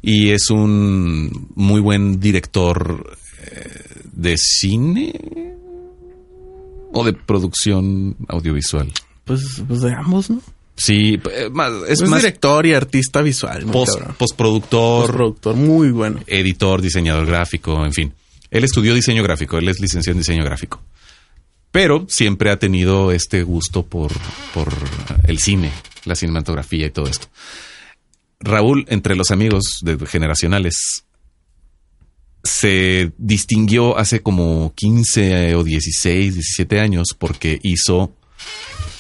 Y 0.03 0.31
es 0.31 0.51
un 0.51 1.49
muy 1.55 1.81
buen 1.81 2.21
director 2.21 3.17
eh, 3.51 3.81
de 4.13 4.37
cine 4.37 5.13
o 6.93 7.05
de 7.05 7.13
producción 7.13 8.17
audiovisual. 8.29 8.91
Pues, 9.25 9.63
pues 9.67 9.81
de 9.83 9.93
ambos, 9.93 10.31
¿no? 10.31 10.41
Sí, 10.77 11.19
eh, 11.33 11.49
más- 11.51 11.73
es 11.89 12.03
Es 12.03 12.09
más 12.09 12.21
director 12.23 12.67
y 12.67 12.75
artista 12.75 13.23
visual. 13.23 13.65
post- 13.65 13.99
postproductor, 14.19 15.07
Postproductor, 15.07 15.55
muy 15.57 15.91
bueno. 15.91 16.21
editor, 16.27 16.83
diseñador 16.83 17.27
gráfico, 17.27 17.85
en 17.85 17.93
fin. 17.93 18.13
Él 18.51 18.63
estudió 18.65 18.95
diseño 18.95 19.23
gráfico, 19.23 19.59
él 19.59 19.69
es 19.69 19.81
licenciado 19.81 20.13
en 20.15 20.19
diseño 20.21 20.45
gráfico. 20.45 20.81
Pero 21.77 22.07
siempre 22.09 22.51
ha 22.51 22.59
tenido 22.59 23.13
este 23.13 23.43
gusto 23.43 23.85
por, 23.85 24.11
por 24.55 24.73
el 25.25 25.39
cine, 25.39 25.71
la 26.07 26.15
cinematografía 26.15 26.87
y 26.87 26.91
todo 26.91 27.07
esto. 27.07 27.27
Raúl, 28.41 28.87
entre 28.89 29.15
los 29.15 29.31
amigos 29.31 29.81
de 29.83 29.99
generacionales, 30.07 31.05
se 32.43 33.13
distinguió 33.19 33.99
hace 33.99 34.23
como 34.23 34.73
15 34.75 35.55
o 35.55 35.65
16, 35.65 36.37
17 36.37 36.81
años 36.81 37.09
porque 37.19 37.61
hizo 37.63 38.11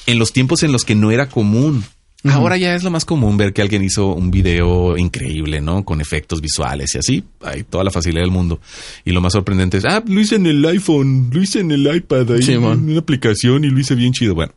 en 0.04 0.18
los 0.18 0.34
tiempos 0.34 0.62
en 0.62 0.72
los 0.72 0.84
que 0.84 0.94
no 0.94 1.10
era 1.10 1.30
común. 1.30 1.82
Ahora 2.30 2.56
ya 2.56 2.74
es 2.74 2.82
lo 2.82 2.90
más 2.90 3.04
común 3.04 3.36
ver 3.36 3.52
que 3.52 3.62
alguien 3.62 3.82
hizo 3.82 4.14
un 4.14 4.30
video 4.30 4.96
increíble, 4.96 5.60
¿no? 5.60 5.84
Con 5.84 6.00
efectos 6.00 6.40
visuales 6.40 6.94
y 6.94 6.98
así. 6.98 7.24
Hay 7.42 7.64
toda 7.64 7.84
la 7.84 7.90
facilidad 7.90 8.22
del 8.22 8.30
mundo. 8.30 8.60
Y 9.04 9.12
lo 9.12 9.20
más 9.20 9.32
sorprendente 9.32 9.78
es, 9.78 9.84
ah, 9.84 10.02
lo 10.06 10.20
hice 10.20 10.36
en 10.36 10.46
el 10.46 10.64
iPhone, 10.64 11.30
lo 11.32 11.42
hice 11.42 11.60
en 11.60 11.70
el 11.70 11.94
iPad, 11.94 12.32
ahí 12.32 12.42
Simón. 12.42 12.78
en 12.80 12.90
una 12.90 13.00
aplicación 13.00 13.64
y 13.64 13.70
lo 13.70 13.78
hice 13.78 13.94
bien 13.94 14.12
chido. 14.12 14.34
Bueno, 14.34 14.52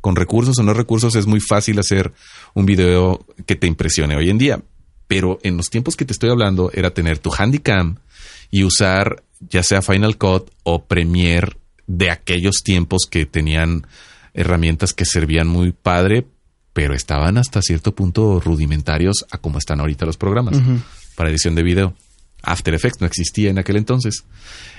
con 0.00 0.16
recursos 0.16 0.58
o 0.58 0.62
no 0.62 0.72
recursos 0.74 1.14
es 1.16 1.26
muy 1.26 1.40
fácil 1.40 1.78
hacer 1.78 2.12
un 2.54 2.66
video 2.66 3.24
que 3.46 3.56
te 3.56 3.66
impresione 3.66 4.16
hoy 4.16 4.30
en 4.30 4.38
día. 4.38 4.62
Pero 5.06 5.38
en 5.42 5.56
los 5.56 5.70
tiempos 5.70 5.96
que 5.96 6.04
te 6.04 6.12
estoy 6.12 6.30
hablando 6.30 6.70
era 6.72 6.94
tener 6.94 7.18
tu 7.18 7.30
Handycam 7.36 7.96
y 8.50 8.64
usar 8.64 9.22
ya 9.48 9.62
sea 9.62 9.82
Final 9.82 10.16
Cut 10.18 10.50
o 10.62 10.84
Premiere 10.84 11.56
de 11.86 12.10
aquellos 12.10 12.62
tiempos 12.62 13.06
que 13.10 13.26
tenían 13.26 13.86
herramientas 14.34 14.92
que 14.92 15.04
servían 15.04 15.48
muy 15.48 15.72
padre, 15.72 16.26
pero 16.72 16.94
estaban 16.94 17.38
hasta 17.38 17.62
cierto 17.62 17.94
punto 17.94 18.40
rudimentarios 18.40 19.26
a 19.30 19.38
como 19.38 19.58
están 19.58 19.80
ahorita 19.80 20.06
los 20.06 20.16
programas 20.16 20.60
para 21.16 21.30
edición 21.30 21.54
de 21.54 21.62
video. 21.62 21.94
After 22.42 22.72
Effects 22.72 23.00
no 23.00 23.06
existía 23.06 23.50
en 23.50 23.58
aquel 23.58 23.76
entonces. 23.76 24.24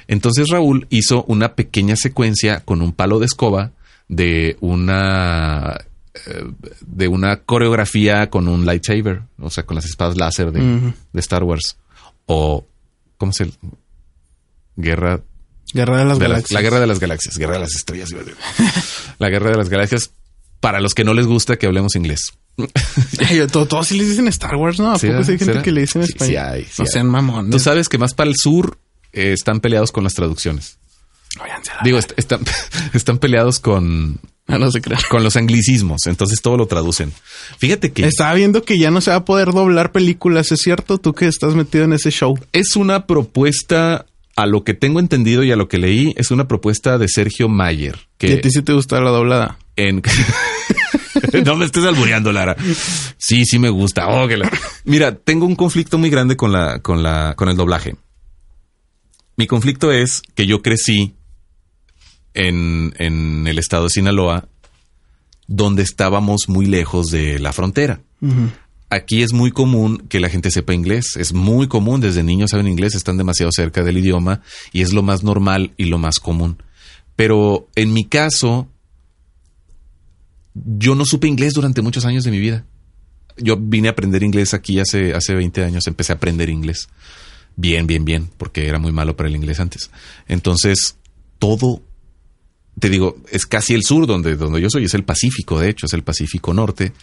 Entonces 0.07 0.49
Raúl 0.49 0.87
hizo 0.89 1.23
una 1.25 1.53
pequeña 1.53 1.95
secuencia 1.95 2.61
con 2.61 2.81
un 2.81 2.91
palo 2.91 3.19
de 3.19 3.25
escoba 3.25 3.71
de 4.07 4.57
una 4.61 5.85
eh, 6.13 6.51
de 6.81 7.07
una 7.07 7.37
coreografía 7.37 8.29
con 8.29 8.47
un 8.47 8.65
lightsaber, 8.65 9.21
o 9.39 9.49
sea, 9.49 9.65
con 9.65 9.75
las 9.75 9.85
espadas 9.85 10.17
láser 10.17 10.51
de, 10.51 10.93
de 11.13 11.19
Star 11.19 11.43
Wars 11.43 11.77
o 12.25 12.65
¿cómo 13.17 13.31
se 13.31 13.51
Guerra 14.75 15.21
Guerra 15.73 15.99
de 15.99 16.05
las 16.05 16.19
de 16.19 16.27
la, 16.27 16.29
Galaxias. 16.29 16.51
la 16.51 16.61
guerra 16.61 16.79
de 16.79 16.87
las 16.87 16.99
galaxias, 16.99 17.37
guerra 17.37 17.53
de 17.53 17.59
las 17.59 17.75
estrellas. 17.75 18.09
la 19.19 19.29
guerra 19.29 19.51
de 19.51 19.57
las 19.57 19.69
galaxias 19.69 20.11
para 20.61 20.79
los 20.79 20.93
que 20.93 21.03
no 21.03 21.13
les 21.13 21.25
gusta 21.27 21.57
que 21.57 21.65
hablemos 21.65 21.95
inglés. 21.97 22.31
Todos 23.51 23.87
sí 23.87 23.97
les 23.97 24.09
dicen 24.09 24.27
Star 24.29 24.55
Wars, 24.55 24.79
¿no? 24.79 24.91
¿A 24.91 24.99
Sí, 24.99 25.07
poco 25.07 25.23
sí 25.23 25.31
hay 25.33 25.37
gente 25.37 25.53
¿será? 25.53 25.63
que 25.63 25.71
le 25.71 25.81
dicen 25.81 26.01
español? 26.01 26.29
sí 26.29 26.35
hay, 26.37 26.63
sí 26.63 26.71
no 26.79 26.83
hay. 26.85 26.91
sean 26.91 27.07
mamones. 27.07 27.51
Tú 27.51 27.59
sabes 27.59 27.89
que 27.89 27.97
más 27.97 28.13
para 28.13 28.29
el 28.29 28.35
sur 28.37 28.77
eh, 29.13 29.33
están 29.33 29.59
peleados 29.59 29.91
con 29.91 30.03
las 30.03 30.13
traducciones. 30.13 30.77
Digo, 31.83 31.97
est- 31.97 32.11
están, 32.17 32.41
están 32.93 33.17
peleados 33.17 33.59
con, 33.59 34.19
Ah, 34.47 34.57
no 34.57 34.69
se 34.69 34.81
con 35.09 35.23
los 35.23 35.37
anglicismos, 35.37 36.05
entonces 36.07 36.41
todo 36.41 36.57
lo 36.57 36.65
traducen. 36.67 37.13
Fíjate 37.57 37.91
que 37.93 38.05
Estaba 38.05 38.33
viendo 38.33 38.63
que 38.63 38.77
ya 38.77 38.91
no 38.91 38.99
se 38.99 39.11
va 39.11 39.17
a 39.17 39.25
poder 39.25 39.51
doblar 39.53 39.93
películas, 39.93 40.51
¿es 40.51 40.59
cierto? 40.59 40.97
Tú 40.97 41.13
que 41.13 41.27
estás 41.27 41.55
metido 41.55 41.85
en 41.85 41.93
ese 41.93 42.11
show. 42.11 42.37
es 42.51 42.75
una 42.75 43.05
propuesta, 43.07 44.05
a 44.35 44.45
lo 44.45 44.63
que 44.65 44.73
tengo 44.73 44.99
entendido 44.99 45.43
y 45.43 45.51
a 45.51 45.55
lo 45.55 45.69
que 45.69 45.77
leí, 45.77 46.13
es 46.17 46.31
una 46.31 46.47
propuesta 46.49 46.97
de 46.97 47.07
Sergio 47.07 47.47
Mayer. 47.47 47.95
¿Y 48.19 48.27
Que 48.27 48.33
a 48.33 48.41
ti 48.41 48.49
sí 48.51 48.61
te 48.61 48.73
gusta 48.73 48.99
la 48.99 49.11
doblada? 49.11 49.57
En... 49.87 50.01
no 51.45 51.55
me 51.55 51.65
estés 51.65 51.83
albureando, 51.83 52.31
Lara. 52.31 52.55
Sí, 53.17 53.45
sí 53.45 53.59
me 53.59 53.69
gusta. 53.69 54.07
Oh, 54.07 54.27
que 54.27 54.37
la- 54.37 54.51
Mira, 54.85 55.15
tengo 55.15 55.45
un 55.45 55.55
conflicto 55.55 55.97
muy 55.97 56.09
grande 56.09 56.35
con 56.35 56.51
la, 56.51 56.79
con 56.79 57.03
la, 57.03 57.35
con 57.35 57.49
el 57.49 57.55
doblaje. 57.57 57.95
Mi 59.37 59.47
conflicto 59.47 59.91
es 59.91 60.21
que 60.35 60.45
yo 60.45 60.61
crecí 60.61 61.15
en, 62.33 62.93
en 62.97 63.47
el 63.47 63.57
estado 63.59 63.85
de 63.85 63.89
Sinaloa, 63.89 64.47
donde 65.47 65.83
estábamos 65.83 66.47
muy 66.47 66.65
lejos 66.65 67.07
de 67.11 67.39
la 67.39 67.51
frontera. 67.53 68.01
Aquí 68.89 69.23
es 69.23 69.33
muy 69.33 69.51
común 69.51 70.05
que 70.09 70.19
la 70.19 70.29
gente 70.29 70.51
sepa 70.51 70.73
inglés. 70.73 71.15
Es 71.17 71.33
muy 71.33 71.67
común, 71.67 72.01
desde 72.01 72.23
niños 72.23 72.51
saben 72.51 72.67
inglés, 72.67 72.93
están 72.95 73.17
demasiado 73.17 73.51
cerca 73.51 73.83
del 73.83 73.97
idioma 73.97 74.41
y 74.73 74.81
es 74.81 74.93
lo 74.93 75.01
más 75.01 75.23
normal 75.23 75.73
y 75.77 75.85
lo 75.85 75.97
más 75.97 76.19
común. 76.19 76.61
Pero 77.15 77.67
en 77.75 77.93
mi 77.93 78.05
caso, 78.05 78.67
yo 80.53 80.95
no 80.95 81.05
supe 81.05 81.27
inglés 81.27 81.53
durante 81.53 81.81
muchos 81.81 82.05
años 82.05 82.23
de 82.23 82.31
mi 82.31 82.39
vida. 82.39 82.65
Yo 83.37 83.57
vine 83.57 83.87
a 83.87 83.91
aprender 83.91 84.23
inglés 84.23 84.53
aquí 84.53 84.79
hace, 84.79 85.13
hace 85.13 85.33
20 85.33 85.63
años, 85.63 85.87
empecé 85.87 86.11
a 86.13 86.15
aprender 86.15 86.49
inglés. 86.49 86.89
Bien, 87.55 87.87
bien, 87.87 88.05
bien, 88.05 88.29
porque 88.37 88.67
era 88.67 88.79
muy 88.79 88.91
malo 88.91 89.15
para 89.15 89.29
el 89.29 89.35
inglés 89.35 89.59
antes. 89.59 89.89
Entonces, 90.27 90.97
todo, 91.39 91.81
te 92.79 92.89
digo, 92.89 93.17
es 93.31 93.45
casi 93.45 93.73
el 93.73 93.83
sur 93.83 94.07
donde, 94.07 94.35
donde 94.35 94.61
yo 94.61 94.69
soy, 94.69 94.85
es 94.85 94.93
el 94.93 95.03
Pacífico, 95.03 95.59
de 95.59 95.69
hecho, 95.69 95.85
es 95.85 95.93
el 95.93 96.03
Pacífico 96.03 96.53
Norte, 96.53 96.93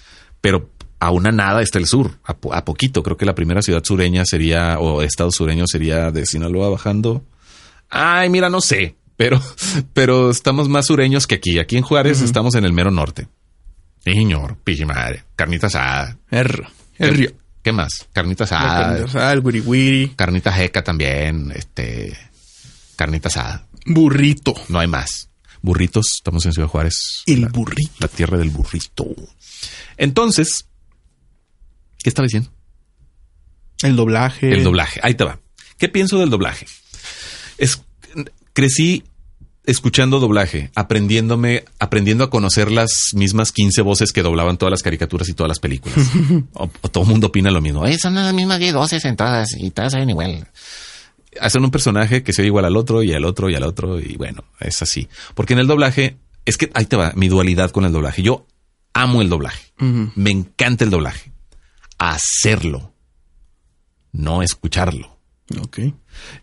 pero 0.41 0.71
a 1.01 1.11
una 1.11 1.31
nada 1.33 1.63
está 1.63 1.79
el 1.79 1.87
sur, 1.87 2.19
a, 2.25 2.37
po- 2.37 2.53
a 2.55 2.65
poquito. 2.65 3.03
Creo 3.03 3.17
que 3.17 3.27
la 3.27 3.35
primera 3.35 3.63
ciudad 3.63 3.83
sureña 3.85 4.25
sería, 4.25 4.79
o 4.79 5.03
estado 5.03 5.31
sureño 5.33 5.65
sería 5.67 6.11
de 6.11 6.27
Sinaloa 6.27 6.69
bajando. 6.71 7.25
Ay, 7.89 8.29
mira, 8.31 8.51
no 8.51 8.61
sé, 8.61 8.97
pero, 9.17 9.41
pero 9.95 10.31
estamos 10.31 10.69
más 10.69 10.87
sureños 10.87 11.27
que 11.27 11.37
aquí. 11.37 11.59
Aquí 11.59 11.77
en 11.77 11.83
Juárez 11.83 12.21
estamos 12.21 12.55
en 12.55 12.65
el 12.65 12.73
mero 12.73 12.91
norte. 12.91 13.29
Señor, 14.05 14.57
pille 14.59 14.87
madre, 14.87 15.25
carnita 15.37 15.67
asada. 15.67 16.17
¿Qué, 16.31 16.39
R. 16.39 17.35
¿Qué 17.63 17.73
más? 17.73 18.09
Carnita 18.13 18.45
asada, 18.45 19.07
sea, 19.09 19.33
el 19.33 19.41
wiri 19.41 19.61
wiri. 19.61 20.13
carnita 20.17 20.55
seca 20.57 20.83
también, 20.83 21.53
este, 21.55 22.17
carnita 22.97 23.29
asada. 23.29 23.67
Burrito. 23.87 24.55
No 24.69 24.79
hay 24.79 24.87
más. 24.87 25.29
Burritos, 25.61 26.07
estamos 26.17 26.47
en 26.47 26.53
Ciudad 26.53 26.69
Juárez. 26.69 27.23
El 27.27 27.43
la, 27.43 27.49
burrito. 27.49 27.93
la 27.99 28.09
tierra 28.09 28.39
del 28.39 28.51
burrito. 28.51 29.07
Entonces, 29.97 30.67
¿qué 32.03 32.09
estaba 32.09 32.27
diciendo? 32.27 32.51
El 33.83 33.97
doblaje. 33.97 34.53
El 34.53 34.65
doblaje. 34.65 35.01
Ahí 35.03 35.15
te 35.15 35.25
va. 35.25 35.39
¿Qué 35.77 35.89
pienso 35.89 36.19
del 36.19 36.31
doblaje? 36.31 36.67
Es, 37.59 37.83
crecí 38.53 39.05
escuchando 39.69 40.19
doblaje, 40.19 40.71
aprendiéndome, 40.75 41.65
aprendiendo 41.79 42.25
a 42.25 42.31
conocer 42.31 42.73
las 42.73 43.11
mismas 43.13 43.53
15 43.53 43.83
voces 43.83 44.13
que 44.13 44.23
doblaban 44.23 44.57
todas 44.57 44.71
las 44.71 44.83
caricaturas 44.83 45.29
y 45.29 45.35
todas 45.35 45.49
las 45.49 45.61
películas. 45.61 45.99
o, 46.55 46.71
o 46.81 46.89
todo 46.89 47.05
el 47.05 47.11
mundo 47.11 47.27
opina 47.27 47.51
lo 47.51 47.61
mismo. 47.61 47.85
Son 47.99 48.15
las 48.15 48.33
mismas 48.33 48.59
10 48.59 48.75
voces 48.75 49.05
en 49.05 49.15
todas 49.17 49.51
y 49.57 49.71
todas 49.71 49.93
saben 49.93 50.09
igual. 50.09 50.49
hacen 51.39 51.63
un 51.63 51.71
personaje 51.71 52.23
que 52.23 52.33
se 52.33 52.41
oye 52.41 52.47
igual 52.47 52.65
al 52.65 52.77
otro 52.77 53.03
y 53.03 53.13
al 53.13 53.27
otro 53.27 53.51
y 53.51 53.55
al 53.55 53.63
otro 53.63 54.01
y 54.01 54.17
bueno, 54.17 54.43
es 54.59 54.81
así. 54.81 55.09
Porque 55.35 55.53
en 55.53 55.59
el 55.59 55.67
doblaje, 55.67 56.17
es 56.47 56.57
que 56.57 56.71
ahí 56.73 56.87
te 56.87 56.97
va 56.97 57.13
mi 57.15 57.29
dualidad 57.29 57.71
con 57.71 57.85
el 57.85 57.93
doblaje. 57.93 58.23
Yo 58.23 58.47
amo 58.95 59.21
el 59.21 59.29
doblaje. 59.29 59.73
Me 60.17 60.31
encanta 60.31 60.85
el 60.85 60.91
doblaje. 60.91 61.31
Hacerlo, 61.99 62.95
no 64.13 64.43
escucharlo. 64.43 65.19
Ok. 65.61 65.81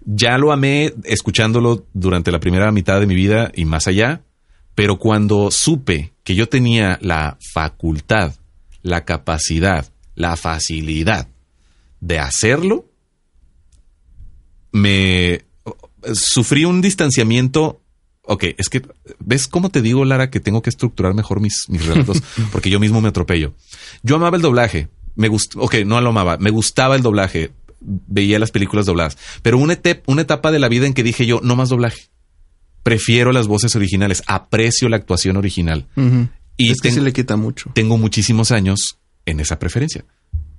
Ya 0.05 0.37
lo 0.37 0.51
amé 0.51 0.93
escuchándolo 1.03 1.85
durante 1.93 2.31
la 2.31 2.39
primera 2.39 2.71
mitad 2.71 2.99
de 2.99 3.07
mi 3.07 3.15
vida 3.15 3.51
y 3.53 3.65
más 3.65 3.87
allá, 3.87 4.21
pero 4.75 4.97
cuando 4.97 5.51
supe 5.51 6.13
que 6.23 6.35
yo 6.35 6.49
tenía 6.49 6.99
la 7.01 7.37
facultad, 7.53 8.33
la 8.81 9.05
capacidad, 9.05 9.87
la 10.15 10.35
facilidad 10.35 11.27
de 12.01 12.19
hacerlo, 12.19 12.85
me 14.71 15.45
sufrí 16.13 16.65
un 16.65 16.81
distanciamiento. 16.81 17.81
Ok, 18.23 18.45
es 18.57 18.69
que, 18.69 18.81
¿ves 19.19 19.47
cómo 19.47 19.69
te 19.69 19.81
digo, 19.81 20.03
Lara, 20.03 20.29
que 20.29 20.39
tengo 20.39 20.61
que 20.61 20.69
estructurar 20.69 21.13
mejor 21.13 21.39
mis, 21.39 21.63
mis 21.69 21.85
relatos? 21.85 22.21
Porque 22.51 22.69
yo 22.69 22.79
mismo 22.79 23.01
me 23.01 23.09
atropello. 23.09 23.53
Yo 24.03 24.15
amaba 24.15 24.35
el 24.35 24.41
doblaje. 24.43 24.89
Me 25.15 25.29
gustó, 25.29 25.61
ok, 25.61 25.75
no 25.85 25.99
lo 26.01 26.09
amaba, 26.09 26.37
me 26.37 26.49
gustaba 26.49 26.95
el 26.95 27.01
doblaje. 27.01 27.51
Veía 27.85 28.39
las 28.39 28.51
películas 28.51 28.85
dobladas. 28.85 29.17
Pero 29.41 29.57
una, 29.57 29.73
etapa 29.73 30.51
de 30.51 30.59
la 30.59 30.69
vida 30.69 30.87
en 30.87 30.93
que 30.93 31.03
dije 31.03 31.25
yo, 31.25 31.39
no 31.43 31.55
más 31.55 31.69
doblaje. 31.69 32.09
Prefiero 32.83 33.31
las 33.31 33.47
voces 33.47 33.75
originales, 33.75 34.23
aprecio 34.27 34.89
la 34.89 34.97
actuación 34.97 35.37
original. 35.37 35.87
Y 36.57 36.71
es 36.71 36.81
que 36.81 36.91
sí 36.91 36.99
le 36.99 37.13
quita 37.13 37.35
mucho. 37.35 37.71
tengo 37.73 37.97
muchísimos 37.97 38.51
años 38.51 38.99
en 39.25 39.39
esa 39.39 39.59
preferencia. 39.59 40.05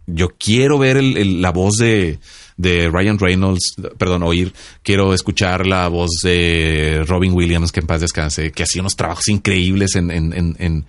Yo 0.07 0.29
quiero 0.39 0.79
ver 0.79 1.03
la 1.03 1.51
voz 1.51 1.75
de, 1.77 2.21
de 2.57 2.89
Ryan 2.89 3.19
Reynolds, 3.19 3.75
perdón, 3.99 4.23
oír, 4.23 4.53
quiero 4.83 5.13
escuchar 5.13 5.67
la 5.67 5.89
voz 5.89 6.21
de 6.23 7.05
Robin 7.07 7.33
Williams, 7.33 7.73
que 7.73 7.81
en 7.81 7.87
paz 7.87 8.01
descanse, 8.01 8.53
que 8.53 8.63
hacía 8.63 8.83
unos 8.83 8.95
trabajos 8.95 9.29
increíbles 9.29 9.97
en, 9.97 10.11
en, 10.11 10.33
en, 10.33 10.57
en, 10.59 10.87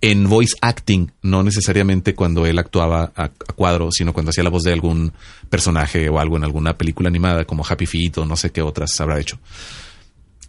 en 0.00 0.28
voice 0.28 0.54
acting, 0.60 1.10
no 1.22 1.42
necesariamente 1.42 2.14
cuando 2.14 2.46
él 2.46 2.58
actuaba 2.58 3.12
a, 3.16 3.24
a 3.24 3.28
cuadro, 3.28 3.90
sino 3.90 4.12
cuando 4.12 4.30
hacía 4.30 4.44
la 4.44 4.50
voz 4.50 4.62
de 4.62 4.72
algún 4.72 5.12
personaje 5.48 6.08
o 6.08 6.20
algo 6.20 6.36
en 6.36 6.44
alguna 6.44 6.78
película 6.78 7.08
animada 7.08 7.44
como 7.44 7.66
Happy 7.68 7.86
Feet 7.86 8.18
o 8.18 8.24
no 8.24 8.36
sé 8.36 8.50
qué 8.50 8.62
otras 8.62 8.98
habrá 9.00 9.18
hecho. 9.18 9.38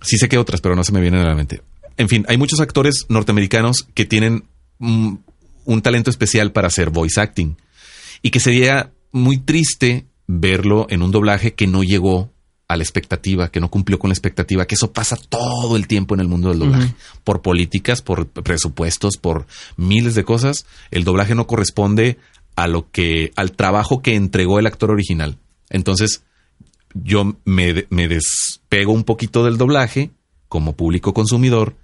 Sí 0.02 0.18
sé 0.18 0.30
qué 0.30 0.38
otras, 0.38 0.62
pero 0.62 0.76
no 0.76 0.84
se 0.84 0.92
me 0.92 1.02
vienen 1.02 1.22
a 1.22 1.30
la 1.30 1.36
mente. 1.36 1.62
En 1.98 2.08
fin, 2.08 2.26
hay 2.28 2.38
muchos 2.38 2.60
actores 2.60 3.06
norteamericanos 3.10 3.88
que 3.94 4.06
tienen 4.06 4.46
mm, 4.80 5.16
un 5.66 5.82
talento 5.82 6.10
especial 6.10 6.52
para 6.52 6.68
hacer 6.68 6.92
voice 6.92 7.20
acting 7.20 7.56
y 8.22 8.30
que 8.32 8.40
sería 8.40 8.92
muy 9.12 9.38
triste 9.38 10.06
verlo 10.28 10.88
en 10.90 11.02
un 11.02 11.12
doblaje 11.12 11.54
que 11.54 11.68
no 11.68 11.84
llegó 11.84 12.32
a 12.68 12.78
la 12.78 12.84
expectativa, 12.84 13.52
que 13.52 13.60
no 13.60 13.70
cumplió 13.70 14.00
con 14.00 14.10
la 14.10 14.14
expectativa, 14.14 14.66
que 14.66 14.76
eso 14.76 14.94
pasa 14.94 15.18
todo 15.18 15.76
el 15.76 15.88
tiempo 15.88 16.14
en 16.14 16.22
el 16.22 16.30
mundo 16.30 16.50
del 16.50 16.60
doblaje. 16.60 16.96
Por 17.26 17.42
políticas, 17.42 18.02
por 18.02 18.28
presupuestos, 18.28 19.18
por 19.18 19.46
miles 19.76 20.16
de 20.16 20.24
cosas, 20.24 20.66
el 20.90 21.04
doblaje 21.04 21.36
no 21.36 21.48
corresponde 21.48 22.18
a 22.56 22.68
lo 22.68 22.90
que, 22.90 23.34
al 23.36 23.52
trabajo 23.52 24.02
que 24.02 24.16
entregó 24.16 24.58
el 24.58 24.68
actor 24.68 24.90
original. 24.90 25.38
Entonces, 25.70 26.24
yo 26.94 27.36
me, 27.44 27.86
me 27.90 28.08
despego 28.08 28.94
un 28.94 29.04
poquito 29.04 29.44
del 29.44 29.58
doblaje 29.58 30.12
como 30.48 30.76
público 30.76 31.14
consumidor 31.14 31.76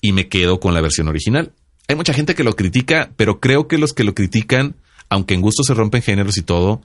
y 0.00 0.12
me 0.12 0.28
quedo 0.28 0.60
con 0.60 0.72
la 0.72 0.80
versión 0.80 1.08
original. 1.08 1.52
Hay 1.88 1.96
mucha 1.96 2.12
gente 2.12 2.34
que 2.36 2.44
lo 2.44 2.54
critica, 2.54 3.10
pero 3.16 3.40
creo 3.40 3.66
que 3.66 3.78
los 3.78 3.92
que 3.92 4.04
lo 4.04 4.14
critican, 4.14 4.76
aunque 5.08 5.34
en 5.34 5.40
gusto 5.40 5.62
se 5.62 5.74
rompen 5.74 6.02
géneros 6.02 6.36
y 6.38 6.42
todo, 6.42 6.82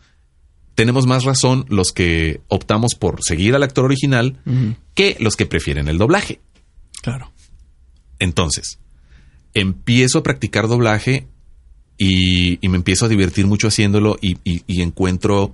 tenemos 0.76 1.06
más 1.06 1.24
razón 1.24 1.66
los 1.70 1.92
que 1.92 2.42
optamos 2.48 2.96
por 2.96 3.20
seguir 3.24 3.56
al 3.56 3.64
actor 3.64 3.86
original 3.86 4.38
que 4.96 5.16
los 5.20 5.36
que 5.36 5.46
prefieren 5.46 5.88
el 5.88 5.98
doblaje. 5.98 6.40
Claro. 7.02 7.32
Entonces, 8.20 8.80
empiezo 9.54 10.20
a 10.20 10.24
practicar 10.24 10.68
doblaje 10.68 11.28
y, 11.98 12.58
y 12.66 12.70
me 12.70 12.78
empiezo 12.78 13.06
a 13.06 13.10
divertir 13.10 13.46
mucho 13.46 13.68
haciéndolo 13.68 14.18
y, 14.22 14.38
y- 14.44 14.64
y 14.66 14.82
encuentro 14.82 15.54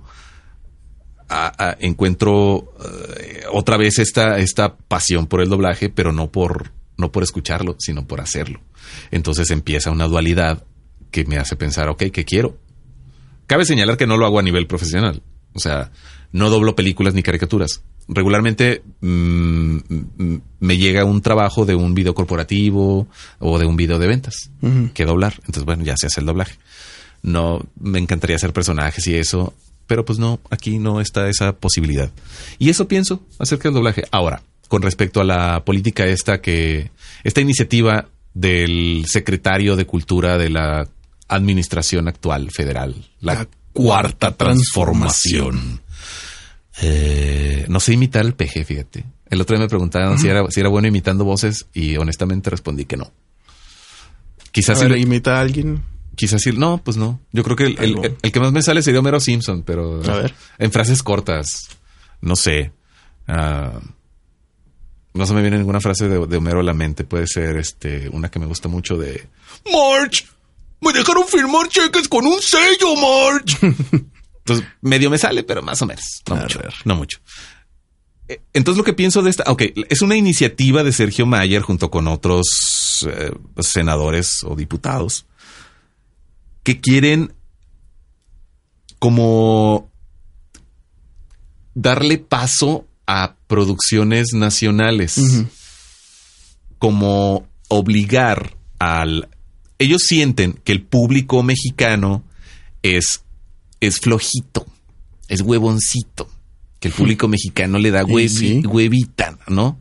a- 1.28 1.52
a- 1.70 1.76
encuentro 1.80 2.72
eh, 3.20 3.42
otra 3.52 3.76
vez 3.76 3.98
esta, 3.98 4.38
esta 4.38 4.76
pasión 4.76 5.26
por 5.26 5.40
el 5.42 5.48
doblaje, 5.48 5.88
pero 5.90 6.12
no 6.12 6.30
por, 6.30 6.72
no 6.96 7.12
por 7.12 7.22
escucharlo, 7.22 7.76
sino 7.78 8.06
por 8.06 8.20
hacerlo. 8.20 8.60
Entonces 9.10 9.50
empieza 9.50 9.90
una 9.90 10.08
dualidad 10.08 10.64
que 11.10 11.24
me 11.24 11.38
hace 11.38 11.56
pensar, 11.56 11.88
ok, 11.88 12.04
¿qué 12.12 12.24
quiero? 12.24 12.56
Cabe 13.46 13.64
señalar 13.64 13.96
que 13.96 14.06
no 14.06 14.16
lo 14.16 14.26
hago 14.26 14.38
a 14.38 14.42
nivel 14.42 14.66
profesional. 14.66 15.22
O 15.54 15.58
sea, 15.58 15.90
no 16.32 16.50
doblo 16.50 16.76
películas 16.76 17.14
ni 17.14 17.22
caricaturas. 17.22 17.82
Regularmente 18.08 18.82
mm, 19.00 19.76
mm, 19.76 20.40
me 20.60 20.76
llega 20.78 21.04
un 21.04 21.20
trabajo 21.20 21.64
de 21.64 21.74
un 21.74 21.94
video 21.94 22.14
corporativo 22.14 23.08
o 23.38 23.58
de 23.58 23.66
un 23.66 23.76
video 23.76 23.98
de 23.98 24.06
ventas 24.06 24.50
que 24.94 25.04
doblar. 25.04 25.34
Entonces, 25.40 25.64
bueno, 25.64 25.84
ya 25.84 25.96
se 25.96 26.06
hace 26.06 26.20
el 26.20 26.26
doblaje. 26.26 26.54
No, 27.22 27.60
me 27.78 27.98
encantaría 27.98 28.36
hacer 28.36 28.52
personajes 28.52 29.06
y 29.06 29.16
eso, 29.16 29.52
pero 29.86 30.04
pues 30.04 30.18
no, 30.18 30.40
aquí 30.50 30.78
no 30.78 31.00
está 31.00 31.28
esa 31.28 31.52
posibilidad. 31.52 32.10
Y 32.58 32.70
eso 32.70 32.88
pienso 32.88 33.22
acerca 33.38 33.68
del 33.68 33.74
doblaje. 33.74 34.04
Ahora, 34.10 34.42
con 34.68 34.82
respecto 34.82 35.20
a 35.20 35.24
la 35.24 35.64
política 35.64 36.06
esta 36.06 36.40
que, 36.40 36.90
esta 37.24 37.40
iniciativa 37.40 38.08
del 38.32 39.04
secretario 39.06 39.76
de 39.76 39.86
Cultura 39.86 40.38
de 40.38 40.48
la 40.48 40.88
administración 41.30 42.08
actual 42.08 42.50
federal, 42.50 43.08
la, 43.20 43.34
La 43.34 43.48
cuarta 43.72 44.32
transformación. 44.36 45.80
Eh, 46.82 47.66
no 47.68 47.80
sé 47.80 47.92
imitar 47.94 48.24
el 48.24 48.34
peje, 48.34 48.64
fíjate. 48.64 49.04
El 49.28 49.40
otro 49.40 49.56
día 49.56 49.64
me 49.64 49.68
preguntaban 49.68 50.18
si, 50.18 50.28
era, 50.28 50.44
si 50.50 50.60
era 50.60 50.68
bueno 50.68 50.88
imitando 50.88 51.24
voces 51.24 51.66
y 51.72 51.96
honestamente 51.96 52.50
respondí 52.50 52.84
que 52.84 52.96
no. 52.96 53.12
Quizás 54.52 54.78
A 54.78 54.82
ver, 54.82 54.90
lo- 54.92 54.96
imita 54.96 55.38
a 55.38 55.40
alguien. 55.40 55.82
Quizás 56.16 56.42
sí. 56.42 56.50
No, 56.52 56.78
pues 56.82 56.96
no. 56.96 57.20
Yo 57.32 57.44
creo 57.44 57.56
que 57.56 57.64
el, 57.64 57.78
el- 57.78 57.84
Algo. 57.96 58.02
el 58.22 58.32
que 58.32 58.40
más 58.40 58.52
me 58.52 58.62
sale 58.62 58.82
sería 58.82 59.00
Homero 59.00 59.20
Simpson, 59.20 59.62
pero 59.62 60.02
A 60.04 60.16
ver. 60.22 60.34
en 60.58 60.72
frases 60.72 61.02
cortas. 61.02 61.68
No 62.20 62.34
sé. 62.34 62.72
Ah, 63.28 63.78
no 65.14 65.26
se 65.26 65.34
me 65.34 65.42
viene 65.42 65.58
ninguna 65.58 65.80
frase 65.80 66.08
de, 66.08 66.26
de 66.26 66.36
Homero 66.36 66.60
a 66.60 66.64
la 66.64 66.74
mente. 66.74 67.04
Puede 67.04 67.26
ser 67.26 67.56
este 67.58 68.08
una 68.08 68.30
que 68.30 68.38
me 68.40 68.46
gusta 68.46 68.68
mucho 68.68 68.96
de 68.96 69.26
March. 69.72 70.26
Me 70.80 70.92
dejaron 70.92 71.26
firmar 71.26 71.68
cheques 71.68 72.08
con 72.08 72.26
un 72.26 72.40
sello, 72.40 72.96
March. 72.96 73.58
Entonces, 74.38 74.66
medio 74.80 75.10
me 75.10 75.18
sale, 75.18 75.42
pero 75.42 75.62
más 75.62 75.80
o 75.82 75.86
menos. 75.86 76.22
No 76.28 76.36
mucho. 76.36 76.60
No 76.84 76.96
mucho. 76.96 77.18
Eh, 78.28 78.40
Entonces 78.52 78.78
lo 78.78 78.84
que 78.84 78.92
pienso 78.92 79.22
de 79.22 79.30
esta, 79.30 79.44
ok, 79.46 79.62
es 79.88 80.02
una 80.02 80.16
iniciativa 80.16 80.82
de 80.82 80.92
Sergio 80.92 81.26
Mayer 81.26 81.62
junto 81.62 81.90
con 81.90 82.08
otros 82.08 83.06
eh, 83.06 83.32
senadores 83.60 84.42
o 84.44 84.56
diputados 84.56 85.26
que 86.62 86.80
quieren 86.80 87.32
como 88.98 89.90
darle 91.74 92.18
paso 92.18 92.86
a 93.06 93.34
producciones 93.46 94.28
nacionales, 94.34 95.18
como 96.78 97.48
obligar 97.68 98.56
al... 98.78 99.28
Ellos 99.80 100.02
sienten 100.06 100.52
que 100.62 100.70
el 100.72 100.82
público 100.82 101.42
mexicano 101.42 102.22
es, 102.82 103.22
es 103.80 103.98
flojito, 103.98 104.66
es 105.28 105.40
huevoncito, 105.40 106.28
que 106.78 106.88
el 106.88 106.94
público 106.94 107.26
mexicano 107.28 107.78
le 107.78 107.90
da 107.90 108.04
huevi- 108.04 108.28
sí. 108.28 108.62
huevita, 108.66 109.36
¿no? 109.48 109.78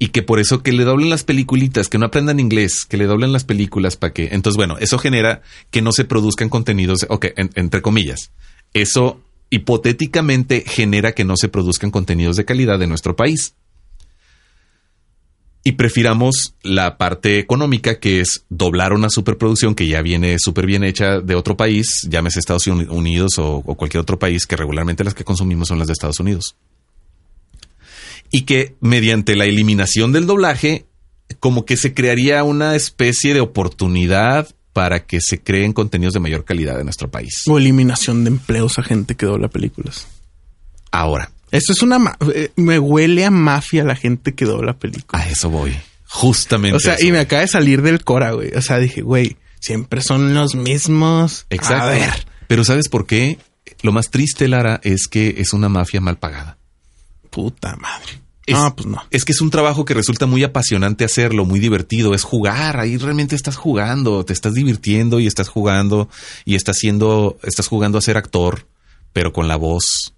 Y 0.00 0.08
que 0.08 0.22
por 0.22 0.38
eso 0.38 0.62
que 0.62 0.72
le 0.72 0.84
doblen 0.84 1.08
las 1.10 1.24
peliculitas, 1.24 1.88
que 1.88 1.98
no 1.98 2.06
aprendan 2.06 2.38
inglés, 2.38 2.84
que 2.88 2.96
le 2.96 3.06
doblen 3.06 3.32
las 3.32 3.44
películas 3.44 3.96
para 3.96 4.12
que... 4.12 4.28
Entonces, 4.32 4.56
bueno, 4.56 4.76
eso 4.78 4.98
genera 4.98 5.42
que 5.70 5.82
no 5.82 5.90
se 5.92 6.04
produzcan 6.04 6.48
contenidos, 6.50 7.06
ok, 7.08 7.26
en- 7.36 7.50
entre 7.56 7.80
comillas. 7.82 8.30
Eso 8.74 9.20
hipotéticamente 9.50 10.64
genera 10.66 11.12
que 11.12 11.24
no 11.24 11.36
se 11.36 11.48
produzcan 11.48 11.90
contenidos 11.90 12.36
de 12.36 12.44
calidad 12.44 12.80
en 12.82 12.88
nuestro 12.90 13.16
país. 13.16 13.54
Y 15.68 15.72
prefiramos 15.72 16.54
la 16.62 16.96
parte 16.96 17.38
económica, 17.38 18.00
que 18.00 18.20
es 18.20 18.46
doblar 18.48 18.94
una 18.94 19.10
superproducción 19.10 19.74
que 19.74 19.86
ya 19.86 20.00
viene 20.00 20.38
súper 20.38 20.64
bien 20.64 20.82
hecha 20.82 21.20
de 21.20 21.34
otro 21.34 21.58
país, 21.58 22.06
llámese 22.08 22.38
Estados 22.38 22.66
Unidos 22.66 23.38
o, 23.38 23.56
o 23.56 23.74
cualquier 23.74 24.00
otro 24.00 24.18
país, 24.18 24.46
que 24.46 24.56
regularmente 24.56 25.04
las 25.04 25.12
que 25.12 25.24
consumimos 25.24 25.68
son 25.68 25.78
las 25.78 25.88
de 25.88 25.92
Estados 25.92 26.20
Unidos 26.20 26.56
y 28.30 28.42
que 28.46 28.76
mediante 28.80 29.36
la 29.36 29.44
eliminación 29.44 30.10
del 30.10 30.26
doblaje, 30.26 30.86
como 31.38 31.66
que 31.66 31.76
se 31.76 31.92
crearía 31.92 32.42
una 32.44 32.74
especie 32.74 33.34
de 33.34 33.40
oportunidad 33.40 34.48
para 34.72 35.04
que 35.04 35.20
se 35.20 35.42
creen 35.42 35.74
contenidos 35.74 36.14
de 36.14 36.20
mayor 36.20 36.46
calidad 36.46 36.78
en 36.78 36.86
nuestro 36.86 37.10
país. 37.10 37.42
O 37.46 37.58
eliminación 37.58 38.24
de 38.24 38.30
empleos 38.30 38.78
a 38.78 38.82
gente 38.82 39.16
que 39.16 39.26
dobla 39.26 39.48
películas. 39.48 40.06
Ahora, 40.90 41.30
Esto 41.50 41.72
es 41.72 41.82
una... 41.82 41.98
ma- 41.98 42.16
eh, 42.34 42.50
me 42.56 42.78
huele 42.78 43.24
a 43.24 43.30
mafia 43.30 43.84
la 43.84 43.96
gente 43.96 44.34
que 44.34 44.44
dobla 44.44 44.78
películas. 44.78 45.26
a 45.26 45.28
eso 45.28 45.50
voy. 45.50 45.76
Justamente. 46.10 46.76
O 46.76 46.80
sea, 46.80 46.94
eso 46.94 47.06
y 47.06 47.12
me 47.12 47.18
acaba 47.20 47.42
de 47.42 47.48
salir 47.48 47.82
del 47.82 48.02
Cora, 48.04 48.32
güey. 48.32 48.52
O 48.54 48.62
sea, 48.62 48.78
dije, 48.78 49.02
güey, 49.02 49.36
siempre 49.60 50.00
son 50.02 50.34
los 50.34 50.54
mismos. 50.54 51.46
Exacto. 51.50 51.84
A 51.84 51.90
ver. 51.90 52.26
Pero 52.46 52.64
¿sabes 52.64 52.88
por 52.88 53.06
qué? 53.06 53.38
Lo 53.82 53.92
más 53.92 54.10
triste, 54.10 54.48
Lara, 54.48 54.80
es 54.82 55.06
que 55.08 55.34
es 55.38 55.52
una 55.52 55.68
mafia 55.68 56.00
mal 56.00 56.16
pagada. 56.18 56.56
Puta 57.30 57.76
madre. 57.76 58.20
Es, 58.46 58.54
no, 58.56 58.74
pues 58.74 58.86
no. 58.86 59.02
Es 59.10 59.26
que 59.26 59.32
es 59.32 59.42
un 59.42 59.50
trabajo 59.50 59.84
que 59.84 59.92
resulta 59.92 60.24
muy 60.24 60.42
apasionante 60.42 61.04
hacerlo, 61.04 61.44
muy 61.44 61.60
divertido. 61.60 62.14
Es 62.14 62.22
jugar. 62.24 62.80
Ahí 62.80 62.96
realmente 62.96 63.36
estás 63.36 63.56
jugando, 63.56 64.24
te 64.24 64.32
estás 64.32 64.54
divirtiendo 64.54 65.20
y 65.20 65.26
estás 65.26 65.48
jugando 65.50 66.08
y 66.46 66.54
estás 66.54 66.78
haciendo, 66.78 67.38
estás 67.42 67.68
jugando 67.68 67.98
a 67.98 68.02
ser 68.02 68.16
actor, 68.16 68.66
pero 69.12 69.34
con 69.34 69.46
la 69.48 69.56
voz. 69.56 70.14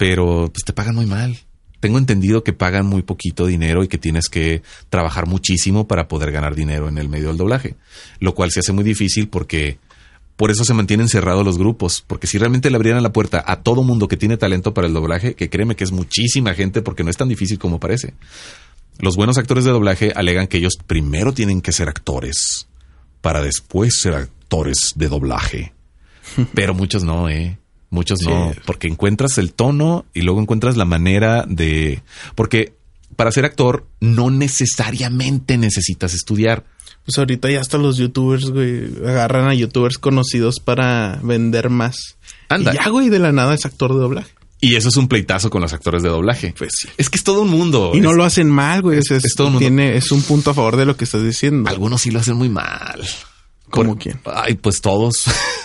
Pero 0.00 0.48
pues 0.50 0.64
te 0.64 0.72
pagan 0.72 0.94
muy 0.94 1.04
mal. 1.04 1.36
Tengo 1.78 1.98
entendido 1.98 2.42
que 2.42 2.54
pagan 2.54 2.86
muy 2.86 3.02
poquito 3.02 3.44
dinero 3.44 3.84
y 3.84 3.88
que 3.88 3.98
tienes 3.98 4.30
que 4.30 4.62
trabajar 4.88 5.26
muchísimo 5.26 5.86
para 5.86 6.08
poder 6.08 6.32
ganar 6.32 6.54
dinero 6.54 6.88
en 6.88 6.96
el 6.96 7.10
medio 7.10 7.28
del 7.28 7.36
doblaje, 7.36 7.74
lo 8.18 8.34
cual 8.34 8.50
se 8.50 8.60
hace 8.60 8.72
muy 8.72 8.82
difícil 8.82 9.28
porque 9.28 9.78
por 10.36 10.50
eso 10.50 10.64
se 10.64 10.72
mantienen 10.72 11.10
cerrados 11.10 11.44
los 11.44 11.58
grupos, 11.58 12.02
porque 12.06 12.26
si 12.26 12.38
realmente 12.38 12.70
le 12.70 12.76
abrieran 12.76 13.02
la 13.02 13.12
puerta 13.12 13.44
a 13.46 13.60
todo 13.62 13.82
mundo 13.82 14.08
que 14.08 14.16
tiene 14.16 14.38
talento 14.38 14.72
para 14.72 14.86
el 14.86 14.94
doblaje, 14.94 15.34
que 15.34 15.50
créeme 15.50 15.76
que 15.76 15.84
es 15.84 15.92
muchísima 15.92 16.54
gente 16.54 16.80
porque 16.80 17.04
no 17.04 17.10
es 17.10 17.18
tan 17.18 17.28
difícil 17.28 17.58
como 17.58 17.78
parece. 17.78 18.14
Los 19.00 19.16
buenos 19.16 19.36
actores 19.36 19.64
de 19.64 19.70
doblaje 19.70 20.14
alegan 20.16 20.46
que 20.46 20.56
ellos 20.56 20.78
primero 20.86 21.34
tienen 21.34 21.60
que 21.60 21.72
ser 21.72 21.90
actores 21.90 22.68
para 23.20 23.42
después 23.42 24.00
ser 24.00 24.14
actores 24.14 24.94
de 24.94 25.08
doblaje. 25.08 25.74
Pero 26.54 26.72
muchos 26.72 27.04
no, 27.04 27.28
eh. 27.28 27.59
Muchos 27.90 28.20
no, 28.22 28.52
porque 28.66 28.86
encuentras 28.86 29.36
el 29.38 29.52
tono 29.52 30.06
y 30.14 30.22
luego 30.22 30.40
encuentras 30.40 30.76
la 30.76 30.84
manera 30.84 31.44
de... 31.48 32.02
Porque 32.36 32.72
para 33.16 33.32
ser 33.32 33.44
actor 33.44 33.84
no 34.00 34.30
necesariamente 34.30 35.58
necesitas 35.58 36.14
estudiar. 36.14 36.64
Pues 37.04 37.18
ahorita 37.18 37.50
ya 37.50 37.60
hasta 37.60 37.78
los 37.78 37.96
youtubers, 37.96 38.50
güey, 38.50 38.84
agarran 39.06 39.48
a 39.48 39.54
youtubers 39.54 39.98
conocidos 39.98 40.60
para 40.60 41.18
vender 41.22 41.68
más. 41.70 41.96
Anda. 42.48 42.72
Y 42.72 42.76
ya, 42.76 42.88
güey, 42.90 43.08
de 43.08 43.18
la 43.18 43.32
nada 43.32 43.54
es 43.54 43.64
actor 43.66 43.92
de 43.94 44.00
doblaje. 44.00 44.30
Y 44.60 44.76
eso 44.76 44.90
es 44.90 44.96
un 44.96 45.08
pleitazo 45.08 45.48
con 45.50 45.62
los 45.62 45.72
actores 45.72 46.02
de 46.02 46.10
doblaje. 46.10 46.54
Pues 46.56 46.72
sí. 46.78 46.88
Es 46.98 47.08
que 47.10 47.16
es 47.16 47.24
todo 47.24 47.42
un 47.42 47.48
mundo. 47.50 47.92
Y 47.94 48.00
no 48.00 48.12
lo 48.12 48.24
hacen 48.24 48.48
mal, 48.50 48.82
güey. 48.82 48.98
es- 48.98 49.10
es, 49.10 49.24
es 49.24 49.34
todo 49.34 49.46
un 49.48 49.54
mundo. 49.54 49.66
tiene, 49.66 49.96
es 49.96 50.12
un 50.12 50.22
punto 50.22 50.50
a 50.50 50.54
favor 50.54 50.76
de 50.76 50.84
lo 50.84 50.96
que 50.96 51.04
estás 51.04 51.24
diciendo. 51.24 51.68
Algunos 51.68 52.02
sí 52.02 52.10
lo 52.10 52.20
hacen 52.20 52.36
muy 52.36 52.50
mal. 52.50 53.00
¿Cómo 53.70 53.96
quién? 53.96 54.20
Ay, 54.26 54.54
pues 54.54 54.80
todos. 54.82 55.14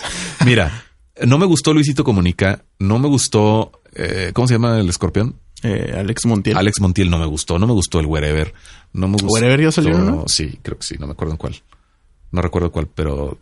Mira, 0.46 0.85
no 1.24 1.38
me 1.38 1.46
gustó 1.46 1.72
Luisito 1.72 2.04
Comunica. 2.04 2.62
No 2.78 2.98
me 2.98 3.08
gustó. 3.08 3.72
eh, 3.94 4.30
¿Cómo 4.34 4.46
se 4.48 4.54
llama 4.54 4.78
el 4.78 4.88
escorpión? 4.88 5.36
Eh, 5.62 5.94
Alex 5.96 6.26
Montiel. 6.26 6.56
Alex 6.56 6.80
Montiel 6.80 7.08
no 7.10 7.18
me 7.18 7.26
gustó. 7.26 7.58
No 7.58 7.66
me 7.66 7.72
gustó 7.72 7.98
el 8.00 8.06
Wherever. 8.06 8.52
No 8.92 9.08
me 9.08 9.14
gustó. 9.14 9.28
¿Wherever 9.28 9.60
ya 9.60 9.72
salió, 9.72 9.98
no? 9.98 10.24
Sí, 10.28 10.58
creo 10.62 10.78
que 10.78 10.86
sí. 10.86 10.96
No 10.98 11.06
me 11.06 11.12
acuerdo 11.12 11.32
en 11.32 11.38
cuál. 11.38 11.62
No 12.32 12.42
recuerdo 12.42 12.70
cuál, 12.70 12.86
pero. 12.94 13.38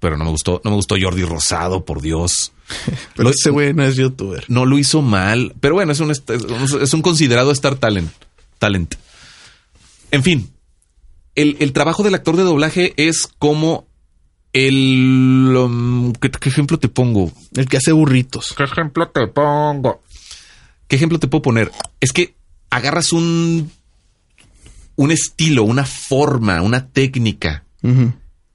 Pero 0.00 0.16
no 0.16 0.24
me 0.24 0.30
gustó. 0.30 0.60
No 0.64 0.70
me 0.70 0.76
gustó 0.76 0.96
Jordi 1.00 1.22
Rosado, 1.24 1.84
por 1.84 2.00
Dios. 2.02 2.52
Pero 3.14 3.28
Lo- 3.28 3.30
ese 3.30 3.50
güey 3.50 3.72
no 3.74 3.84
es 3.84 3.94
youtuber. 3.96 4.44
no 4.48 4.64
lo 4.66 4.78
hizo 4.78 5.02
mal, 5.02 5.54
pero 5.60 5.74
bueno, 5.74 5.92
es 5.92 6.00
un, 6.00 6.10
es 6.10 6.94
un 6.94 7.02
considerado 7.02 7.50
Star 7.52 7.74
Talent. 7.76 8.10
Talent. 8.58 8.94
En 10.10 10.22
fin, 10.22 10.50
el, 11.34 11.56
el 11.60 11.72
trabajo 11.72 12.02
del 12.02 12.14
actor 12.14 12.36
de 12.36 12.42
doblaje 12.44 12.94
es 12.96 13.28
como 13.38 13.86
el... 14.52 15.54
um, 15.56 16.12
¿qué, 16.14 16.30
qué 16.30 16.48
ejemplo 16.48 16.78
te 16.78 16.88
pongo? 16.88 17.32
El 17.54 17.68
que 17.68 17.76
hace 17.76 17.92
burritos. 17.92 18.54
¿Qué 18.56 18.64
ejemplo 18.64 19.08
te 19.08 19.26
pongo? 19.26 20.02
¿Qué 20.88 20.96
ejemplo 20.96 21.18
te 21.18 21.28
puedo 21.28 21.42
poner? 21.42 21.70
Es 22.00 22.12
que 22.12 22.34
agarras 22.70 23.12
un... 23.12 23.70
un 24.96 25.10
estilo, 25.10 25.64
una 25.64 25.84
forma, 25.84 26.62
una 26.62 26.88
técnica 26.88 27.64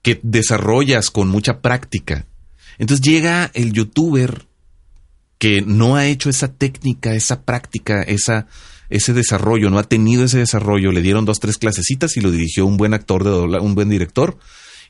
que 0.02 0.20
desarrollas 0.22 1.10
con 1.10 1.28
mucha 1.28 1.60
práctica. 1.60 2.24
Entonces 2.78 3.04
llega 3.04 3.50
el 3.54 3.72
youtuber 3.72 4.46
que 5.38 5.62
no 5.62 5.96
ha 5.96 6.06
hecho 6.06 6.30
esa 6.30 6.48
técnica, 6.48 7.12
esa 7.14 7.42
práctica, 7.42 8.02
esa, 8.02 8.46
ese 8.88 9.12
desarrollo, 9.12 9.68
no 9.70 9.78
ha 9.78 9.84
tenido 9.84 10.24
ese 10.24 10.38
desarrollo, 10.38 10.92
le 10.92 11.02
dieron 11.02 11.24
dos, 11.24 11.40
tres 11.40 11.58
clasecitas 11.58 12.16
y 12.16 12.20
lo 12.20 12.30
dirigió 12.30 12.64
un 12.66 12.76
buen 12.76 12.94
actor 12.94 13.22
de 13.22 13.30
dobla- 13.30 13.60
un 13.60 13.74
buen 13.74 13.88
director 13.88 14.38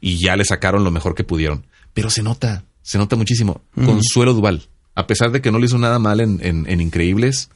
y 0.01 0.19
ya 0.19 0.37
le 0.37 0.45
sacaron 0.45 0.85
lo 0.85 0.91
mejor 0.91 1.15
que 1.15 1.25
pudieron. 1.25 1.67
Pero 1.95 2.11
se 2.11 2.23
nota, 2.23 2.65
se 2.83 2.99
nota 2.99 3.17
muchísimo. 3.17 3.63
Consuelo 3.75 4.35
Duval, 4.35 4.69
a 4.95 5.07
pesar 5.07 5.31
de 5.33 5.41
que 5.41 5.51
no 5.51 5.59
le 5.59 5.67
hizo 5.67 5.79
nada 5.79 5.99
mal 5.99 6.21
en, 6.21 6.39
en- 6.43 6.69
en 6.69 6.81
Increíbles, 6.81 7.51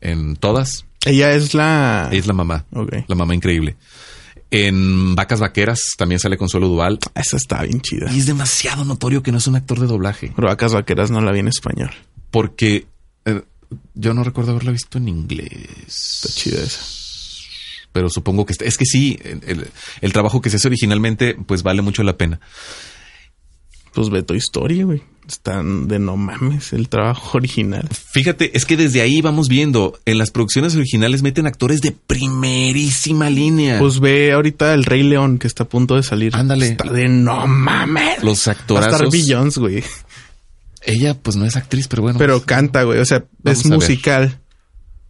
en 0.00 0.36
todas, 0.36 0.84
Ella 1.04 1.32
es 1.32 1.54
la... 1.54 2.08
ella 2.10 2.20
es 2.20 2.26
la 2.26 2.32
mamá, 2.34 2.64
Ok. 2.72 2.92
la 3.06 3.14
mamá 3.14 3.34
increíble. 3.34 3.76
En 4.50 5.14
Vacas 5.14 5.40
Vaqueras 5.40 5.80
también 5.96 6.18
sale 6.18 6.36
Consuelo 6.36 6.68
Duval. 6.68 6.98
Esa 7.14 7.36
está 7.38 7.62
bien 7.62 7.80
chida. 7.80 8.12
Y 8.12 8.18
es 8.18 8.26
demasiado 8.26 8.84
notorio 8.84 9.22
que 9.22 9.32
no 9.32 9.38
es 9.38 9.46
un 9.46 9.56
actor 9.56 9.80
de 9.80 9.86
doblaje. 9.86 10.32
Pero 10.36 10.48
Vacas 10.48 10.74
Vaqueras 10.74 11.10
no 11.10 11.20
la 11.22 11.32
vi 11.32 11.38
en 11.40 11.48
español. 11.48 11.90
Porque 12.30 12.86
eh, 13.24 13.42
yo 13.94 14.12
no 14.12 14.24
recuerdo 14.24 14.50
haberla 14.50 14.72
visto 14.72 14.98
en 14.98 15.08
inglés. 15.08 15.50
Está 15.86 16.28
chida 16.28 16.62
esa. 16.62 16.80
Pero 17.92 18.08
supongo 18.08 18.46
que 18.46 18.52
está- 18.52 18.64
es 18.64 18.78
que 18.78 18.86
sí, 18.86 19.18
el, 19.22 19.66
el 20.00 20.12
trabajo 20.12 20.40
que 20.40 20.50
se 20.50 20.56
hace 20.56 20.68
originalmente, 20.68 21.36
pues 21.46 21.62
vale 21.62 21.82
mucho 21.82 22.02
la 22.02 22.16
pena. 22.16 22.40
Pues 23.94 24.08
ve 24.08 24.22
Toy 24.22 24.38
Story, 24.38 24.82
güey. 24.82 25.02
Están 25.28 25.86
de 25.86 25.98
no 26.00 26.16
mames 26.16 26.72
el 26.72 26.88
trabajo 26.88 27.36
original. 27.38 27.88
Fíjate, 28.12 28.56
es 28.56 28.64
que 28.64 28.76
desde 28.76 29.02
ahí 29.02 29.20
vamos 29.20 29.48
viendo, 29.48 30.00
en 30.06 30.18
las 30.18 30.30
producciones 30.30 30.74
originales 30.74 31.22
meten 31.22 31.46
actores 31.46 31.80
de 31.82 31.92
primerísima 31.92 33.28
línea. 33.30 33.78
Pues 33.78 34.00
ve 34.00 34.32
ahorita 34.32 34.72
el 34.74 34.84
Rey 34.84 35.02
León 35.02 35.38
que 35.38 35.46
está 35.46 35.64
a 35.64 35.68
punto 35.68 35.94
de 35.96 36.02
salir. 36.02 36.34
Ándale. 36.34 36.68
Está 36.68 36.90
de 36.90 37.08
no 37.08 37.46
mames. 37.46 38.22
Los 38.22 38.48
Va 38.48 38.52
a 38.52 38.88
estar. 38.88 39.10
Billions, 39.10 39.58
güey. 39.58 39.84
Ella, 40.84 41.14
pues 41.14 41.36
no 41.36 41.44
es 41.44 41.54
actriz, 41.54 41.86
pero 41.86 42.02
bueno. 42.02 42.18
Pero 42.18 42.42
canta, 42.42 42.82
güey. 42.82 42.98
O 42.98 43.04
sea, 43.04 43.24
es 43.44 43.64
musical. 43.66 44.40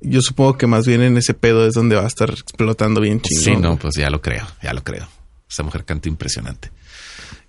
Yo 0.03 0.21
supongo 0.23 0.57
que 0.59 0.67
más 0.67 0.87
bien 0.87 1.03
en 1.03 1.17
ese 1.17 1.35
pedo 1.35 1.67
es 1.67 1.75
donde 1.75 1.97
va 1.97 2.03
a 2.05 2.07
estar 2.09 2.31
explotando 2.31 3.01
bien 3.01 3.21
chingón. 3.21 3.45
Sí, 3.45 3.57
no, 3.57 3.77
pues 3.79 3.95
ya 3.97 4.11
lo 4.11 4.21
creo, 4.21 4.47
ya 4.63 4.73
lo 4.73 4.83
creo. 4.83 5.07
Esa 5.49 5.63
mujer 5.63 5.85
canta 5.85 6.09
impresionante. 6.09 6.71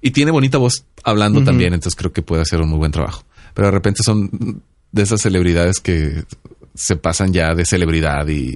Y 0.01 0.11
tiene 0.11 0.31
bonita 0.31 0.57
voz 0.57 0.85
hablando 1.03 1.43
también, 1.43 1.73
entonces 1.73 1.95
creo 1.97 2.11
que 2.11 2.21
puede 2.21 2.41
hacer 2.41 2.59
un 2.61 2.69
muy 2.69 2.77
buen 2.77 2.91
trabajo. 2.91 3.23
Pero 3.53 3.67
de 3.67 3.71
repente 3.71 4.03
son 4.03 4.61
de 4.91 5.01
esas 5.01 5.21
celebridades 5.21 5.79
que 5.79 6.23
se 6.75 6.95
pasan 6.95 7.31
ya 7.31 7.53
de 7.53 7.65
celebridad 7.65 8.27
y... 8.27 8.55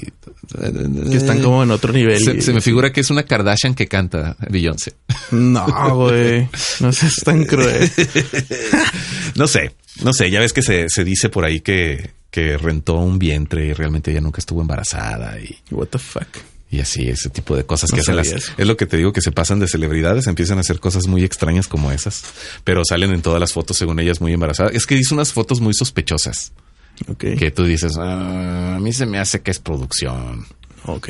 Que 1.09 1.17
están 1.17 1.41
como 1.41 1.63
en 1.63 1.71
otro 1.71 1.93
nivel. 1.93 2.19
Se, 2.19 2.35
y- 2.35 2.41
se 2.41 2.51
me 2.51 2.61
figura 2.61 2.91
que 2.91 3.01
es 3.01 3.09
una 3.11 3.23
Kardashian 3.23 3.75
que 3.75 3.87
canta 3.87 4.35
Beyoncé. 4.49 4.93
No, 5.31 5.65
güey. 5.95 6.49
No 6.79 6.91
seas 6.91 7.15
tan 7.23 7.45
cruel. 7.45 7.89
No 9.35 9.47
sé, 9.47 9.73
no 10.03 10.13
sé, 10.13 10.31
ya 10.31 10.39
ves 10.39 10.51
que 10.53 10.61
se, 10.63 10.87
se 10.89 11.03
dice 11.03 11.29
por 11.29 11.45
ahí 11.45 11.59
que, 11.59 12.09
que 12.37 12.55
rentó 12.57 12.93
un 12.99 13.17
vientre 13.17 13.65
y 13.65 13.73
realmente 13.73 14.11
ella 14.11 14.21
nunca 14.21 14.37
estuvo 14.39 14.61
embarazada 14.61 15.39
y, 15.39 15.57
What 15.71 15.87
the 15.87 15.97
fuck. 15.97 16.27
y 16.69 16.79
así, 16.81 17.07
ese 17.09 17.29
tipo 17.31 17.55
de 17.55 17.65
cosas 17.65 17.89
No 17.89 17.95
que 17.95 18.01
hacen 18.01 18.15
las... 18.15 18.27
Es 18.27 18.67
lo 18.67 18.77
que 18.77 18.85
te 18.85 18.95
digo, 18.97 19.11
que 19.11 19.21
se 19.21 19.31
pasan 19.31 19.59
de 19.59 19.67
celebridades, 19.67 20.27
empiezan 20.27 20.59
a 20.59 20.61
hacer 20.61 20.79
cosas 20.79 21.07
muy 21.07 21.23
extrañas 21.23 21.67
como 21.67 21.91
esas, 21.91 22.23
pero 22.63 22.83
salen 22.87 23.11
en 23.11 23.23
todas 23.23 23.39
las 23.39 23.53
fotos 23.53 23.77
según 23.77 23.99
ellas 23.99 24.21
muy 24.21 24.33
embarazadas. 24.33 24.73
Es 24.75 24.85
que 24.85 24.93
hizo 24.95 25.15
unas 25.15 25.33
fotos 25.33 25.61
muy 25.61 25.73
sospechosas, 25.73 26.51
Ok. 27.07 27.25
que 27.39 27.49
tú 27.49 27.63
dices, 27.63 27.93
"Ah, 27.97 28.75
a 28.75 28.79
mí 28.79 28.93
se 28.93 29.07
me 29.07 29.17
hace 29.17 29.41
que 29.41 29.49
es 29.49 29.57
producción. 29.59 30.45
Ok. 30.85 31.09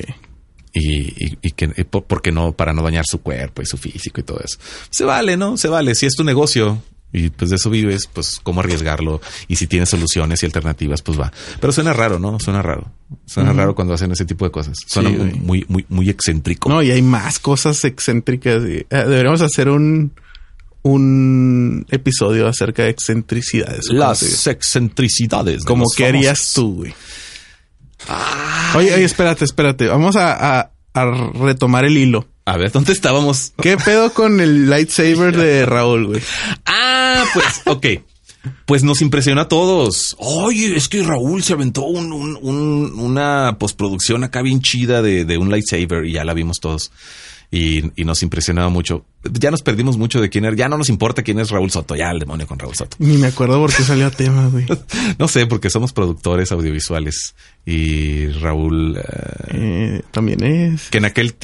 Y, 0.74 1.26
y- 1.26 1.38
y 1.42 1.52
que, 1.52 1.68
porque 1.86 2.32
no, 2.32 2.54
para 2.54 2.72
no 2.72 2.84
dañar 2.84 3.04
su 3.06 3.22
cuerpo 3.22 3.62
y 3.62 3.66
su 3.66 3.78
físico 3.78 4.22
y 4.22 4.24
todo 4.24 4.40
eso. 4.44 4.58
Se 4.92 5.04
vale, 5.04 5.36
¿no? 5.36 5.58
Se 5.58 5.68
vale. 5.68 5.94
Si 5.96 6.06
es 6.06 6.16
tu 6.16 6.24
negocio 6.24 6.82
y 7.14 7.30
pues 7.30 7.50
de 7.50 7.56
eso 7.56 7.70
vives, 7.70 8.08
pues 8.12 8.40
cómo 8.44 8.60
arriesgarlo. 8.60 9.22
Y 9.48 9.56
si 9.56 9.68
tienes 9.68 9.90
soluciones 9.90 10.44
y 10.44 10.46
alternativas, 10.46 11.02
pues 11.02 11.20
va. 11.20 11.32
Pero 11.60 11.72
suena 11.74 11.94
raro, 11.94 12.20
¿no? 12.20 12.40
Suena 12.40 12.62
raro. 12.62 12.92
Suena 13.26 13.54
raro 13.54 13.74
cuando 13.76 13.94
hacen 13.94 14.12
ese 14.12 14.26
tipo 14.26 14.44
de 14.46 14.52
cosas. 14.52 14.78
Suena 14.86 15.10
Sí, 15.10 15.16
muy, 15.40 15.66
muy, 15.70 15.86
muy, 15.90 16.10
excéntrico. 16.10 16.70
No, 16.70 16.84
y 16.84 16.92
hay 16.92 17.02
más 17.02 17.40
cosas 17.40 17.84
excéntricas. 17.86 18.62
eh, 18.66 18.86
deberíamos 18.90 19.42
hacer 19.42 19.70
un, 19.70 20.12
un 20.84 21.86
episodio 21.90 22.48
acerca 22.48 22.84
de 22.84 22.90
excentricidades. 22.90 23.86
Las 23.90 24.46
excentricidades. 24.48 25.62
de 25.62 25.66
Como 25.66 25.86
qué 25.96 26.08
harías 26.08 26.52
tú, 26.54 26.76
güey. 26.76 26.94
Oye, 28.76 28.94
oye, 28.94 29.04
espérate, 29.04 29.46
espérate. 29.46 29.88
Vamos 29.88 30.16
a, 30.16 30.60
a- 30.60 30.72
a 30.94 31.06
retomar 31.34 31.86
el 31.86 31.98
hilo. 31.98 32.28
A 32.48 32.56
ver, 32.56 32.72
¿dónde 32.72 32.94
estábamos? 32.94 33.52
¿Qué 33.62 33.76
pedo 33.78 34.14
con 34.14 34.40
el 34.40 34.70
lightsaber 34.70 35.36
de 35.36 35.66
Raúl, 35.68 36.08
güey? 36.08 36.22
Ah, 36.66 37.26
pues, 37.34 37.62
ok. 37.66 37.86
Pues 38.66 38.84
nos 38.84 39.02
impresiona 39.02 39.42
a 39.42 39.48
todos. 39.50 40.16
Oye, 40.18 40.78
es 40.78 40.88
que 40.88 41.04
Raúl 41.04 41.44
se 41.44 41.52
aventó 41.52 41.84
un- 41.84 42.14
un- 42.14 42.40
un- 42.42 42.94
una 42.98 43.58
postproducción 43.60 44.24
acá 44.24 44.42
bien 44.42 44.62
chida 44.62 45.02
de, 45.02 45.26
de 45.26 45.38
un 45.38 45.50
lightsaber 45.52 46.06
y 46.06 46.14
ya 46.14 46.24
la 46.24 46.34
vimos 46.34 46.60
todos. 46.62 46.90
Y, 47.50 47.92
y 48.02 48.04
nos 48.04 48.24
impresionaba 48.24 48.68
mucho. 48.70 49.06
Ya 49.32 49.52
nos 49.52 49.62
perdimos 49.62 49.98
mucho 49.98 50.20
de 50.20 50.30
quién 50.30 50.44
era. 50.44 50.54
Ya 50.56 50.68
no 50.68 50.78
nos 50.78 50.90
importa 50.90 51.24
quién 51.24 51.40
es 51.40 51.50
Raúl 51.50 51.72
Soto. 51.72 51.96
Ya 51.96 52.12
el 52.12 52.20
demonio 52.20 52.46
con 52.46 52.60
Raúl 52.60 52.76
Soto. 52.76 52.98
Ni 53.00 53.18
me 53.18 53.28
acuerdo 53.28 53.58
por 53.60 53.74
qué 53.74 53.84
salió 53.84 54.08
a 54.08 54.12
tema, 54.12 54.48
güey. 54.50 54.66
No 55.18 55.30
sé, 55.30 55.48
porque 55.48 55.70
somos 55.70 55.94
productores 55.94 56.52
audiovisuales. 56.52 57.36
Y 57.66 58.28
Raúl, 58.28 58.98
eh, 58.98 59.02
Eh, 59.54 60.02
también 60.12 60.44
es. 60.44 60.90
que 60.90 60.98
en 60.98 61.06
aquel 61.06 61.36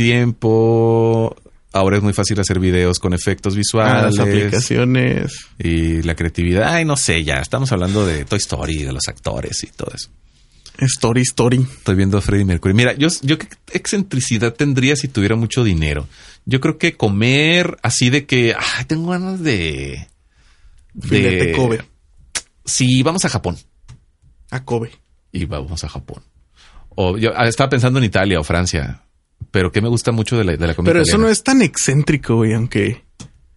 tiempo, 0.47 1.35
ahora 1.71 1.97
es 1.97 2.03
muy 2.03 2.13
fácil 2.13 2.39
hacer 2.39 2.59
videos 2.59 2.99
con 2.99 3.13
efectos 3.13 3.53
Ah, 3.53 3.57
visuales. 3.57 4.17
las 4.17 4.19
aplicaciones. 4.27 5.45
y 5.57 6.01
la 6.01 6.15
creatividad. 6.15 6.73
Ay, 6.73 6.83
no 6.85 6.97
sé, 6.97 7.23
ya 7.23 7.35
estamos 7.35 7.71
hablando 7.71 8.05
de 8.05 8.25
Toy 8.25 8.39
Story, 8.39 8.83
de 8.83 8.91
los 8.91 9.07
actores 9.07 9.63
y 9.63 9.67
todo 9.67 9.91
eso. 9.95 10.09
Story, 10.79 11.21
story. 11.21 11.57
Estoy 11.57 11.95
viendo 11.95 12.17
a 12.17 12.21
Freddie 12.21 12.45
Mercury. 12.45 12.73
Mira, 12.73 12.93
yo, 12.93 13.07
yo 13.21 13.37
qué 13.37 13.47
excentricidad 13.71 14.53
tendría 14.53 14.95
si 14.95 15.07
tuviera 15.07 15.35
mucho 15.35 15.63
dinero. 15.63 16.07
Yo 16.45 16.59
creo 16.59 16.77
que 16.77 16.97
comer 16.97 17.77
así 17.83 18.09
de 18.09 18.25
que, 18.25 18.55
ay, 18.57 18.85
tengo 18.85 19.11
ganas 19.11 19.41
de... 19.41 20.07
Filete 20.99 21.51
Kobe. 21.53 21.83
Sí, 22.65 23.01
vamos 23.03 23.25
a 23.25 23.29
Japón. 23.29 23.57
A 24.51 24.63
Kobe. 24.63 24.91
Y 25.31 25.45
vamos 25.45 25.83
a 25.83 25.89
Japón. 25.89 26.21
O 26.89 27.17
yo 27.17 27.31
ah, 27.35 27.47
estaba 27.47 27.69
pensando 27.69 27.99
en 27.99 28.05
Italia 28.05 28.39
o 28.39 28.43
Francia. 28.43 29.01
Pero 29.51 29.71
que 29.71 29.81
me 29.81 29.89
gusta 29.89 30.11
mucho 30.11 30.37
de 30.37 30.43
la, 30.43 30.55
de 30.55 30.67
la 30.67 30.73
comida 30.73 30.91
Pero 30.91 31.03
eso 31.03 31.17
no 31.17 31.27
es 31.27 31.43
tan 31.43 31.61
excéntrico, 31.61 32.37
güey, 32.37 32.53
aunque 32.53 33.03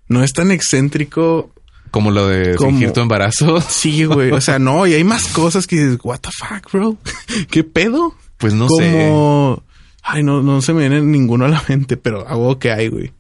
no 0.09 0.23
es 0.23 0.33
tan 0.33 0.51
excéntrico. 0.51 1.53
Como 1.91 2.11
lo 2.11 2.27
de 2.29 2.57
como- 2.57 2.71
fingir 2.71 2.93
tu 2.93 3.01
embarazo. 3.01 3.61
Sí, 3.69 4.05
güey. 4.05 4.31
O 4.33 4.41
sea, 4.41 4.59
no, 4.59 4.87
y 4.87 4.95
hay 4.95 5.05
más 5.05 5.27
cosas 5.29 5.67
que 5.67 5.77
dices, 5.77 5.99
what 6.03 6.19
the 6.21 6.31
fuck, 6.37 6.71
bro? 6.73 6.97
¿Qué 7.51 7.65
pedo? 7.65 8.15
Pues 8.39 8.53
no 8.55 8.69
sé. 8.69 8.91
Como, 9.09 9.63
ay, 10.03 10.23
no, 10.23 10.43
no 10.43 10.61
se 10.63 10.73
me 10.75 10.81
viene 10.89 11.01
ninguno 11.01 11.45
a 11.45 11.49
la 11.49 11.63
mente, 11.69 11.97
pero 11.97 12.27
algo 12.29 12.59
que 12.59 12.71
hay, 12.73 12.89
güey. 12.89 13.13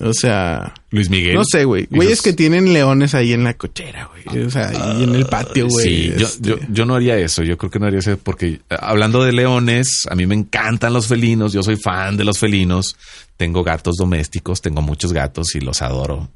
O 0.00 0.12
sea, 0.12 0.74
Luis 0.90 1.10
Miguel. 1.10 1.34
no 1.34 1.42
sé, 1.44 1.64
güey. 1.64 1.88
Güeyes 1.90 2.18
los- 2.18 2.22
que 2.22 2.32
tienen 2.32 2.72
leones 2.72 3.14
ahí 3.16 3.32
en 3.32 3.42
la 3.42 3.54
cochera, 3.54 4.08
güey. 4.12 4.44
O 4.46 4.48
sea, 4.48 4.68
ahí 4.68 5.02
en 5.02 5.12
el 5.16 5.26
patio, 5.26 5.66
güey. 5.66 5.86
Sí, 5.86 6.12
yo, 6.16 6.26
Este, 6.28 6.48
yo, 6.50 6.56
yo 6.70 6.86
no 6.86 6.94
haría 6.94 7.16
eso. 7.18 7.42
Yo 7.42 7.58
creo 7.58 7.68
que 7.68 7.80
no 7.80 7.86
haría 7.86 7.98
eso 7.98 8.16
porque 8.16 8.46
eh, 8.70 8.76
hablando 8.78 9.24
de 9.24 9.32
leones, 9.32 10.06
a 10.08 10.14
mí 10.14 10.24
me 10.24 10.36
encantan 10.36 10.92
los 10.92 11.08
felinos. 11.08 11.52
Yo 11.52 11.64
soy 11.64 11.74
fan 11.76 12.16
de 12.16 12.24
los 12.24 12.38
felinos. 12.38 12.96
Tengo 13.36 13.64
gatos 13.64 13.96
domésticos, 13.98 14.60
tengo 14.62 14.82
muchos 14.82 15.12
gatos 15.12 15.56
y 15.56 15.60
los 15.60 15.82
adoro. 15.82 16.28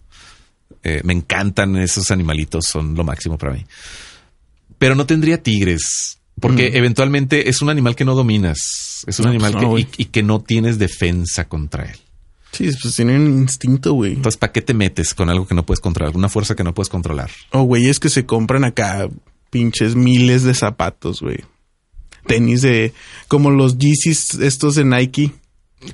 Eh, 0.83 1.01
me 1.05 1.13
encantan 1.13 1.77
esos 1.77 2.11
animalitos, 2.11 2.67
son 2.67 2.95
lo 2.95 3.05
máximo 3.05 3.37
para 3.39 3.53
mí. 3.55 3.65
Pero 4.79 4.95
no 4.95 5.07
tendría 5.07 5.43
tigres 5.43 6.19
porque 6.41 6.73
eventualmente 6.77 7.49
es 7.49 7.63
un 7.63 7.71
animal 7.71 7.97
que 7.97 8.05
no 8.05 8.15
dominas. 8.15 9.05
Es 9.07 9.19
un 9.19 9.25
No, 9.25 9.31
animal 9.31 9.53
pues 9.53 9.61
que, 9.63 9.67
no, 9.67 9.79
y, 9.79 9.83
güey. 9.85 9.95
y 9.97 10.05
que 10.07 10.23
no 10.23 10.41
tienes 10.41 10.79
defensa 10.79 11.49
contra 11.49 11.85
él. 11.91 11.97
Sí, 12.53 12.71
pues 12.81 12.95
tienen 12.95 13.23
un 13.23 13.39
instinto, 13.43 13.95
güey. 13.95 14.13
Entonces, 14.15 14.37
¿para 14.39 14.53
qué 14.53 14.63
te 14.63 14.75
metes 14.75 15.15
con 15.15 15.29
algo 15.31 15.47
que 15.47 15.55
no 15.55 15.65
puedes 15.67 15.81
controlar? 15.81 16.15
Una 16.17 16.29
fuerza 16.29 16.55
que 16.55 16.63
no 16.65 16.75
puedes 16.75 16.89
controlar. 16.89 17.31
O 17.53 17.63
güeyes 17.63 17.99
que 18.01 18.09
se 18.11 18.25
compran 18.27 18.65
acá 18.65 19.09
pinches 19.51 19.95
miles 19.95 20.43
de 20.43 20.55
zapatos, 20.55 21.21
güey. 21.23 21.39
Tenis 22.27 22.63
de... 22.63 22.93
Como 23.29 23.51
los 23.51 23.79
Yeezys 23.79 24.35
estos 24.35 24.75
de 24.75 24.85
Nike. 24.85 25.33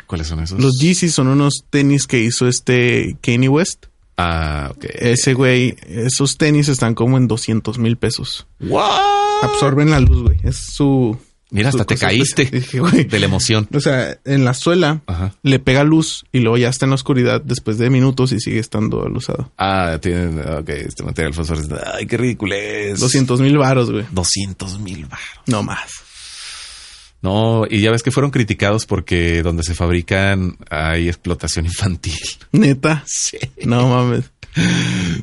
¿Cuáles 0.06 0.26
son 0.28 0.40
esos? 0.40 0.60
Los 0.60 0.78
Yeezys 0.80 1.14
son 1.14 1.28
unos 1.28 1.64
tenis 1.70 2.06
que 2.06 2.20
hizo 2.20 2.48
este 2.48 3.16
Kanye 3.22 3.48
West. 3.48 3.86
Ah, 4.16 4.70
ok. 4.74 4.84
Ese 4.94 5.34
güey, 5.34 5.76
esos 5.88 6.36
tenis 6.38 6.68
están 6.68 6.94
como 6.94 7.16
en 7.16 7.28
200 7.28 7.78
mil 7.78 7.96
pesos. 7.96 8.46
Absorben 9.42 9.90
la 9.90 10.00
luz, 10.00 10.22
güey. 10.22 10.38
Es 10.44 10.56
su... 10.56 11.18
Mira, 11.50 11.70
su 11.70 11.76
hasta 11.76 11.94
te 11.94 11.98
caíste 12.00 12.44
de 13.10 13.18
la 13.18 13.26
emoción. 13.26 13.68
O 13.74 13.80
sea, 13.80 14.18
en 14.24 14.44
la 14.46 14.54
suela 14.54 15.02
Ajá. 15.06 15.34
le 15.42 15.58
pega 15.58 15.84
luz 15.84 16.24
y 16.32 16.38
luego 16.40 16.56
ya 16.56 16.70
está 16.70 16.86
en 16.86 16.90
la 16.90 16.94
oscuridad 16.94 17.42
después 17.42 17.76
de 17.76 17.90
minutos 17.90 18.32
y 18.32 18.40
sigue 18.40 18.58
estando 18.58 19.04
alusado. 19.04 19.52
Ah, 19.58 19.98
tienen, 20.00 20.38
ok, 20.40 20.68
este 20.70 21.02
material 21.02 21.34
fosforescente. 21.34 21.76
Ay, 21.92 22.06
qué 22.06 22.16
ridículo 22.16 22.54
es. 22.54 23.00
200 23.00 23.42
mil 23.42 23.58
varos, 23.58 23.90
güey. 23.90 24.06
200 24.12 24.78
mil 24.78 25.04
baros. 25.04 25.26
No 25.46 25.62
más. 25.62 25.90
No, 27.22 27.64
y 27.70 27.80
ya 27.80 27.92
ves 27.92 28.02
que 28.02 28.10
fueron 28.10 28.32
criticados 28.32 28.84
porque 28.84 29.42
donde 29.42 29.62
se 29.62 29.74
fabrican 29.74 30.56
hay 30.68 31.08
explotación 31.08 31.66
infantil. 31.66 32.18
Neta. 32.50 33.04
Sí. 33.06 33.38
No 33.64 33.88
mames. 33.88 34.30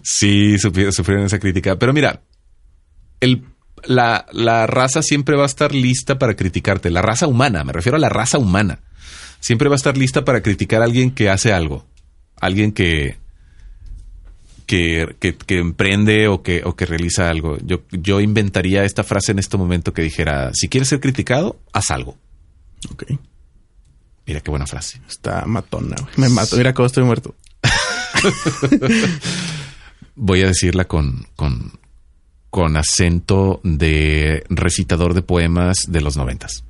Sí, 0.01 0.57
sufrieron 0.57 1.25
esa 1.25 1.39
crítica. 1.39 1.77
Pero 1.77 1.93
mira, 1.93 2.21
el, 3.19 3.43
la, 3.85 4.25
la 4.31 4.65
raza 4.65 5.01
siempre 5.01 5.35
va 5.35 5.43
a 5.43 5.47
estar 5.47 5.75
lista 5.75 6.17
para 6.17 6.35
criticarte. 6.35 6.89
La 6.89 7.01
raza 7.01 7.27
humana, 7.27 7.63
me 7.63 7.73
refiero 7.73 7.97
a 7.97 7.99
la 7.99 8.09
raza 8.09 8.37
humana. 8.37 8.79
Siempre 9.39 9.69
va 9.69 9.75
a 9.75 9.77
estar 9.77 9.97
lista 9.97 10.25
para 10.25 10.41
criticar 10.41 10.81
a 10.81 10.85
alguien 10.85 11.11
que 11.11 11.29
hace 11.29 11.53
algo. 11.53 11.85
Alguien 12.39 12.71
que, 12.71 13.17
que, 14.69 15.15
que, 15.19 15.35
que 15.35 15.57
emprende 15.57 16.27
o 16.27 16.43
que, 16.43 16.61
o 16.63 16.75
que 16.75 16.85
realiza 16.85 17.27
algo. 17.27 17.57
Yo, 17.63 17.81
yo 17.89 18.19
inventaría 18.19 18.83
esta 18.83 19.03
frase 19.03 19.31
en 19.31 19.39
este 19.39 19.57
momento 19.57 19.95
que 19.95 20.03
dijera, 20.03 20.51
si 20.53 20.69
quieres 20.69 20.89
ser 20.89 20.99
criticado, 20.99 21.59
haz 21.73 21.89
algo. 21.89 22.15
Ok. 22.91 23.05
Mira 24.27 24.41
qué 24.41 24.51
buena 24.51 24.67
frase. 24.67 25.01
Está 25.09 25.43
matona, 25.47 25.95
güey. 25.99 26.13
Me 26.17 26.29
mato. 26.29 26.55
Mira 26.55 26.75
cómo 26.75 26.85
estoy 26.85 27.03
muerto. 27.03 27.33
Voy 30.15 30.43
a 30.43 30.47
decirla 30.47 30.85
con, 30.85 31.25
con, 31.35 31.71
con 32.51 32.77
acento 32.77 33.61
de 33.63 34.43
recitador 34.49 35.15
de 35.15 35.23
poemas 35.23 35.85
de 35.87 36.01
los 36.01 36.15
noventas. 36.15 36.63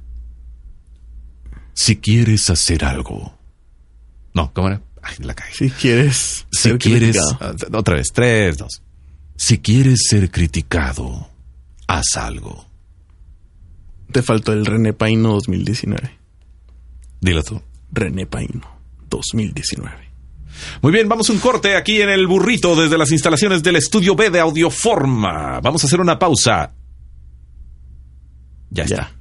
Si 1.74 1.98
quieres 1.98 2.50
hacer 2.50 2.86
algo. 2.86 3.38
No, 4.34 4.54
¿cómo 4.54 4.70
era? 4.70 4.82
La. 5.20 5.36
Si 5.54 5.70
quieres 5.70 6.46
Si 6.52 6.62
ser 6.70 6.78
quieres. 6.78 7.18
criticado. 7.18 7.78
Otra 7.80 7.96
vez, 7.96 8.08
tres, 8.14 8.58
dos. 8.58 8.82
Si 9.36 9.60
quieres 9.60 10.06
ser 10.10 10.30
criticado, 10.32 11.30
haz 11.88 12.18
algo. 12.18 12.66
Te 14.12 14.22
faltó 14.22 14.54
el 14.54 14.66
René 14.66 14.94
Paino 14.94 15.30
2019. 15.34 16.18
Dilo 17.22 17.44
tú. 17.44 17.62
René 17.92 18.26
Paino 18.26 18.62
2019. 19.10 20.10
Muy 20.82 20.92
bien, 20.92 21.08
vamos 21.08 21.30
a 21.30 21.34
un 21.34 21.40
corte 21.40 21.76
aquí 21.78 22.02
en 22.02 22.10
el 22.10 22.28
burrito 22.28 22.76
desde 22.76 22.98
las 22.98 23.12
instalaciones 23.12 23.64
del 23.64 23.78
estudio 23.78 24.16
B 24.16 24.30
de 24.30 24.40
Audioforma. 24.40 25.60
Vamos 25.62 25.84
a 25.84 25.88
hacer 25.88 26.02
una 26.02 26.20
pausa. 26.20 26.74
Ya 28.70 28.84
está. 28.84 29.12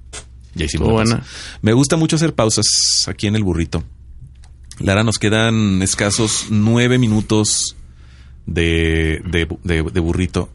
Ya. 0.54 0.64
Hicimos 0.64 0.88
pausa. 0.88 1.22
Me 1.62 1.72
gusta 1.72 1.96
mucho 1.96 2.16
hacer 2.16 2.34
pausas 2.34 2.66
aquí 3.06 3.26
en 3.28 3.36
el 3.36 3.44
burrito. 3.44 3.84
Lara, 4.80 5.02
nos 5.04 5.18
quedan 5.18 5.82
escasos 5.82 6.46
nueve 6.50 6.98
minutos 6.98 7.76
de, 8.46 9.20
de, 9.24 9.48
de- 9.64 9.82
de 9.82 10.00
burrito. 10.00 10.48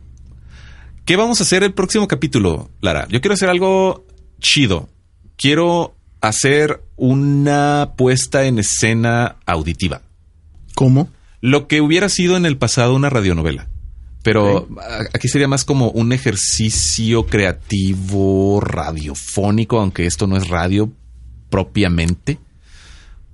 ¿Qué 1.05 1.15
vamos 1.17 1.39
a 1.41 1.43
hacer 1.43 1.63
el 1.63 1.73
próximo 1.73 2.07
capítulo, 2.07 2.69
Lara? 2.81 3.07
Yo 3.09 3.19
quiero 3.19 3.33
hacer 3.33 3.49
algo 3.49 4.05
chido. 4.39 4.87
Quiero 5.35 5.95
hacer 6.21 6.81
una 6.95 7.91
puesta 7.97 8.45
en 8.45 8.59
escena 8.59 9.35
auditiva. 9.45 10.01
¿Cómo? 10.75 11.09
Lo 11.41 11.67
que 11.67 11.81
hubiera 11.81 12.07
sido 12.07 12.37
en 12.37 12.45
el 12.45 12.57
pasado 12.57 12.95
una 12.95 13.09
radionovela. 13.09 13.67
Pero 14.23 14.69
aquí 15.13 15.27
sería 15.27 15.49
más 15.49 15.65
como 15.65 15.89
un 15.89 16.13
ejercicio 16.13 17.25
creativo 17.25 18.61
radiofónico, 18.61 19.81
aunque 19.81 20.05
esto 20.05 20.27
no 20.27 20.37
es 20.37 20.47
radio 20.47 20.89
propiamente. 21.49 22.39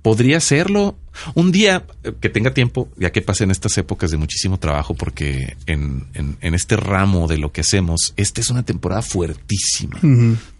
Podría 0.02 0.40
serlo 0.40 0.96
un 1.34 1.52
día 1.52 1.84
eh, 2.04 2.12
que 2.20 2.28
tenga 2.30 2.54
tiempo, 2.54 2.88
ya 2.96 3.12
que 3.12 3.20
pasen 3.20 3.50
estas 3.50 3.76
épocas 3.78 4.10
de 4.10 4.16
muchísimo 4.16 4.58
trabajo, 4.58 4.94
porque 4.94 5.56
en, 5.66 6.06
en- 6.14 6.36
en 6.40 6.54
este 6.54 6.76
ramo 6.76 7.28
de 7.28 7.36
lo 7.38 7.52
que 7.52 7.60
hacemos, 7.60 8.14
esta 8.16 8.40
es 8.40 8.48
una 8.50 8.62
temporada 8.62 9.02
fuertísima. 9.02 9.98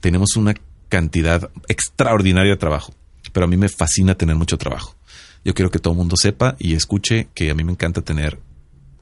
Tenemos 0.01 0.36
una 0.36 0.55
cantidad 0.88 1.51
extraordinaria 1.68 2.51
de 2.53 2.57
trabajo, 2.59 2.93
pero 3.32 3.45
a 3.45 3.49
mí 3.49 3.57
me 3.57 3.68
fascina 3.68 4.14
tener 4.14 4.36
mucho 4.36 4.59
trabajo. 4.59 4.95
Yo 5.45 5.55
quiero 5.55 5.70
que 5.70 5.78
todo 5.78 5.95
el 5.95 5.99
mundo 5.99 6.16
sepa 6.18 6.57
y 6.59 6.74
escuche 6.74 7.28
que 7.32 7.51
a 7.51 7.55
mí 7.55 7.64
me 7.64 7.72
encanta 7.72 8.03
tener 8.03 8.38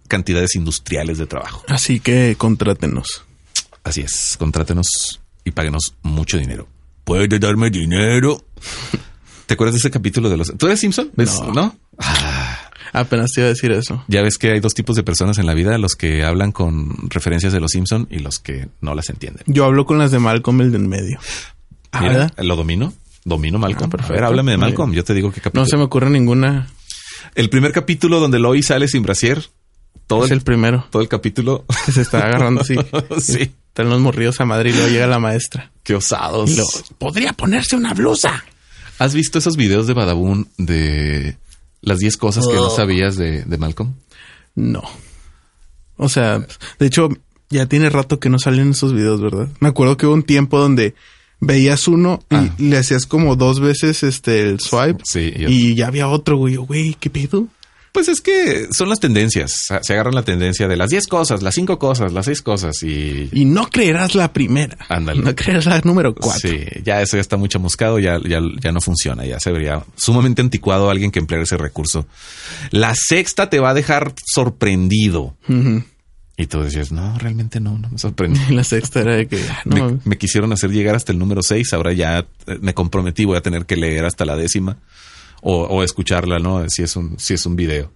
cantidades 0.06 0.54
industriales 0.54 1.18
de 1.18 1.26
trabajo. 1.26 1.64
Así 1.66 1.98
que 1.98 2.36
contrátenos. 2.38 3.24
Así 3.82 4.02
es, 4.02 4.36
contrátenos 4.38 5.20
y 5.44 5.50
páguenos 5.50 5.94
mucho 6.02 6.38
dinero. 6.38 6.68
¿Puede 7.04 7.38
darme 7.40 7.70
dinero? 7.70 8.44
¿Te 9.48 9.54
acuerdas 9.54 9.72
de 9.74 9.78
ese 9.78 9.90
capítulo 9.90 10.28
de 10.28 10.36
los... 10.36 10.52
¿Tú 10.58 10.66
eres 10.66 10.78
Simpson? 10.78 11.10
¿Ves? 11.16 11.40
No. 11.40 11.52
¿No? 11.52 11.76
Ah, 11.98 12.70
Apenas 12.92 13.32
te 13.32 13.40
iba 13.40 13.46
a 13.46 13.50
decir 13.50 13.72
eso. 13.72 14.04
ya 14.06 14.20
ves 14.22 14.36
que 14.38 14.52
hay 14.52 14.60
dos 14.60 14.74
tipos 14.74 14.94
de 14.94 15.02
personas 15.02 15.38
en 15.38 15.46
la 15.46 15.54
vida, 15.54 15.76
los 15.78 15.94
que 15.96 16.22
hablan 16.22 16.52
con 16.52 17.08
referencias 17.10 17.52
de 17.54 17.60
los 17.60 17.70
Simpson 17.72 18.06
y 18.10 18.18
los 18.18 18.38
que 18.40 18.68
no 18.82 18.94
las 18.94 19.08
entienden. 19.08 19.42
Yo 19.46 19.64
hablo 19.64 19.86
con 19.86 19.98
las 19.98 20.10
de 20.10 20.18
Malcolm, 20.18 20.60
el 20.60 20.70
de 20.70 20.76
en 20.76 20.88
medio. 20.88 21.18
Ah, 21.92 22.00
Mira, 22.02 22.12
¿verdad? 22.12 22.32
lo 22.44 22.56
domino. 22.56 22.92
Domino 23.24 23.58
Malcolm. 23.58 23.88
Ah, 23.88 23.90
perfecto. 23.90 24.12
a 24.12 24.16
ver, 24.16 24.24
háblame 24.24 24.52
de 24.52 24.58
Malcolm. 24.58 24.92
Yo 24.92 25.02
te 25.04 25.14
digo 25.14 25.30
qué 25.32 25.40
capítulo. 25.40 25.62
No 25.64 25.66
se 25.68 25.76
me 25.78 25.82
ocurre 25.84 26.10
ninguna. 26.10 26.68
El 27.34 27.48
primer 27.50 27.72
capítulo 27.72 28.20
donde 28.20 28.38
Lois 28.38 28.66
sale 28.66 28.86
sin 28.86 29.02
brasier. 29.02 29.44
Todo 30.06 30.24
Es 30.24 30.30
el, 30.30 30.38
el 30.38 30.44
primero 30.44 30.86
todo 30.90 31.02
el 31.02 31.08
capítulo. 31.08 31.64
que 31.86 31.92
se 31.92 32.02
está 32.02 32.18
agarrando 32.26 32.60
así. 32.62 32.74
sí. 33.20 33.52
Están 33.68 33.90
los 33.90 34.00
morridos 34.00 34.40
a 34.40 34.44
madre 34.44 34.70
y 34.70 34.72
luego 34.72 34.88
llega 34.88 35.06
la 35.06 35.18
maestra. 35.18 35.70
Qué 35.82 35.94
osados. 35.94 36.84
Podría 36.98 37.32
ponerse 37.34 37.76
una 37.76 37.92
blusa. 37.94 38.44
¿Has 38.98 39.14
visto 39.14 39.38
esos 39.38 39.56
videos 39.56 39.86
de 39.86 39.94
Badabun 39.94 40.48
de 40.58 41.36
las 41.80 41.98
10 41.98 42.16
cosas 42.16 42.46
que 42.46 42.54
no 42.54 42.68
Oh. 42.68 42.76
sabías 42.76 43.16
de, 43.16 43.44
de 43.44 43.58
Malcolm? 43.58 43.94
No. 44.54 44.82
O 45.96 46.08
sea, 46.08 46.46
de 46.78 46.86
hecho, 46.86 47.08
ya 47.50 47.66
tiene 47.66 47.90
rato 47.90 48.18
que 48.20 48.28
no 48.28 48.38
salen 48.38 48.70
esos 48.70 48.92
videos, 48.92 49.20
¿verdad? 49.20 49.48
Me 49.60 49.68
acuerdo 49.68 49.96
que 49.96 50.06
hubo 50.06 50.14
un 50.14 50.22
tiempo 50.22 50.58
donde 50.58 50.94
veías 51.40 51.86
uno 51.88 52.20
y 52.30 52.34
Ah. 52.36 52.54
le 52.58 52.76
hacías 52.78 53.06
como 53.06 53.36
dos 53.36 53.60
veces 53.60 54.02
este 54.02 54.48
el 54.48 54.60
swipe. 54.60 55.02
Sí, 55.04 55.32
y- 55.36 55.46
Y 55.70 55.74
ya 55.76 55.86
había 55.86 56.08
otro, 56.08 56.36
güey. 56.36 56.54
Yo, 56.54 56.62
Güey, 56.62 56.94
¿qué 56.98 57.10
pedo? 57.10 57.46
Pues 57.92 58.08
es 58.08 58.20
que 58.20 58.68
son 58.72 58.88
las 58.88 59.00
tendencias. 59.00 59.66
Se 59.82 59.92
agarran 59.92 60.14
la 60.14 60.22
tendencia 60.22 60.68
de 60.68 60.76
las 60.76 60.90
10 60.90 61.06
cosas, 61.06 61.42
las 61.42 61.54
5 61.54 61.78
cosas, 61.78 62.12
las 62.12 62.26
6 62.26 62.42
cosas 62.42 62.82
y... 62.82 63.28
Y 63.32 63.44
no 63.44 63.68
creerás 63.70 64.14
la 64.14 64.32
primera. 64.32 64.76
Ándale. 64.88 65.22
No 65.22 65.34
creerás 65.34 65.66
la 65.66 65.80
número 65.84 66.14
cuatro. 66.14 66.50
Sí, 66.50 66.64
ya 66.84 67.00
eso 67.00 67.16
ya 67.16 67.20
está 67.20 67.36
muy 67.36 67.48
chamuscado, 67.48 67.98
ya, 67.98 68.18
ya, 68.24 68.40
ya 68.60 68.72
no 68.72 68.80
funciona, 68.80 69.24
ya 69.24 69.40
se 69.40 69.50
vería 69.52 69.84
sumamente 69.96 70.42
anticuado 70.42 70.90
alguien 70.90 71.10
que 71.10 71.18
empleara 71.18 71.44
ese 71.44 71.56
recurso. 71.56 72.06
La 72.70 72.94
sexta 72.94 73.50
te 73.50 73.58
va 73.58 73.70
a 73.70 73.74
dejar 73.74 74.14
sorprendido. 74.24 75.36
Y 76.40 76.46
tú 76.46 76.62
decías, 76.62 76.92
no, 76.92 77.18
realmente 77.18 77.58
no, 77.58 77.78
no 77.78 77.88
me 77.88 77.98
sorprendí. 77.98 78.38
La 78.54 78.62
sexta 78.62 79.00
era 79.00 79.16
de 79.16 79.26
que, 79.26 79.40
ah, 79.50 79.62
no, 79.64 80.00
me 80.04 80.18
quisieron 80.18 80.52
hacer 80.52 80.70
llegar 80.70 80.94
hasta 80.94 81.10
el 81.10 81.18
número 81.18 81.42
6, 81.42 81.72
ahora 81.72 81.92
ya 81.92 82.20
eh, 82.20 82.58
me 82.60 82.74
comprometí, 82.74 83.24
voy 83.24 83.36
a 83.36 83.40
tener 83.40 83.66
que 83.66 83.76
leer 83.76 84.04
hasta 84.04 84.24
la 84.24 84.36
décima 84.36 84.76
o, 85.42 85.62
o 85.64 85.82
escucharla, 85.82 86.38
¿no? 86.38 86.64
Si 86.68 86.82
es 86.82 86.96
un, 86.96 87.18
si 87.18 87.34
es 87.34 87.46
un 87.46 87.56
video. 87.56 87.92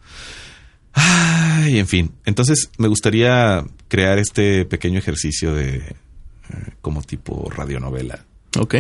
Ay, 0.93 1.79
en 1.79 1.87
fin. 1.87 2.13
Entonces 2.25 2.71
me 2.79 2.89
gustaría 2.89 3.65
crear 3.89 4.19
este 4.19 4.65
pequeño 4.65 4.99
ejercicio 4.99 5.55
de 5.55 5.77
eh, 5.77 5.95
como 6.81 7.03
tipo 7.03 7.51
radionovela. 7.51 8.25
Ok. 8.59 8.77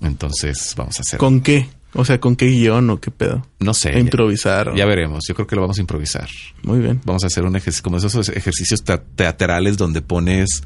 Entonces 0.00 0.74
vamos 0.76 0.98
a 0.98 1.02
hacer. 1.02 1.18
¿Con 1.18 1.40
qué? 1.40 1.68
O 1.94 2.04
sea, 2.04 2.20
¿con 2.20 2.36
qué 2.36 2.46
guion 2.46 2.90
o 2.90 3.00
qué 3.00 3.10
pedo? 3.10 3.46
No 3.60 3.72
sé. 3.72 3.90
A 3.90 3.98
improvisar. 3.98 4.74
Ya 4.76 4.84
veremos. 4.84 5.24
Yo 5.26 5.34
creo 5.34 5.46
que 5.46 5.56
lo 5.56 5.62
vamos 5.62 5.78
a 5.78 5.80
improvisar. 5.80 6.28
Muy 6.62 6.80
bien. 6.80 7.00
Vamos 7.04 7.24
a 7.24 7.28
hacer 7.28 7.44
un 7.44 7.56
ejercicio, 7.56 7.82
como 7.82 7.96
esos 7.96 8.28
ejercicios 8.28 8.84
te- 8.84 8.98
teatrales 8.98 9.76
donde 9.78 10.02
pones 10.02 10.62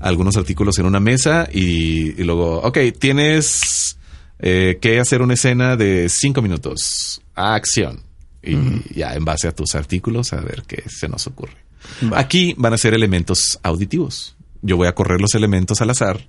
algunos 0.00 0.36
artículos 0.36 0.78
en 0.78 0.86
una 0.86 1.00
mesa 1.00 1.48
y, 1.52 2.20
y 2.20 2.24
luego, 2.24 2.60
ok, 2.62 2.78
tienes 2.98 3.96
eh, 4.38 4.78
que 4.80 5.00
hacer 5.00 5.22
una 5.22 5.34
escena 5.34 5.76
de 5.76 6.08
cinco 6.08 6.42
minutos. 6.42 7.20
Acción. 7.34 8.02
Y 8.42 8.56
ya 8.94 9.14
en 9.14 9.24
base 9.24 9.48
a 9.48 9.52
tus 9.52 9.74
artículos 9.74 10.32
a 10.32 10.40
ver 10.40 10.62
qué 10.68 10.84
se 10.88 11.08
nos 11.08 11.26
ocurre. 11.26 11.56
Va. 12.12 12.18
Aquí 12.20 12.54
van 12.56 12.72
a 12.72 12.78
ser 12.78 12.94
elementos 12.94 13.58
auditivos. 13.62 14.36
Yo 14.62 14.76
voy 14.76 14.86
a 14.88 14.94
correr 14.94 15.20
los 15.20 15.34
elementos 15.34 15.80
al 15.80 15.90
azar 15.90 16.28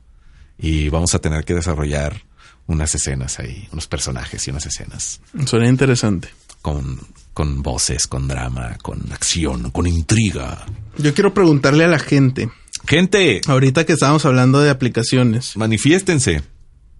y 0.58 0.90
vamos 0.90 1.14
a 1.16 1.20
tener 1.20 1.46
que 1.46 1.54
desarrollar 1.54 2.24
unas 2.66 2.94
escenas 2.96 3.40
ahí, 3.40 3.68
unos 3.72 3.88
personajes 3.88 4.46
y 4.48 4.52
unas 4.52 4.66
escenas 4.66 5.22
Suena 5.46 5.68
interesante. 5.70 6.28
con, 6.62 7.00
con 7.34 7.62
voces, 7.62 8.08
con 8.08 8.28
drama, 8.28 8.78
con 8.82 9.12
acción, 9.14 9.70
con 9.72 9.88
intriga. 9.88 10.66
Yo 10.98 11.14
quiero 11.14 11.34
preguntarle 11.34 11.84
a 11.86 11.88
la 11.88 12.00
gente, 12.00 12.50
Gente, 12.88 13.42
ahorita 13.48 13.86
que 13.86 13.94
estábamos 13.94 14.26
hablando 14.26 14.60
de 14.60 14.70
aplicaciones, 14.70 15.56
manifiéstense. 15.58 16.42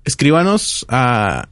Escríbanos 0.08 0.86
a 0.88 1.50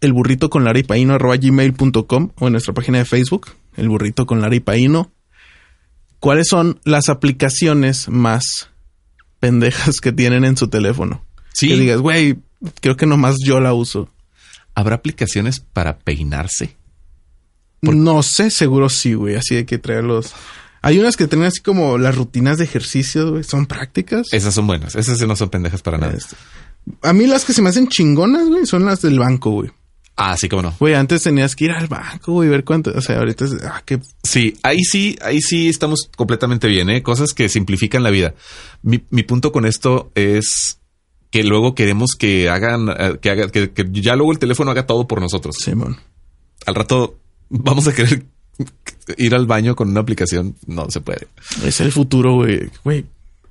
el 0.00 0.12
burrito 0.12 0.48
con 0.48 0.64
gmail.com 0.64 2.30
o 2.38 2.46
en 2.46 2.52
nuestra 2.52 2.72
página 2.72 2.98
de 2.98 3.04
Facebook, 3.04 3.48
el 3.76 3.88
burrito 3.88 4.26
con 4.26 4.40
Lara 4.40 4.54
y 4.54 4.60
Paino. 4.60 5.10
¿Cuáles 6.20 6.46
son 6.48 6.80
las 6.84 7.08
aplicaciones 7.08 8.08
más 8.08 8.70
pendejas 9.40 10.00
que 10.00 10.12
tienen 10.12 10.44
en 10.44 10.56
su 10.56 10.68
teléfono? 10.68 11.24
Sí. 11.52 11.68
Que 11.68 11.76
digas, 11.76 12.00
güey, 12.00 12.38
creo 12.80 12.96
que 12.96 13.06
nomás 13.06 13.36
yo 13.44 13.60
la 13.60 13.74
uso. 13.74 14.08
¿Habrá 14.74 14.94
aplicaciones 14.94 15.58
para 15.58 15.98
peinarse? 15.98 16.76
No 17.82 18.22
sé, 18.22 18.50
seguro 18.50 18.88
sí, 18.88 19.14
güey. 19.14 19.34
Así 19.34 19.56
hay 19.56 19.64
que 19.64 19.78
traerlos. 19.78 20.32
Hay 20.80 21.00
unas 21.00 21.16
que 21.16 21.26
tienen 21.26 21.48
así 21.48 21.60
como 21.60 21.98
las 21.98 22.14
rutinas 22.14 22.58
de 22.58 22.64
ejercicio, 22.64 23.32
güey. 23.32 23.42
Son 23.42 23.66
prácticas. 23.66 24.28
Esas 24.32 24.54
son 24.54 24.68
buenas. 24.68 24.94
Esas 24.94 25.18
sí 25.18 25.26
no 25.26 25.34
son 25.34 25.48
pendejas 25.48 25.82
para 25.82 25.98
nada. 25.98 26.12
Este, 26.12 26.36
A 27.02 27.12
mí 27.12 27.26
las 27.26 27.44
que 27.44 27.52
se 27.52 27.62
me 27.62 27.70
hacen 27.70 27.88
chingonas, 27.88 28.48
güey, 28.48 28.66
son 28.66 28.84
las 28.84 29.02
del 29.02 29.18
banco, 29.18 29.50
güey. 29.50 29.70
Ah, 30.20 30.36
sí, 30.36 30.48
cómo 30.48 30.62
no. 30.62 30.74
Güey, 30.80 30.94
antes 30.94 31.22
tenías 31.22 31.54
que 31.54 31.66
ir 31.66 31.70
al 31.70 31.86
banco, 31.86 32.32
güey, 32.32 32.48
ver 32.48 32.64
cuánto. 32.64 32.90
O 32.90 33.00
sea, 33.00 33.18
ahorita 33.18 33.44
es. 33.44 33.52
Ah, 33.62 33.82
qué. 33.84 34.00
Sí, 34.24 34.54
ahí 34.64 34.80
sí, 34.82 35.16
ahí 35.22 35.40
sí 35.40 35.68
estamos 35.68 36.10
completamente 36.16 36.66
bien, 36.66 36.90
¿eh? 36.90 37.04
Cosas 37.04 37.32
que 37.32 37.48
simplifican 37.48 38.02
la 38.02 38.10
vida. 38.10 38.34
Mi, 38.82 39.00
mi 39.10 39.22
punto 39.22 39.52
con 39.52 39.64
esto 39.64 40.10
es 40.16 40.80
que 41.30 41.44
luego 41.44 41.76
queremos 41.76 42.16
que 42.18 42.48
hagan, 42.48 42.88
eh, 42.88 43.18
que 43.22 43.30
haga, 43.30 43.48
que, 43.48 43.70
que 43.70 43.86
ya 43.92 44.16
luego 44.16 44.32
el 44.32 44.40
teléfono 44.40 44.72
haga 44.72 44.86
todo 44.86 45.06
por 45.06 45.20
nosotros. 45.20 45.54
Simón. 45.56 45.98
Al 46.66 46.74
rato 46.74 47.16
vamos 47.48 47.86
a 47.86 47.94
querer 47.94 48.24
ir 49.18 49.34
al 49.36 49.46
baño 49.46 49.76
con 49.76 49.88
una 49.88 50.00
aplicación. 50.00 50.56
No 50.66 50.90
se 50.90 51.00
puede. 51.00 51.28
Es 51.64 51.80
el 51.80 51.92
futuro, 51.92 52.34
güey. 52.34 52.70
Güey, 52.82 53.04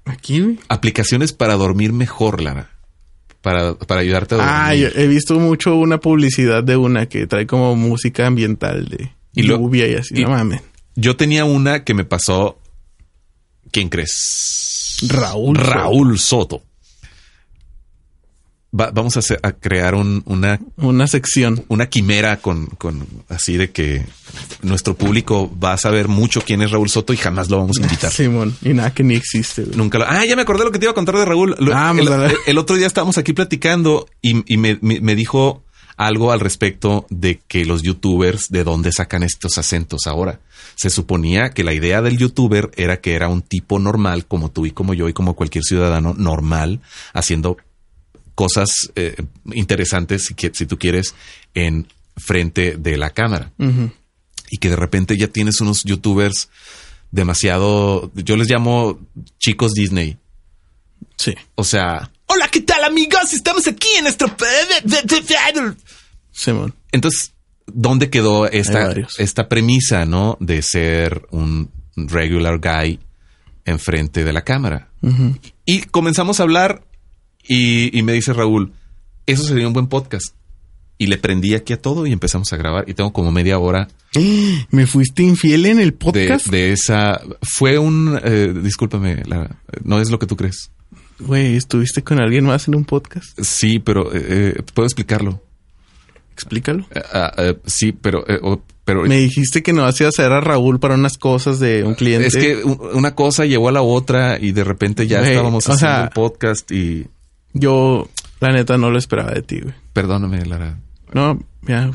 aquí, 0.03 0.41
güey. 0.41 0.59
Aplicaciones 0.67 1.31
para 1.31 1.55
dormir 1.55 1.93
mejor, 1.93 2.41
Lara. 2.41 2.76
Para, 3.47 3.75
para 3.75 4.01
ayudarte 4.01 4.35
a 4.35 4.37
dormir. 4.39 4.53
Ah, 4.53 4.75
he 4.75 5.07
visto 5.07 5.39
mucho 5.39 5.75
una 5.77 5.99
publicidad 6.01 6.65
de 6.65 6.75
una 6.75 7.05
que 7.07 7.27
trae 7.27 7.47
como 7.47 7.77
música 7.77 8.27
ambiental 8.27 8.89
de 8.89 9.11
Y 9.35 9.43
lo- 9.43 9.55
lluvia 9.57 9.87
y 9.87 9.93
así. 9.95 10.15
y- 10.19 10.23
no 10.23 10.31
mames. 10.31 10.61
Yo 10.95 11.15
tenía 11.15 11.45
una 11.45 11.85
que 11.85 11.93
me 11.93 12.03
pasó. 12.03 12.59
¿Quién 13.71 13.87
crees? 13.87 14.97
Raúl 15.07 15.55
Raúl 15.55 16.19
Soto. 16.19 16.61
Va- 18.79 18.91
vamos 18.91 19.15
a, 19.15 19.19
hacer- 19.19 19.39
a 19.43 19.51
crear 19.53 19.95
un- 19.95 20.21
una, 20.25 20.59
Una 20.77 21.07
sección. 21.07 21.63
una 21.69 21.87
quimera 21.87 22.37
con, 22.37 22.67
con 22.67 23.07
así 23.29 23.57
de 23.57 23.71
que 23.71 24.05
nuestro 24.61 24.95
público 24.95 25.51
va 25.63 25.73
a 25.73 25.77
saber 25.77 26.07
mucho 26.07 26.41
quién 26.41 26.61
es 26.61 26.71
Raúl 26.71 26.89
Soto 26.89 27.13
y 27.13 27.17
jamás 27.17 27.49
lo 27.49 27.57
vamos 27.59 27.77
a 27.79 27.81
invitar. 27.83 28.11
Simón. 28.13 28.55
Y 28.61 28.73
nada 28.73 28.93
que 28.93 29.03
ni 29.03 29.15
existe, 29.15 29.63
güey. 29.63 29.77
Nunca 29.77 29.97
lo... 29.97 30.05
Ah, 30.07 30.25
ya 30.25 30.35
me 30.35 30.41
acordé 30.43 30.63
lo 30.65 30.71
que 30.71 30.79
te 30.79 30.85
iba 30.85 30.91
a 30.91 30.95
contar 30.95 31.15
de 31.15 31.25
Raúl. 31.25 31.55
Lo- 31.59 31.73
Ah, 31.75 31.93
el, 31.97 32.05
dale. 32.05 32.35
el 32.45 32.57
otro 32.57 32.75
día 32.75 32.87
estábamos 32.87 33.17
aquí 33.17 33.33
platicando 33.33 34.07
y, 34.21 34.53
y 34.53 34.57
me, 34.57 34.77
me- 34.81 34.99
me 35.01 35.15
dijo 35.15 35.63
algo 35.95 36.31
al 36.31 36.39
respecto 36.39 37.07
de 37.09 37.39
que 37.47 37.65
los 37.65 37.81
youtubers 37.81 38.49
de 38.49 38.63
dónde 38.63 38.91
sacan 38.91 39.23
estos 39.23 39.57
acentos 39.57 40.01
ahora. 40.05 40.39
Se 40.75 40.91
suponía 40.91 41.49
que 41.49 41.63
la 41.63 41.73
idea 41.73 42.03
del 42.03 42.19
youtuber 42.19 42.69
era 42.75 43.01
que 43.01 43.15
era 43.15 43.29
un 43.29 43.41
tipo 43.41 43.79
normal 43.79 44.27
como 44.27 44.51
tú 44.51 44.67
y 44.67 44.71
como 44.71 44.93
yo 44.93 45.09
y 45.09 45.13
como 45.13 45.33
cualquier 45.35 45.63
ciudadano 45.63 46.13
normal 46.15 46.81
haciendo 47.15 47.57
cosas 48.37 48.91
eh, 48.95 49.15
interesantes 49.51 50.25
si, 50.25 50.35
si 50.53 50.65
tú 50.67 50.77
quieres 50.77 51.15
en 51.55 51.87
frente 52.15 52.77
de 52.77 52.95
la 52.95 53.09
cámara 53.09 53.51
y 54.51 54.57
que 54.59 54.69
de 54.69 54.75
repente 54.75 55.17
ya 55.17 55.27
tienes 55.27 55.59
unos 55.59 55.83
youtubers 55.83 56.47
demasiado, 57.09 58.11
yo 58.13 58.37
les 58.37 58.47
llamo 58.47 58.99
chicos 59.39 59.73
Disney. 59.73 60.19
Sí. 61.17 61.33
O 61.55 61.63
sea, 61.63 62.11
hola, 62.27 62.47
¿qué 62.49 62.61
tal 62.61 62.83
amigos? 62.83 63.33
Estamos 63.33 63.65
aquí 63.65 63.87
en 63.97 64.03
nuestro... 64.03 64.27
Simón. 66.31 66.75
Entonces, 66.91 67.33
¿dónde 67.65 68.11
quedó 68.11 68.45
esta, 68.45 68.93
esta 69.17 69.49
premisa, 69.49 70.05
no? 70.05 70.37
De 70.39 70.61
ser 70.61 71.25
un 71.31 71.71
regular 71.95 72.59
guy 72.59 72.99
enfrente 73.65 74.23
de 74.23 74.31
la 74.31 74.43
cámara. 74.43 74.91
Y 75.65 75.81
comenzamos 75.81 76.39
a 76.39 76.43
hablar 76.43 76.86
y, 77.47 77.97
y 77.97 78.03
me 78.03 78.13
dice 78.13 78.33
Raúl, 78.33 78.73
eso 79.25 79.43
sería 79.43 79.67
un 79.67 79.73
buen 79.73 79.87
podcast. 79.87 80.35
Y 80.99 81.05
le 81.07 81.17
prendí 81.19 81.53
aquí 81.53 81.73
a 81.73 81.81
todo 81.81 82.07
y 82.07 82.11
empezamos 82.11 82.51
a 82.53 82.57
grabar 82.57 82.85
y 82.89 82.95
tengo 82.95 83.13
como 83.13 83.31
media 83.31 83.59
hora 83.59 83.87
¿Me 84.71 84.87
fuiste 84.87 85.21
infiel 85.21 85.67
en 85.67 85.79
el 85.79 85.93
podcast? 85.93 86.47
de 86.47 86.71
esa... 86.71 87.21
Fue 87.43 87.77
un... 87.77 88.19
eh, 88.23 88.51
discúlpame, 88.63 89.21
Lara, 89.25 89.61
no 89.83 90.01
es 90.01 90.09
lo 90.09 90.17
que 90.17 90.25
tú 90.25 90.35
crees. 90.35 90.71
Güey, 91.19 91.55
¿estuviste 91.55 92.03
con 92.03 92.19
alguien 92.19 92.45
más 92.45 92.67
en 92.67 92.75
un 92.75 92.83
podcast? 92.85 93.27
Sí, 93.41 93.77
pero 93.79 94.11
eh, 94.13 94.55
eh, 94.57 94.61
puedo 94.73 94.87
explicarlo. 94.87 95.43
Explícalo. 96.33 96.85
Eh, 96.95 97.01
ah, 97.13 97.53
sí, 97.65 97.91
pero... 97.91 98.25
pero 98.83 99.03
Me 99.03 99.17
dijiste 99.19 99.61
que 99.61 99.73
no 99.73 99.85
hacías 99.85 100.17
a 100.19 100.25
a 100.25 100.41
Raúl 100.41 100.79
para 100.79 100.95
unas 100.95 101.17
cosas 101.17 101.59
de 101.59 101.83
un 101.83 101.93
cliente. 101.95 102.27
es 102.27 102.35
que 102.37 102.63
una 102.63 103.13
cosa 103.13 103.45
llevó 103.45 103.69
a 103.69 103.71
la 103.71 103.81
otra 103.81 104.39
y 104.39 104.51
de 104.51 104.63
repente 104.63 105.05
ya 105.07 105.21
estábamos 105.21 105.67
haciendo 105.69 105.79
sea- 105.95 106.03
el 106.05 106.09
podcast 106.09 106.71
y... 106.71 107.05
yo, 107.59 108.09
la 108.39 108.51
neta, 108.51 108.77
no 108.77 108.89
lo 108.89 108.97
esperaba 108.97 109.31
de 109.31 109.41
ti, 109.41 109.59
güey. 109.61 109.73
Perdóname, 109.93 110.45
Lara. 110.45 110.77
No, 111.13 111.39
ya. 111.67 111.91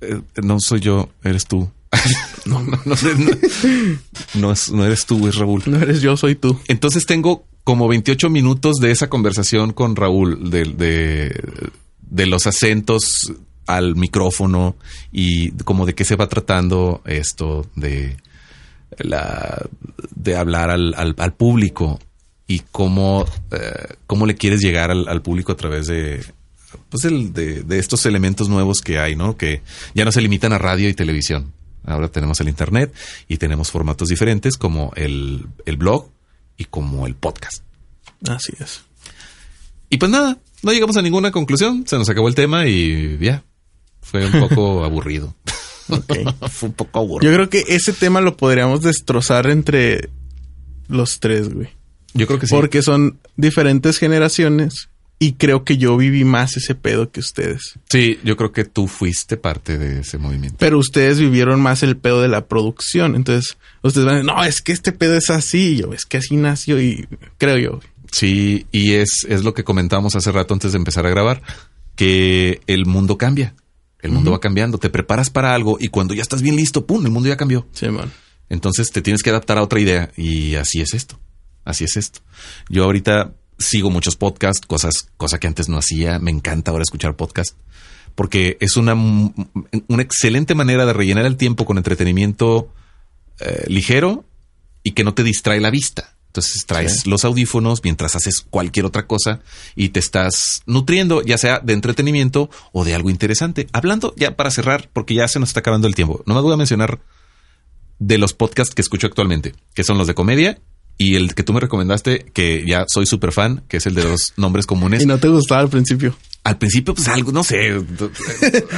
Eh, 0.00 0.20
no 0.42 0.58
soy 0.60 0.80
yo, 0.80 1.10
eres 1.24 1.46
tú. 1.46 1.70
no, 2.46 2.60
no, 2.62 2.78
no, 2.84 2.94
no, 2.94 3.30
no 4.34 4.52
es- 4.52 4.70
no 4.70 4.84
eres 4.84 5.06
tú, 5.06 5.26
es 5.28 5.34
Raúl. 5.36 5.62
No 5.66 5.78
eres 5.78 6.00
yo, 6.00 6.16
soy 6.16 6.34
tú. 6.36 6.58
Entonces 6.68 7.06
tengo 7.06 7.44
como 7.64 7.88
28 7.88 8.30
minutos 8.30 8.76
de 8.76 8.90
esa 8.90 9.08
conversación 9.08 9.72
con 9.72 9.96
Raúl, 9.96 10.50
de, 10.50 10.64
de, 10.64 11.70
de 12.00 12.26
los 12.26 12.46
acentos 12.46 13.32
al 13.66 13.94
micrófono 13.96 14.76
y 15.12 15.50
como 15.64 15.86
de 15.86 15.94
qué 15.94 16.04
se 16.04 16.16
va 16.16 16.28
tratando 16.28 17.02
esto 17.04 17.66
de 17.76 18.16
la 18.98 19.66
de 20.16 20.36
hablar 20.36 20.70
al, 20.70 20.94
al- 20.96 21.14
al 21.18 21.32
público 21.34 22.00
y 22.50 22.62
cómo, 22.72 23.24
eh, 23.52 23.94
cómo 24.08 24.26
le 24.26 24.34
quieres 24.34 24.58
llegar 24.60 24.90
al, 24.90 25.06
al 25.06 25.22
público 25.22 25.52
a 25.52 25.56
través 25.56 25.86
de 25.86 26.24
pues 26.88 27.04
el, 27.04 27.32
de, 27.32 27.62
de 27.62 27.78
estos 27.78 28.04
elementos 28.06 28.48
nuevos 28.48 28.80
que 28.80 28.98
hay, 28.98 29.14
¿no? 29.14 29.36
Que 29.36 29.62
ya 29.94 30.04
no 30.04 30.10
se 30.10 30.20
limitan 30.20 30.52
a 30.52 30.58
radio 30.58 30.88
y 30.88 30.94
televisión. 30.94 31.52
Ahora 31.84 32.08
tenemos 32.08 32.40
el 32.40 32.48
internet 32.48 32.92
y 33.28 33.36
tenemos 33.36 33.70
formatos 33.70 34.08
diferentes 34.08 34.56
como 34.56 34.92
el, 34.96 35.46
el 35.64 35.76
blog 35.76 36.08
y 36.56 36.64
como 36.64 37.06
el 37.06 37.14
podcast. 37.14 37.62
Así 38.28 38.52
es. 38.58 38.82
Y 39.88 39.98
pues 39.98 40.10
nada, 40.10 40.36
no 40.64 40.72
llegamos 40.72 40.96
a 40.96 41.02
ninguna 41.02 41.30
conclusión, 41.30 41.84
se 41.86 41.98
nos 41.98 42.08
acabó 42.08 42.26
el 42.26 42.34
tema 42.34 42.66
y 42.66 43.16
ya. 43.18 43.44
Fue 44.02 44.26
un 44.26 44.48
poco 44.48 44.84
aburrido. 44.84 45.36
Fue 46.50 46.68
un 46.68 46.74
poco 46.74 46.98
aburrido. 46.98 47.30
Yo 47.30 47.36
creo 47.36 47.48
que 47.48 47.76
ese 47.76 47.92
tema 47.92 48.20
lo 48.20 48.36
podríamos 48.36 48.82
destrozar 48.82 49.48
entre 49.48 50.10
los 50.88 51.20
tres, 51.20 51.54
güey. 51.54 51.79
Yo 52.14 52.26
creo 52.26 52.38
que 52.38 52.46
sí. 52.46 52.54
Porque 52.54 52.82
son 52.82 53.18
diferentes 53.36 53.98
generaciones 53.98 54.88
y 55.22 55.34
creo 55.34 55.64
que 55.64 55.76
yo 55.76 55.98
viví 55.98 56.24
más 56.24 56.56
ese 56.56 56.74
pedo 56.74 57.10
que 57.10 57.20
ustedes. 57.20 57.78
Sí, 57.90 58.18
yo 58.24 58.38
creo 58.38 58.52
que 58.52 58.64
tú 58.64 58.88
fuiste 58.88 59.36
parte 59.36 59.76
de 59.76 60.00
ese 60.00 60.16
movimiento. 60.16 60.56
Pero 60.58 60.78
ustedes 60.78 61.20
vivieron 61.20 61.60
más 61.60 61.82
el 61.82 61.98
pedo 61.98 62.22
de 62.22 62.28
la 62.28 62.46
producción. 62.46 63.14
Entonces, 63.14 63.58
ustedes 63.82 64.06
van 64.06 64.14
a 64.14 64.18
decir, 64.18 64.32
no, 64.34 64.44
es 64.44 64.62
que 64.62 64.72
este 64.72 64.92
pedo 64.92 65.14
es 65.16 65.28
así. 65.28 65.74
Y 65.74 65.76
yo, 65.76 65.92
es 65.92 66.06
que 66.06 66.16
así 66.16 66.36
nació 66.36 66.80
y 66.80 67.06
creo 67.36 67.58
yo. 67.58 67.80
Sí, 68.10 68.66
y 68.72 68.94
es, 68.94 69.26
es 69.28 69.44
lo 69.44 69.52
que 69.52 69.62
comentábamos 69.62 70.16
hace 70.16 70.32
rato 70.32 70.54
antes 70.54 70.72
de 70.72 70.78
empezar 70.78 71.06
a 71.06 71.10
grabar, 71.10 71.42
que 71.96 72.62
el 72.66 72.86
mundo 72.86 73.18
cambia. 73.18 73.54
El 74.00 74.12
mundo 74.12 74.30
va 74.30 74.40
cambiando. 74.40 74.78
Te 74.78 74.88
preparas 74.88 75.28
para 75.28 75.54
algo 75.54 75.76
y 75.78 75.88
cuando 75.88 76.14
ya 76.14 76.22
estás 76.22 76.40
bien 76.40 76.56
listo, 76.56 76.86
¡pum! 76.86 77.04
El 77.04 77.12
mundo 77.12 77.28
ya 77.28 77.36
cambió. 77.36 77.66
Sí, 77.72 77.90
man. 77.90 78.10
Entonces 78.48 78.90
te 78.90 79.02
tienes 79.02 79.22
que 79.22 79.28
adaptar 79.28 79.58
a 79.58 79.62
otra 79.62 79.80
idea 79.80 80.10
y 80.16 80.54
así 80.54 80.80
es 80.80 80.94
esto. 80.94 81.20
Así 81.70 81.84
es 81.84 81.96
esto. 81.96 82.20
Yo 82.68 82.84
ahorita 82.84 83.32
sigo 83.58 83.90
muchos 83.90 84.16
podcasts, 84.16 84.66
cosas, 84.66 85.08
cosa 85.16 85.38
que 85.38 85.46
antes 85.46 85.68
no 85.68 85.78
hacía. 85.78 86.18
Me 86.18 86.30
encanta 86.30 86.70
ahora 86.70 86.82
escuchar 86.82 87.16
podcast 87.16 87.56
porque 88.14 88.56
es 88.60 88.76
una, 88.76 88.94
una 88.94 90.02
excelente 90.02 90.54
manera 90.54 90.84
de 90.86 90.92
rellenar 90.92 91.26
el 91.26 91.36
tiempo 91.36 91.64
con 91.64 91.78
entretenimiento 91.78 92.72
eh, 93.38 93.64
ligero 93.68 94.24
y 94.82 94.92
que 94.92 95.04
no 95.04 95.14
te 95.14 95.22
distrae 95.22 95.60
la 95.60 95.70
vista. 95.70 96.16
Entonces 96.26 96.64
traes 96.64 97.06
los 97.08 97.24
audífonos 97.24 97.80
mientras 97.82 98.14
haces 98.14 98.40
cualquier 98.40 98.86
otra 98.86 99.06
cosa 99.08 99.40
y 99.74 99.88
te 99.88 99.98
estás 99.98 100.62
nutriendo, 100.64 101.22
ya 101.22 101.38
sea 101.38 101.58
de 101.58 101.72
entretenimiento 101.72 102.50
o 102.72 102.84
de 102.84 102.94
algo 102.94 103.10
interesante. 103.10 103.66
Hablando 103.72 104.14
ya 104.16 104.36
para 104.36 104.50
cerrar, 104.50 104.90
porque 104.92 105.14
ya 105.14 105.26
se 105.26 105.40
nos 105.40 105.48
está 105.48 105.60
acabando 105.60 105.88
el 105.88 105.96
tiempo, 105.96 106.22
no 106.26 106.34
me 106.34 106.40
voy 106.40 106.52
a 106.52 106.56
mencionar 106.56 107.00
de 107.98 108.16
los 108.16 108.32
podcasts 108.32 108.74
que 108.74 108.82
escucho 108.82 109.08
actualmente, 109.08 109.54
que 109.74 109.82
son 109.82 109.98
los 109.98 110.06
de 110.06 110.14
comedia 110.14 110.60
y 111.00 111.16
el 111.16 111.34
que 111.34 111.42
tú 111.42 111.54
me 111.54 111.60
recomendaste, 111.60 112.26
que 112.34 112.62
ya 112.68 112.84
soy 112.86 113.06
súper 113.06 113.32
fan, 113.32 113.62
que 113.68 113.78
es 113.78 113.86
el 113.86 113.94
de 113.94 114.04
los 114.04 114.34
nombres 114.36 114.66
comunes. 114.66 115.02
Y 115.02 115.06
no 115.06 115.16
te 115.16 115.28
gustaba 115.28 115.62
al 115.62 115.70
principio. 115.70 116.14
Al 116.44 116.58
principio, 116.58 116.94
pues 116.94 117.08
algo, 117.08 117.32
no 117.32 117.42
sé, 117.42 117.82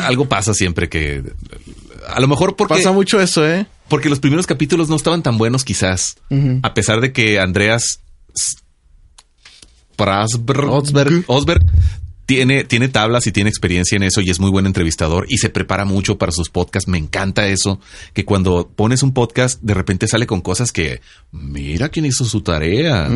algo 0.05 0.29
pasa 0.29 0.55
siempre 0.55 0.89
que 0.89 1.25
a 2.07 2.21
lo 2.21 2.29
mejor 2.29 2.55
porque 2.55 2.75
Pasa 2.75 2.93
mucho 2.93 3.21
eso, 3.21 3.45
¿eh? 3.45 3.67
porque 3.89 4.09
los 4.09 4.21
primeros 4.21 4.47
capítulos 4.47 4.89
no 4.89 4.95
estaban 4.95 5.25
tan 5.25 5.37
buenos, 5.37 5.65
quizás. 5.65 6.17
A 6.63 6.75
pesar 6.75 7.01
de 7.01 7.13
que 7.13 7.41
Andreas 7.41 7.99
Prasberg, 9.97 10.71
Osberg. 10.71 11.25
Osberg 11.27 11.67
tiene, 12.35 12.65
tiene 12.65 12.89
tablas 12.89 13.27
y 13.27 13.33
tiene 13.33 13.51
experiencia 13.51 13.97
en 13.97 14.05
eso 14.05 14.23
y 14.23 14.31
es 14.31 14.41
muy 14.41 14.51
buen 14.51 14.65
entrevistador 14.65 15.27
y 15.29 15.37
se 15.37 15.51
prepara 15.51 15.85
mucho 15.85 16.17
para 16.17 16.33
sus 16.33 16.49
podcasts. 16.49 16.89
Me 16.89 16.97
encanta 16.97 17.47
eso, 17.47 17.79
que 18.15 18.25
cuando 18.25 18.71
pones 18.75 19.03
un 19.03 19.13
podcast, 19.13 19.61
de 19.61 19.75
repente 19.75 20.09
sale 20.09 20.27
con 20.27 20.41
cosas 20.41 20.73
que, 20.73 21.03
mira 21.31 21.91
quién 21.91 22.07
hizo 22.07 22.25
su 22.25 22.41
tarea. 22.41 23.11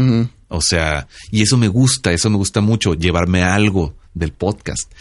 O 0.48 0.60
sea, 0.60 1.08
y 1.30 1.40
eso 1.40 1.56
me 1.56 1.68
gusta, 1.68 2.12
eso 2.12 2.28
me 2.28 2.36
gusta 2.36 2.60
mucho, 2.60 2.92
llevarme 2.92 3.42
algo 3.42 3.94
del 4.12 4.32
podcast. 4.32 4.92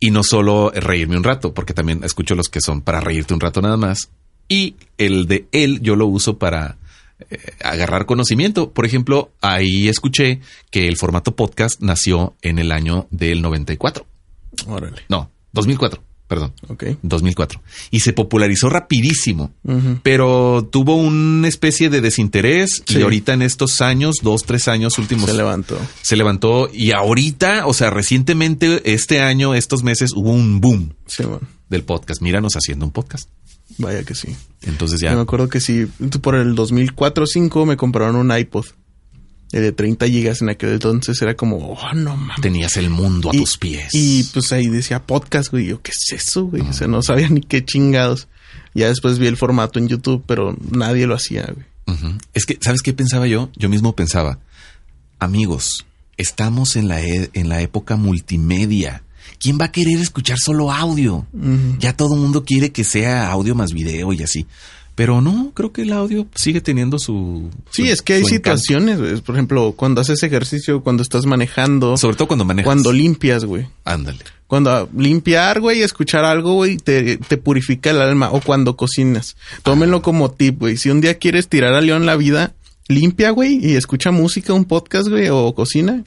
Y 0.00 0.10
no 0.10 0.24
solo 0.24 0.72
reírme 0.74 1.16
un 1.16 1.22
rato, 1.22 1.54
porque 1.54 1.72
también 1.72 2.02
escucho 2.02 2.34
los 2.34 2.48
que 2.48 2.60
son 2.60 2.80
para 2.80 3.00
reírte 3.00 3.32
un 3.32 3.40
rato 3.40 3.62
nada 3.62 3.76
más. 3.76 4.10
Y 4.48 4.74
el 4.98 5.28
de 5.28 5.46
él 5.52 5.80
yo 5.82 5.94
lo 5.94 6.06
uso 6.06 6.36
para 6.36 6.78
eh, 7.30 7.38
agarrar 7.62 8.06
conocimiento. 8.06 8.72
Por 8.72 8.86
ejemplo, 8.86 9.32
ahí 9.40 9.88
escuché 9.88 10.40
que 10.70 10.88
el 10.88 10.96
formato 10.96 11.34
podcast 11.36 11.80
nació 11.80 12.34
en 12.42 12.58
el 12.58 12.72
año 12.72 13.06
del 13.10 13.42
94. 13.42 14.06
Órale. 14.66 15.02
No, 15.08 15.30
2004, 15.52 16.02
perdón. 16.28 16.52
Ok. 16.68 16.84
2004. 17.02 17.60
Y 17.90 18.00
se 18.00 18.12
popularizó 18.12 18.68
rapidísimo, 18.68 19.52
pero 20.02 20.68
tuvo 20.70 20.96
una 20.96 21.48
especie 21.48 21.90
de 21.90 22.00
desinterés 22.00 22.82
Sí. 22.86 22.98
y 22.98 23.02
ahorita 23.02 23.32
en 23.34 23.42
estos 23.42 23.80
años, 23.80 24.16
dos, 24.22 24.44
tres 24.44 24.68
años 24.68 24.98
últimos, 24.98 25.28
Se 25.30 25.36
levantó. 25.36 25.78
se 26.02 26.16
levantó 26.16 26.68
y 26.72 26.92
ahorita, 26.92 27.66
o 27.66 27.74
sea, 27.74 27.90
recientemente, 27.90 28.82
este 28.92 29.20
año, 29.20 29.54
estos 29.54 29.82
meses, 29.82 30.12
hubo 30.14 30.30
un 30.30 30.60
boom 30.60 30.94
Sí, 31.06 31.22
bueno. 31.24 31.46
del 31.68 31.82
podcast. 31.84 32.20
Míranos 32.22 32.52
haciendo 32.54 32.84
un 32.86 32.92
podcast. 32.92 33.28
Vaya 33.78 34.02
que 34.04 34.14
sí. 34.14 34.34
Entonces 34.62 35.00
Yo 35.00 35.08
ya. 35.08 35.14
me 35.14 35.22
acuerdo 35.22 35.48
que 35.48 35.60
sí, 35.60 35.86
por 36.20 36.34
el 36.36 36.54
2004-5 36.54 37.66
me 37.66 37.76
compraron 37.76 38.16
un 38.16 38.36
iPod 38.36 38.66
de 39.50 39.70
30 39.72 40.06
gigas 40.06 40.40
en 40.40 40.48
aquel 40.50 40.70
entonces. 40.70 41.20
Era 41.20 41.34
como, 41.34 41.56
oh, 41.58 41.94
no 41.94 42.16
mames. 42.16 42.40
Tenías 42.40 42.76
el 42.76 42.88
mundo 42.90 43.30
a 43.30 43.34
Y- 43.36 43.38
tus 43.38 43.58
pies. 43.58 43.88
Y 43.92 44.24
pues 44.32 44.52
ahí 44.52 44.68
decía 44.68 45.02
podcast, 45.04 45.50
güey. 45.50 45.66
Yo, 45.66 45.82
¿qué 45.82 45.90
es 45.90 46.12
eso, 46.12 46.44
güey? 46.44 46.62
O 46.62 46.72
sea, 46.72 46.86
no 46.86 47.02
sabía 47.02 47.28
ni 47.28 47.40
qué 47.40 47.64
chingados. 47.64 48.28
Ya 48.74 48.88
después 48.88 49.18
vi 49.18 49.26
el 49.26 49.36
formato 49.36 49.78
en 49.78 49.88
YouTube, 49.88 50.24
pero 50.26 50.56
nadie 50.70 51.06
lo 51.06 51.14
hacía, 51.14 51.44
güey. 51.52 51.66
Es 52.32 52.46
que, 52.46 52.58
¿sabes 52.62 52.80
qué 52.80 52.94
pensaba 52.94 53.26
yo? 53.26 53.50
Yo 53.56 53.68
mismo 53.68 53.94
pensaba, 53.94 54.38
amigos, 55.18 55.84
estamos 56.16 56.76
en 56.76 56.88
la, 56.88 57.02
e- 57.02 57.28
en 57.34 57.48
la 57.50 57.60
época 57.60 57.96
multimedia. 57.96 59.02
¿Quién 59.38 59.58
va 59.60 59.66
a 59.66 59.72
querer 59.72 59.98
escuchar 60.00 60.38
solo 60.38 60.70
audio? 60.72 61.26
Ya 61.78 61.96
todo 61.96 62.14
el 62.14 62.20
mundo 62.20 62.44
quiere 62.44 62.70
que 62.70 62.84
sea 62.84 63.30
audio 63.30 63.54
más 63.54 63.72
video 63.72 64.12
y 64.12 64.22
así. 64.22 64.46
Pero 64.94 65.22
no, 65.22 65.52
creo 65.54 65.72
que 65.72 65.82
el 65.82 65.92
audio 65.94 66.26
sigue 66.34 66.60
teniendo 66.60 66.98
su... 66.98 67.48
Sí, 67.70 67.86
su- 67.86 67.92
es 67.92 68.02
que 68.02 68.12
hay 68.14 68.24
situaciones, 68.24 68.98
güey. 69.00 69.20
Por 69.22 69.34
ejemplo, 69.34 69.72
cuando 69.72 70.02
haces 70.02 70.22
ejercicio, 70.22 70.82
cuando 70.82 71.02
estás 71.02 71.24
manejando, 71.24 71.96
Sobre 71.96 72.14
todo 72.16 72.28
cuando 72.28 72.44
manejas. 72.44 72.66
cuando 72.66 72.92
limpias, 72.92 73.46
güey. 73.46 73.66
Ándale. 73.84 74.18
Cuando 74.46 74.90
limpiar, 74.94 75.60
güey, 75.60 75.80
escuchar 75.80 76.26
algo, 76.26 76.52
güey, 76.52 76.76
te, 76.76 77.16
te 77.16 77.38
purifica 77.38 77.88
el 77.88 78.02
alma. 78.02 78.32
O 78.32 78.42
cuando 78.42 78.76
cocinas. 78.76 79.34
Tómenlo 79.62 80.02
como 80.02 80.30
tip, 80.30 80.58
güey. 80.58 80.76
Si 80.76 80.90
un 80.90 81.00
día 81.00 81.14
quieres 81.18 81.48
tirar 81.48 81.72
a 81.72 81.80
León 81.80 82.04
la 82.04 82.16
vida, 82.16 82.52
limpia, 82.86 83.30
güey, 83.30 83.64
y 83.66 83.76
escucha 83.76 84.10
música, 84.10 84.52
un 84.52 84.66
podcast, 84.66 85.08
güey, 85.08 85.30
o 85.30 85.54
cocina, 85.54 86.04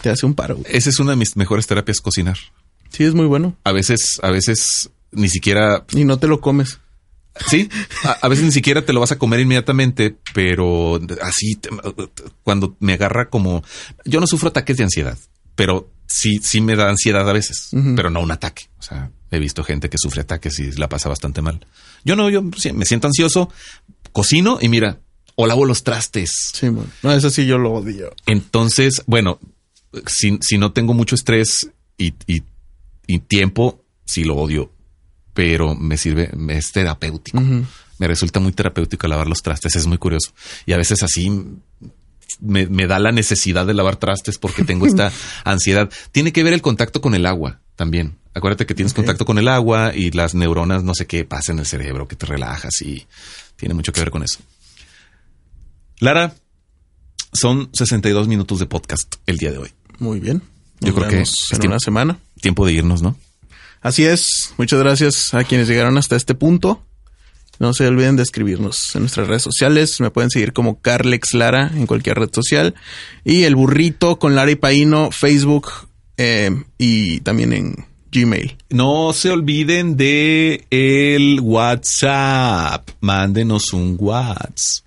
te 0.00 0.10
hace 0.10 0.26
un 0.26 0.34
paro, 0.34 0.56
güey. 0.56 0.66
Esa 0.76 0.90
es 0.90 0.98
una 0.98 1.10
de 1.12 1.16
mis 1.16 1.36
mejores 1.36 1.66
terapias, 1.66 2.00
cocinar. 2.00 2.36
Sí, 2.90 3.04
es 3.04 3.14
muy 3.14 3.26
bueno. 3.26 3.56
A 3.64 3.72
veces, 3.72 4.18
a 4.22 4.30
veces 4.30 4.90
ni 5.12 5.28
siquiera 5.28 5.84
Y 5.92 6.04
no 6.04 6.18
te 6.18 6.26
lo 6.28 6.40
comes. 6.40 6.78
Sí, 7.48 7.68
a, 8.04 8.12
a 8.22 8.28
veces 8.28 8.44
ni 8.46 8.52
siquiera 8.52 8.84
te 8.84 8.92
lo 8.92 9.00
vas 9.00 9.12
a 9.12 9.18
comer 9.18 9.40
inmediatamente, 9.40 10.16
pero 10.32 10.98
así 11.20 11.56
te- 11.56 11.68
cuando 12.42 12.76
me 12.80 12.94
agarra 12.94 13.28
como 13.28 13.62
yo 14.04 14.20
no 14.20 14.26
sufro 14.26 14.48
ataques 14.48 14.76
de 14.78 14.84
ansiedad, 14.84 15.18
pero 15.54 15.90
sí, 16.06 16.38
sí 16.42 16.60
me 16.62 16.76
da 16.76 16.88
ansiedad 16.88 17.28
a 17.28 17.32
veces, 17.34 17.68
pero 17.94 18.08
no 18.10 18.20
un 18.20 18.30
ataque. 18.30 18.64
O 18.78 18.82
sea, 18.82 19.10
he 19.30 19.38
visto 19.38 19.64
gente 19.64 19.90
que 19.90 19.98
sufre 19.98 20.22
ataques 20.22 20.58
y 20.60 20.72
la 20.72 20.88
pasa 20.88 21.08
bastante 21.10 21.42
mal. 21.42 21.66
Yo 22.04 22.16
no, 22.16 22.30
yo 22.30 22.40
me 22.42 22.84
siento 22.86 23.06
ansioso, 23.08 23.50
cocino 24.12 24.58
y 24.62 24.68
mira, 24.70 25.00
o 25.34 25.46
lavo 25.46 25.66
los 25.66 25.82
trastes. 25.84 26.30
Sí, 26.54 26.70
man. 26.70 26.90
No, 27.02 27.12
eso 27.12 27.28
sí 27.28 27.44
yo 27.46 27.58
lo 27.58 27.72
odio. 27.72 28.14
Entonces, 28.24 29.02
bueno, 29.06 29.40
si, 30.06 30.38
si 30.40 30.58
no 30.58 30.72
tengo 30.72 30.94
mucho 30.94 31.14
estrés 31.14 31.70
y, 31.98 32.14
y- 32.26 32.42
y 33.06 33.18
tiempo, 33.20 33.84
sí 34.04 34.24
lo 34.24 34.36
odio, 34.36 34.72
pero 35.34 35.74
me 35.74 35.96
sirve, 35.96 36.30
me 36.36 36.56
es 36.58 36.72
terapéutico. 36.72 37.40
Me 37.98 38.08
resulta 38.08 38.40
muy 38.40 38.52
terapéutico 38.52 39.06
lavar 39.08 39.28
los 39.28 39.42
trastes, 39.42 39.76
es 39.76 39.86
muy 39.86 39.96
curioso. 39.98 40.32
Y 40.66 40.72
a 40.72 40.76
veces 40.76 41.02
así 41.02 41.30
me, 42.40 42.66
me 42.66 42.86
da 42.86 42.98
la 42.98 43.12
necesidad 43.12 43.64
de 43.66 43.74
lavar 43.74 43.96
trastes 43.96 44.38
porque 44.38 44.64
tengo 44.64 44.86
esta 44.86 45.12
ansiedad. 45.44 45.88
Tiene 46.12 46.32
que 46.32 46.42
ver 46.42 46.52
el 46.52 46.62
contacto 46.62 47.00
con 47.00 47.14
el 47.14 47.24
agua 47.26 47.60
también. 47.76 48.18
Acuérdate 48.34 48.66
que 48.66 48.74
tienes 48.74 48.92
contacto 48.92 49.24
con 49.24 49.38
el 49.38 49.48
agua 49.48 49.92
y 49.94 50.10
las 50.10 50.34
neuronas, 50.34 50.82
no 50.84 50.94
sé 50.94 51.06
qué 51.06 51.24
pasa 51.24 51.52
en 51.52 51.60
el 51.60 51.66
cerebro, 51.66 52.06
que 52.08 52.16
te 52.16 52.26
relajas 52.26 52.82
y 52.82 53.06
tiene 53.56 53.72
mucho 53.74 53.92
que 53.92 54.00
ver 54.00 54.10
con 54.10 54.22
eso. 54.22 54.40
Lara, 56.00 56.34
son 57.32 57.70
62 57.72 58.28
minutos 58.28 58.58
de 58.58 58.66
podcast 58.66 59.16
el 59.26 59.38
día 59.38 59.52
de 59.52 59.58
hoy. 59.58 59.70
Muy 59.98 60.20
bien. 60.20 60.42
Yo 60.80 60.94
creo 60.94 61.08
que 61.08 61.20
es 61.22 61.34
en 61.52 61.66
una 61.66 61.78
semana. 61.78 62.18
Tiempo 62.40 62.66
de 62.66 62.72
irnos, 62.72 63.02
¿no? 63.02 63.16
Así 63.80 64.04
es. 64.04 64.52
Muchas 64.58 64.80
gracias 64.80 65.32
a 65.32 65.44
quienes 65.44 65.68
llegaron 65.68 65.96
hasta 65.98 66.16
este 66.16 66.34
punto. 66.34 66.82
No 67.58 67.72
se 67.72 67.86
olviden 67.86 68.16
de 68.16 68.22
escribirnos 68.22 68.94
en 68.94 69.02
nuestras 69.02 69.28
redes 69.28 69.42
sociales. 69.42 70.00
Me 70.00 70.10
pueden 70.10 70.30
seguir 70.30 70.52
como 70.52 70.80
Carlex 70.80 71.32
Lara 71.32 71.70
en 71.74 71.86
cualquier 71.86 72.18
red 72.18 72.30
social. 72.32 72.74
Y 73.24 73.44
el 73.44 73.56
burrito 73.56 74.18
con 74.18 74.34
Lara 74.34 74.50
y 74.50 74.56
Paino, 74.56 75.10
Facebook 75.10 75.68
eh, 76.18 76.50
y 76.76 77.20
también 77.20 77.52
en 77.52 77.86
Gmail. 78.12 78.56
No 78.70 79.12
se 79.12 79.30
olviden 79.30 79.96
de 79.96 80.66
el 80.70 81.40
WhatsApp. 81.40 82.90
Mándenos 83.00 83.72
un 83.72 83.96
WhatsApp. 83.98 84.85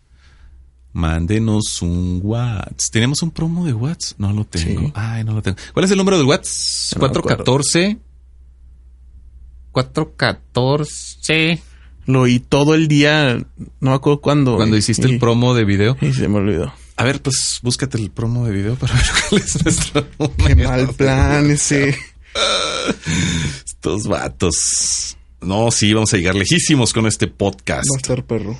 Mándenos 0.91 1.81
un 1.81 2.19
WhatsApp. 2.23 2.73
¿Tenemos 2.91 3.21
un 3.21 3.31
promo 3.31 3.65
de 3.65 3.73
WhatsApp? 3.73 4.19
No 4.19 4.33
lo 4.33 4.43
tengo. 4.45 4.81
Sí. 4.87 4.91
Ay, 4.95 5.23
no 5.23 5.33
lo 5.33 5.41
tengo. 5.41 5.57
¿Cuál 5.73 5.85
es 5.85 5.91
el 5.91 5.97
número 5.97 6.17
del 6.17 6.25
WhatsApp? 6.25 6.97
No 7.01 7.07
me 7.07 7.07
acuerdo. 7.11 7.43
414. 7.45 7.97
414. 9.71 11.61
Lo 12.05 12.21
oí 12.21 12.39
todo 12.39 12.73
el 12.73 12.87
día. 12.87 13.37
No 13.79 13.89
me 13.91 13.95
acuerdo 13.95 14.21
cuándo. 14.21 14.55
Cuando 14.55 14.75
y- 14.75 14.79
hiciste 14.79 15.07
y- 15.07 15.11
el 15.13 15.19
promo 15.19 15.53
de 15.53 15.65
video. 15.65 15.95
Y 16.01 16.11
se 16.13 16.27
me 16.27 16.37
olvidó. 16.37 16.73
A 16.95 17.03
ver, 17.03 17.21
pues 17.21 17.59
búscate 17.61 17.97
el 17.97 18.09
promo 18.11 18.45
de 18.45 18.51
video 18.51 18.75
para 18.75 18.93
ver 18.95 19.03
cuál 19.29 19.41
es 19.41 19.63
nuestro 19.63 20.07
Qué 20.47 20.55
mal 20.55 20.87
plan 20.95 21.49
ese. 21.51 21.95
Estos 23.65 24.07
vatos. 24.07 25.15
No, 25.41 25.71
sí, 25.71 25.93
vamos 25.93 26.13
a 26.13 26.17
llegar 26.17 26.35
lejísimos 26.35 26.91
con 26.91 27.05
este 27.05 27.27
podcast. 27.27 27.87
Va 27.89 27.95
a 27.95 27.97
estar 28.01 28.25
perro. 28.25 28.59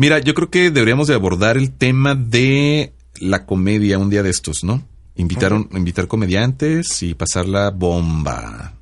Mira, 0.00 0.18
yo 0.18 0.32
creo 0.32 0.48
que 0.48 0.70
deberíamos 0.70 1.08
de 1.08 1.14
abordar 1.14 1.58
el 1.58 1.76
tema 1.76 2.14
de 2.14 2.94
la 3.18 3.44
comedia 3.44 3.98
un 3.98 4.08
día 4.08 4.22
de 4.22 4.30
estos, 4.30 4.64
¿no? 4.64 4.88
Invitaron, 5.14 5.68
invitar 5.72 6.08
comediantes 6.08 7.02
y 7.02 7.12
pasar 7.12 7.46
la 7.46 7.68
bomba. 7.68 8.72